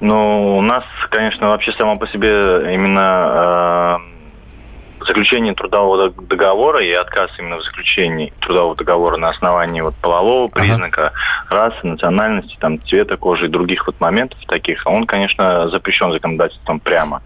Ну, 0.00 0.56
у 0.56 0.62
нас, 0.62 0.84
конечно, 1.10 1.48
вообще 1.48 1.72
само 1.72 1.96
по 1.96 2.06
себе 2.08 2.72
именно 2.74 3.98
э, 3.98 4.10
заключение 5.06 5.54
трудового 5.54 6.10
договора 6.10 6.84
и 6.84 6.92
отказ 6.92 7.30
именно 7.38 7.56
в 7.56 7.62
заключении 7.62 8.32
трудового 8.40 8.76
договора 8.76 9.16
на 9.16 9.30
основании 9.30 9.80
вот 9.80 9.94
полового 9.96 10.48
признака, 10.48 11.12
ага. 11.48 11.70
расы, 11.70 11.86
национальности, 11.86 12.56
там, 12.60 12.80
цвета 12.82 13.16
кожи 13.16 13.46
и 13.46 13.48
других 13.48 13.86
вот 13.86 14.00
моментов 14.00 14.38
таких, 14.46 14.82
он, 14.86 15.06
конечно, 15.06 15.68
запрещен 15.68 16.12
законодательством 16.12 16.80
прямо. 16.80 17.22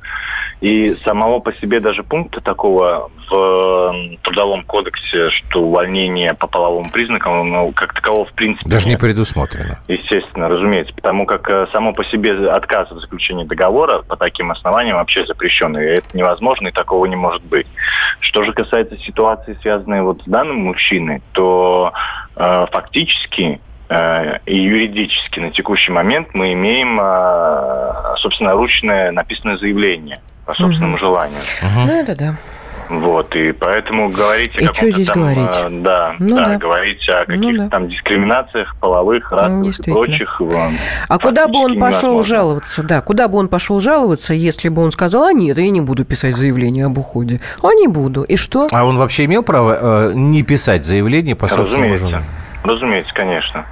И 0.61 0.89
самого 1.05 1.41
по 1.41 1.53
себе 1.55 1.81
даже 1.81 2.03
пункта 2.03 2.41
такого 2.41 3.11
в 3.29 3.95
Трудовом 4.23 4.65
кодексе, 4.65 5.31
что 5.31 5.63
увольнение 5.63 6.35
по 6.35 6.47
половому 6.47 6.91
признакам, 6.91 7.51
ну, 7.51 7.73
как 7.73 7.95
такового 7.95 8.25
в 8.25 8.33
принципе... 8.33 8.69
Даже 8.69 8.89
нет. 8.89 8.99
не 8.99 9.07
предусмотрено. 9.07 9.79
Естественно, 9.89 10.49
разумеется, 10.49 10.95
потому 10.95 11.27
как 11.27 11.49
э, 11.51 11.67
само 11.73 11.93
по 11.93 12.05
себе 12.05 12.49
отказ 12.49 12.91
в 12.91 12.99
заключении 12.99 13.45
договора 13.45 14.03
по 14.03 14.17
таким 14.17 14.51
основаниям 14.51 14.97
вообще 14.97 15.27
запрещен, 15.27 15.77
и 15.77 15.83
это 15.83 16.07
невозможно, 16.17 16.69
и 16.69 16.73
такого 16.73 17.07
не 17.07 17.17
может 17.17 17.43
быть. 17.45 17.64
Что 18.21 18.43
же 18.45 18.53
касается 18.53 18.97
ситуации, 18.99 19.59
связанной 19.61 20.03
вот 20.03 20.23
с 20.23 20.27
данным 20.27 20.65
мужчиной, 20.65 21.23
то 21.33 21.93
э, 22.37 22.67
фактически 22.73 23.61
э, 23.89 24.39
и 24.47 24.61
юридически 24.61 25.41
на 25.41 25.51
текущий 25.51 25.93
момент 25.93 26.29
мы 26.33 26.53
имеем, 26.53 26.99
э, 27.01 28.17
собственно, 28.17 28.53
ручное 28.53 29.13
написанное 29.13 29.59
заявление 29.59 30.21
по 30.47 30.55
собственному 30.55 30.95
угу. 30.95 31.01
желанию. 31.01 31.41
Угу. 31.63 31.85
Ну, 31.87 31.93
это 31.93 32.17
да. 32.17 32.35
Вот, 32.89 33.35
и 33.35 33.53
поэтому 33.53 34.11
говорить 34.11 34.55
и 34.57 34.65
о 34.65 34.69
каком-то 34.73 34.93
здесь 34.93 35.07
там... 35.07 35.23
Говорить? 35.23 35.51
А, 35.51 35.69
да, 35.71 36.17
ну, 36.19 36.37
да, 36.37 36.45
да, 36.47 36.57
говорить 36.59 37.09
о 37.09 37.21
ну 37.21 37.27
каких-то 37.27 37.53
ну, 37.53 37.65
да. 37.65 37.69
там 37.71 37.89
дискриминациях 37.89 38.77
половых, 38.81 39.33
расовых 39.33 39.81
и 39.81 39.91
прочих. 39.91 40.43
А 41.09 41.19
куда 41.19 41.49
бы 41.49 41.59
он 41.59 41.79
пошел 41.79 42.13
невозможно. 42.13 42.23
жаловаться? 42.23 42.83
Да, 42.83 43.01
куда 43.01 43.29
бы 43.29 43.39
он 43.39 43.49
пошел 43.49 43.81
жаловаться, 43.81 44.35
если 44.35 44.69
бы 44.69 44.83
он 44.83 44.93
сказал, 44.93 45.25
а 45.25 45.33
нет, 45.33 45.59
я 45.59 45.71
не 45.71 45.81
буду 45.81 46.05
писать 46.05 46.37
заявление 46.37 46.87
об 46.87 46.99
уходе. 46.99 47.41
А 47.63 47.73
не 47.75 47.89
буду. 47.89 48.23
И 48.23 48.37
что? 48.37 48.67
А 48.73 48.85
он 48.85 48.99
вообще 48.99 49.25
имел 49.25 49.43
право 49.43 50.11
э, 50.11 50.13
не 50.15 50.43
писать 50.43 50.85
заявление 50.85 51.37
по 51.37 51.49
собственному 51.49 51.95
Разумеется. 51.95 52.23
Разумеется, 52.65 53.15
конечно 53.15 53.65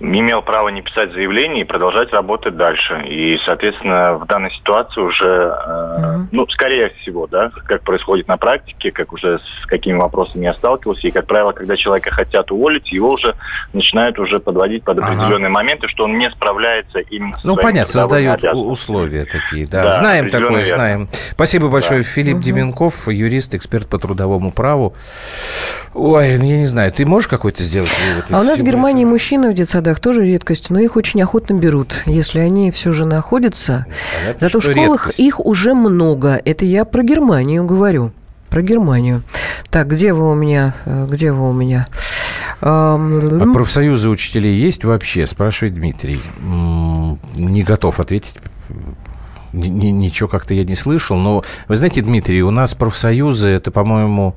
имел 0.00 0.42
право 0.42 0.68
не 0.68 0.82
писать 0.82 1.12
заявление 1.12 1.62
и 1.62 1.64
продолжать 1.64 2.12
работать 2.12 2.56
дальше. 2.56 3.04
И, 3.06 3.38
соответственно, 3.44 4.14
в 4.14 4.26
данной 4.26 4.50
ситуации 4.52 5.00
уже, 5.00 5.54
э, 5.66 6.16
ну, 6.32 6.46
скорее 6.48 6.90
всего, 7.00 7.26
да, 7.26 7.50
как 7.66 7.82
происходит 7.82 8.26
на 8.26 8.36
практике, 8.36 8.90
как 8.90 9.12
уже 9.12 9.38
с 9.38 9.66
какими 9.66 9.96
вопросами 9.96 10.44
я 10.44 10.54
сталкивался, 10.54 11.06
и, 11.06 11.10
как 11.10 11.26
правило, 11.26 11.52
когда 11.52 11.76
человека 11.76 12.10
хотят 12.10 12.50
уволить, 12.50 12.90
его 12.90 13.10
уже 13.10 13.34
начинают 13.72 14.18
уже 14.18 14.40
подводить 14.40 14.84
под 14.84 14.98
определенные 14.98 15.46
ага. 15.46 15.54
моменты, 15.54 15.88
что 15.88 16.04
он 16.04 16.18
не 16.18 16.30
справляется 16.30 17.00
именно 17.00 17.36
с 17.38 17.44
Ну, 17.44 17.56
понятно, 17.56 17.92
создают 17.92 18.42
условия 18.44 19.26
такие, 19.26 19.66
да. 19.66 19.84
да 19.84 19.92
знаем 19.92 20.30
такое, 20.30 20.64
верно. 20.64 20.64
знаем. 20.64 21.08
Спасибо 21.32 21.68
большое. 21.68 22.00
Да. 22.00 22.06
Филипп 22.06 22.36
угу. 22.36 22.42
Деменков, 22.42 23.08
юрист, 23.08 23.54
эксперт 23.54 23.86
по 23.86 23.98
трудовому 23.98 24.50
праву. 24.50 24.94
Ой, 25.92 26.38
ну, 26.38 26.44
я 26.44 26.56
не 26.56 26.66
знаю, 26.66 26.92
ты 26.92 27.04
можешь 27.04 27.28
какой-то 27.28 27.62
сделать 27.62 27.90
вывод? 28.06 28.26
А 28.30 28.40
у 28.40 28.44
нас 28.44 28.60
в 28.60 28.64
Германии 28.64 29.04
мужчины 29.04 29.50
в 29.50 29.54
детсадах 29.54 29.89
городах 29.90 30.00
тоже 30.00 30.24
редкость, 30.24 30.70
но 30.70 30.78
их 30.78 30.96
очень 30.96 31.20
охотно 31.22 31.54
берут, 31.54 32.02
если 32.06 32.40
они 32.40 32.70
все 32.70 32.92
же 32.92 33.06
находятся. 33.06 33.86
Понятно, 34.20 34.48
Зато 34.48 34.60
в 34.60 34.62
школах 34.62 35.06
редкость. 35.06 35.20
их 35.20 35.40
уже 35.40 35.74
много. 35.74 36.40
Это 36.44 36.64
я 36.64 36.84
про 36.84 37.02
Германию 37.02 37.64
говорю. 37.64 38.12
Про 38.48 38.62
Германию. 38.62 39.22
Так, 39.70 39.88
где 39.88 40.12
вы 40.12 40.30
у 40.30 40.34
меня? 40.34 40.74
Э, 40.84 41.06
где 41.08 41.32
вы 41.32 41.48
у 41.48 41.52
меня? 41.52 41.86
А 42.62 42.98
профсоюзы 43.54 44.10
учителей 44.10 44.56
есть 44.56 44.84
вообще? 44.84 45.26
Спрашивает 45.26 45.74
Дмитрий. 45.74 46.20
Не 46.40 47.62
готов 47.62 48.00
ответить 48.00 48.36
ничего 49.52 50.28
как-то 50.28 50.54
я 50.54 50.62
не 50.62 50.76
слышал. 50.76 51.16
Но 51.16 51.42
вы 51.66 51.74
знаете, 51.74 52.02
Дмитрий, 52.02 52.40
у 52.40 52.52
нас 52.52 52.74
профсоюзы, 52.74 53.48
это, 53.48 53.72
по-моему, 53.72 54.36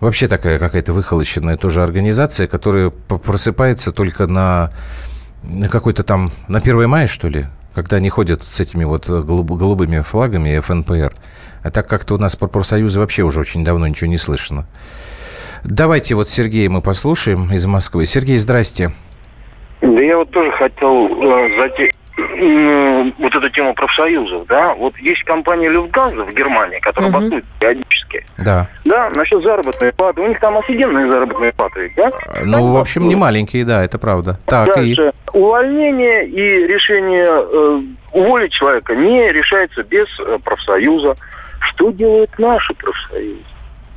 вообще 0.00 0.28
такая 0.28 0.58
какая-то 0.58 0.92
выхолощенная 0.92 1.56
тоже 1.56 1.82
организация, 1.82 2.46
которая 2.46 2.90
просыпается 2.90 3.92
только 3.92 4.26
на, 4.26 4.70
на 5.42 5.68
какой-то 5.68 6.02
там, 6.02 6.30
на 6.48 6.58
1 6.58 6.88
мая, 6.88 7.06
что 7.06 7.28
ли, 7.28 7.46
когда 7.74 7.96
они 7.96 8.08
ходят 8.08 8.42
с 8.42 8.60
этими 8.60 8.84
вот 8.84 9.08
голуб, 9.08 9.50
голубыми 9.52 10.00
флагами 10.00 10.58
ФНПР. 10.58 11.12
А 11.62 11.70
так 11.70 11.86
как-то 11.86 12.14
у 12.14 12.18
нас 12.18 12.36
про 12.36 12.46
профсоюзы 12.46 13.00
вообще 13.00 13.22
уже 13.22 13.40
очень 13.40 13.64
давно 13.64 13.86
ничего 13.86 14.08
не 14.08 14.16
слышно. 14.16 14.66
Давайте 15.62 16.14
вот 16.14 16.28
Сергея 16.28 16.70
мы 16.70 16.80
послушаем 16.80 17.52
из 17.52 17.66
Москвы. 17.66 18.06
Сергей, 18.06 18.38
здрасте. 18.38 18.92
Да 19.82 20.00
я 20.00 20.16
вот 20.16 20.30
тоже 20.30 20.50
хотел 20.52 21.06
э, 21.06 21.56
вот 23.18 23.34
эта 23.34 23.50
тема 23.50 23.74
профсоюзов, 23.74 24.46
да, 24.46 24.74
вот 24.74 24.96
есть 24.98 25.22
компания 25.24 25.68
Люфтганза 25.68 26.24
в 26.24 26.34
Германии, 26.34 26.78
которая 26.80 27.10
угу. 27.10 27.20
бастует 27.20 27.44
периодически. 27.58 28.24
Да. 28.38 28.68
Да, 28.84 29.10
насчет 29.14 29.42
заработной 29.42 29.92
платы. 29.92 30.20
У 30.20 30.28
них 30.28 30.40
там 30.40 30.58
офигенные 30.58 31.06
заработные 31.06 31.52
платы, 31.52 31.92
да? 31.96 32.10
Ну, 32.44 32.52
там 32.52 32.72
в 32.72 32.76
общем, 32.76 33.08
не 33.08 33.16
маленькие, 33.16 33.64
да, 33.64 33.84
это 33.84 33.98
правда. 33.98 34.38
Так, 34.46 34.74
Дальше. 34.74 35.12
И... 35.32 35.36
Увольнение 35.36 36.26
и 36.26 36.66
решение 36.66 37.28
э, 37.28 37.82
уволить 38.12 38.52
человека 38.52 38.94
не 38.94 39.30
решается 39.30 39.82
без 39.82 40.06
э, 40.20 40.38
профсоюза. 40.44 41.14
Что 41.60 41.90
делают 41.90 42.30
наши 42.38 42.74
профсоюзы? 42.74 43.44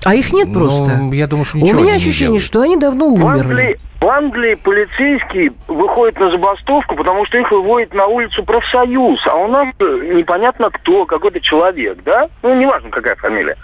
А 0.06 0.16
их 0.16 0.34
нет 0.34 0.48
ну, 0.50 0.54
просто. 0.54 0.92
Я 1.12 1.28
думаю, 1.28 1.46
что 1.46 1.58
ничего 1.58 1.80
У 1.80 1.84
меня 1.84 1.96
ощущение, 1.96 2.40
что 2.40 2.62
они 2.62 2.78
давно 2.78 3.08
умерли. 3.08 3.24
В 3.24 3.28
Англии, 3.28 3.80
в 4.00 4.08
Англии 4.08 4.56
полицейские 4.56 5.54
выходят 5.68 6.20
на 6.20 6.32
забастовку, 6.32 6.96
потому 6.96 7.26
что 7.26 7.38
их 7.38 7.52
выводит 7.52 7.94
на 7.94 8.08
улицу 8.08 8.44
профсоюз. 8.44 9.20
А 9.28 9.36
у 9.36 9.48
нас 9.48 9.68
непонятно 9.80 10.70
кто, 10.70 11.06
какой-то 11.06 11.40
человек, 11.40 12.00
да? 12.04 12.30
Ну, 12.42 12.60
неважно, 12.60 12.90
какая 12.90 13.16
фамилия. 13.16 13.56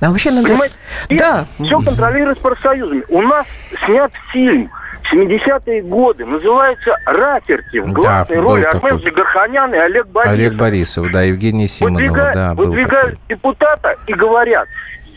А 0.00 0.10
вообще 0.10 0.32
надо... 0.32 0.48
Понимаете? 0.48 0.74
Да. 1.10 1.46
Все 1.60 1.80
контролируется 1.80 2.42
профсоюзами. 2.42 3.04
У 3.08 3.22
нас 3.22 3.46
снят 3.84 4.12
фильм 4.32 4.68
70-е 5.12 5.82
годы. 5.82 6.24
Называется 6.26 6.94
«Раферти». 7.06 7.78
В 7.78 7.92
главной 7.92 8.36
да, 8.36 8.42
роли 8.42 8.64
Армен 8.64 8.96
Джигарханян 8.96 9.74
и 9.74 9.78
Олег 9.78 10.06
Борисов. 10.08 10.34
Олег 10.34 10.54
Борисов, 10.54 11.10
да, 11.12 11.22
Евгений 11.22 11.68
Симонов. 11.68 12.00
Выдвигают, 12.02 12.34
да, 12.34 12.54
выдвигают 12.54 13.18
депутата 13.28 13.96
и 14.06 14.12
говорят, 14.14 14.68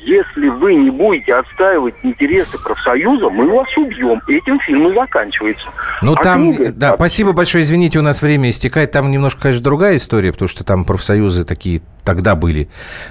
если 0.05 0.49
вы 0.49 0.75
не 0.75 0.91
будете 0.91 1.33
отстаивать 1.33 1.95
интересы 2.03 2.57
профсоюза, 2.63 3.29
мы 3.29 3.49
вас 3.49 3.67
убьем. 3.75 4.21
Этим 4.27 4.59
фильм 4.59 4.89
и 4.89 4.95
заканчивается. 4.95 5.67
Ну, 6.01 6.13
а 6.13 6.23
там, 6.23 6.55
книга, 6.55 6.71
да, 6.71 6.93
а... 6.93 6.95
спасибо 6.95 7.31
большое, 7.33 7.63
извините, 7.63 7.99
у 7.99 8.03
нас 8.03 8.21
время 8.21 8.49
истекает. 8.51 8.91
Там 8.91 9.09
немножко, 9.09 9.41
конечно, 9.41 9.63
другая 9.63 9.97
история, 9.97 10.31
потому 10.31 10.47
что 10.47 10.63
там 10.63 10.85
профсоюзы 10.85 11.43
такие 11.43 11.81
тогда 12.05 12.35
были 12.35 12.69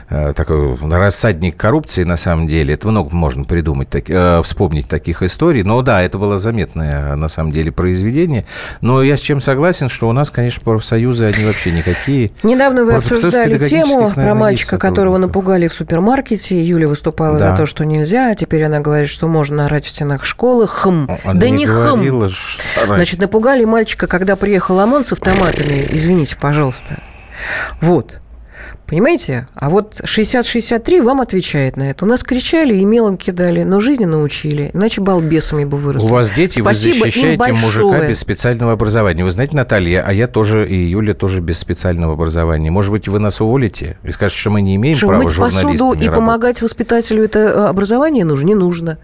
э, 0.09 0.33
такой 0.35 0.77
рассадник 0.77 1.57
коррупции, 1.57 2.05
на 2.05 2.17
самом 2.17 2.47
деле. 2.47 2.75
Это 2.75 2.89
много 2.89 3.15
можно 3.15 3.45
придумать, 3.45 3.91
так, 3.91 4.05
э, 4.09 4.41
вспомнить 4.43 4.89
таких 4.89 5.23
историй. 5.23 5.63
Но 5.63 5.83
да, 5.83 6.01
это 6.03 6.17
было 6.17 6.39
заметное, 6.39 7.17
на 7.17 7.29
самом 7.29 7.51
деле, 7.51 7.73
произведение. 7.73 8.47
Но 8.81 9.03
я 9.03 9.17
с 9.17 9.21
чем 9.21 9.41
согласен, 9.41 9.89
что 9.89 10.09
у 10.09 10.13
нас, 10.13 10.31
конечно, 10.31 10.63
профсоюзы, 10.65 11.27
они 11.27 11.45
вообще 11.45 11.73
никакие. 11.73 12.31
Недавно 12.43 12.85
вы 12.85 12.95
обсуждали 12.95 13.59
тему 13.69 14.13
про 14.15 14.35
мальчика, 14.35 14.79
которого 14.79 15.19
напугали 15.19 15.69
в 15.69 15.75
супермаркете. 15.75 16.55
Юля 16.85 16.89
выступала 16.89 17.39
да. 17.39 17.51
за 17.51 17.57
то, 17.57 17.67
что 17.67 17.85
нельзя, 17.85 18.31
а 18.31 18.35
теперь 18.35 18.65
она 18.65 18.81
говорит, 18.81 19.09
что 19.09 19.27
можно 19.27 19.67
орать 19.67 19.87
в 19.87 19.91
стенах 19.91 20.25
школы. 20.25 20.67
Хм. 20.69 21.09
Она 21.25 21.41
да 21.41 21.49
не, 21.49 21.65
не 21.65 21.67
хм. 21.67 22.29
Значит, 22.87 23.21
напугали 23.21 23.65
мальчика, 23.65 24.07
когда 24.07 24.37
приехал 24.37 24.79
ОМОН 24.81 25.05
с 25.05 25.13
автоматами. 25.13 25.87
Извините, 25.91 26.37
пожалуйста. 26.37 26.99
Вот. 27.81 28.21
Понимаете? 28.87 29.49
А 29.55 29.71
вот 29.71 30.01
60-63 30.03 31.03
вам 31.03 31.23
отвечает 31.23 31.77
на 31.77 31.91
это. 31.91 32.05
У 32.05 32.09
нас 32.09 32.23
кричали 32.23 32.77
и 32.77 32.85
мелом 32.85 33.17
кидали, 33.17 33.63
но 33.63 33.81
жизни 33.81 34.05
научили. 34.05 34.71
Иначе 34.75 35.01
балбесами 35.01 35.65
бы 35.65 35.79
выросли. 35.79 36.07
У 36.07 36.11
вас 36.11 36.33
дети, 36.33 36.61
Спасибо 36.61 36.95
вы 36.95 37.01
защищаете 37.05 37.53
мужика 37.55 38.07
без 38.07 38.19
специального 38.19 38.73
образования. 38.73 39.25
Вы 39.25 39.31
знаете, 39.31 39.57
Наталья, 39.57 40.05
а 40.07 40.13
я 40.13 40.27
тоже, 40.27 40.69
и 40.69 40.77
Юля 40.77 41.15
тоже 41.15 41.41
без 41.41 41.59
специального 41.59 42.13
образования. 42.13 42.71
Может 42.71 42.91
быть, 42.91 43.09
вы 43.09 43.19
нас 43.21 43.41
уволите 43.41 43.97
и 44.03 44.11
скажете, 44.11 44.41
что 44.41 44.51
мы 44.51 44.61
не 44.61 44.77
имеем 44.77 44.97
что, 44.97 45.07
права 45.09 45.23
мыть 45.23 45.35
посуду 45.35 45.73
и 45.73 45.79
работать. 45.79 46.15
помогать 46.15 46.63
воспитателю 46.63 47.25
это 47.25 47.39
э, 47.39 47.67
образование 47.69 48.25
нужно? 48.25 48.47
Не 48.47 48.55
нужно. 48.55 48.99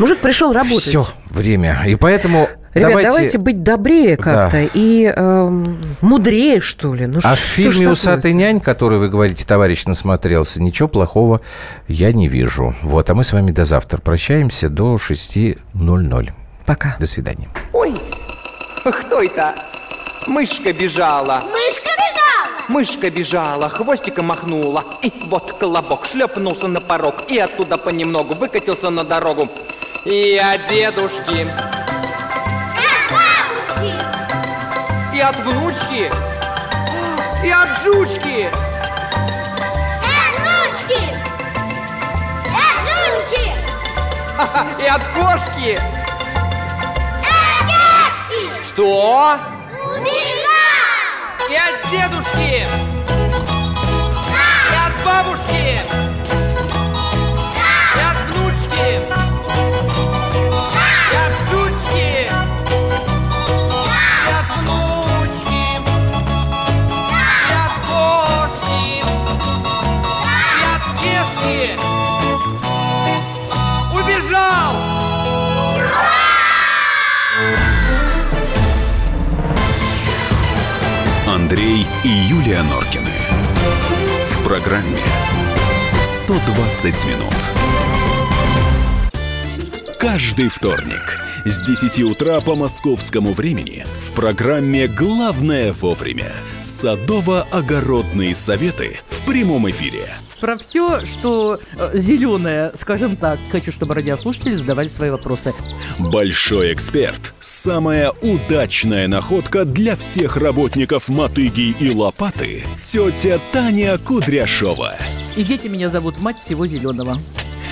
Мужик 0.00 0.18
пришел 0.18 0.52
работать. 0.52 0.82
Все, 0.82 1.06
время. 1.30 1.84
И 1.86 1.94
поэтому 1.94 2.48
Ребят, 2.76 2.90
давайте, 2.90 3.08
давайте 3.08 3.38
быть 3.38 3.62
добрее 3.62 4.16
как-то 4.16 4.58
да. 4.62 4.68
и 4.74 5.12
э, 5.14 5.64
мудрее, 6.02 6.60
что 6.60 6.94
ли. 6.94 7.06
Ну, 7.06 7.20
а 7.24 7.34
в 7.34 7.38
фильме 7.38 7.90
«Усатый 7.90 8.34
нянь», 8.34 8.60
который, 8.60 8.98
вы 8.98 9.08
говорите, 9.08 9.46
товарищ 9.46 9.86
насмотрелся, 9.86 10.62
ничего 10.62 10.86
плохого 10.86 11.40
я 11.88 12.12
не 12.12 12.28
вижу. 12.28 12.74
Вот, 12.82 13.08
а 13.08 13.14
мы 13.14 13.24
с 13.24 13.32
вами 13.32 13.50
до 13.50 13.64
завтра 13.64 13.98
прощаемся 13.98 14.68
до 14.68 14.96
6.00. 14.96 16.30
Пока. 16.66 16.96
До 16.98 17.06
свидания. 17.06 17.48
Ой, 17.72 17.94
кто 18.84 19.22
это? 19.22 19.54
Мышка 20.26 20.72
бежала. 20.72 21.44
Мышка 21.44 21.90
бежала. 21.96 22.68
Мышка 22.68 23.10
бежала, 23.10 23.68
хвостиком 23.70 24.26
махнула. 24.26 24.84
И 25.02 25.12
вот 25.30 25.52
колобок 25.52 26.04
шлепнулся 26.04 26.68
на 26.68 26.80
порог. 26.80 27.14
И 27.28 27.38
оттуда 27.38 27.78
понемногу 27.78 28.34
выкатился 28.34 28.90
на 28.90 29.04
дорогу. 29.04 29.48
И 30.04 30.36
от 30.36 30.68
дедушки 30.68 31.46
и 35.16 35.20
от 35.20 35.36
внучки, 35.36 36.10
и 37.42 37.50
от 37.50 37.68
жучки. 37.82 38.40
И 38.40 38.50
от 40.04 40.36
внучки, 40.38 41.04
и 42.44 42.58
от 42.66 42.76
жучки. 42.84 43.46
И 44.82 44.86
от 44.86 45.02
кошки. 45.14 45.80
От 47.22 47.62
кошки. 47.64 48.68
Что? 48.68 49.38
Убежал. 49.96 51.48
И 51.48 51.56
от 51.56 51.90
дедушки. 51.90 52.95
Юлия 82.46 82.62
Норкины. 82.62 83.10
В 84.30 84.44
программе 84.44 85.00
120 86.04 87.04
минут. 87.06 87.34
Каждый 89.98 90.48
вторник 90.48 91.20
с 91.44 91.60
10 91.60 92.02
утра 92.02 92.38
по 92.38 92.54
московскому 92.54 93.32
времени 93.32 93.84
в 94.04 94.12
программе 94.12 94.86
«Главное 94.86 95.72
вовремя» 95.72 96.30
садово-огородные 96.60 98.32
советы 98.32 99.00
в 99.08 99.26
прямом 99.26 99.68
эфире– 99.68 100.14
про 100.40 100.58
все, 100.58 101.04
что 101.06 101.58
э, 101.78 101.90
зеленое, 101.94 102.70
скажем 102.74 103.16
так. 103.16 103.38
Хочу, 103.50 103.72
чтобы 103.72 103.94
радиослушатели 103.94 104.54
задавали 104.54 104.88
свои 104.88 105.10
вопросы. 105.10 105.54
Большой 105.98 106.74
эксперт. 106.74 107.32
Самая 107.40 108.12
удачная 108.20 109.08
находка 109.08 109.64
для 109.64 109.96
всех 109.96 110.36
работников 110.36 111.08
мотыги 111.08 111.74
и 111.78 111.90
лопаты. 111.90 112.64
Тетя 112.82 113.40
Таня 113.52 113.96
Кудряшова. 113.96 114.94
И 115.36 115.42
дети 115.42 115.68
меня 115.68 115.88
зовут 115.88 116.20
мать 116.20 116.38
всего 116.38 116.66
зеленого. 116.66 117.18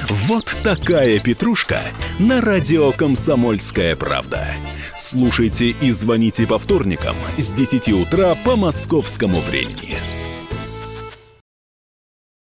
Вот 0.09 0.57
такая 0.63 1.19
петрушка 1.19 1.81
на 2.19 2.41
радио 2.41 2.93
«Комсомольская 2.93 3.95
правда». 3.97 4.47
Слушайте 4.97 5.71
и 5.71 5.91
звоните 5.91 6.47
по 6.47 6.59
вторникам 6.59 7.17
с 7.37 7.51
10 7.51 7.89
утра 7.93 8.37
по 8.45 8.57
московскому 8.57 9.41
времени. 9.41 9.97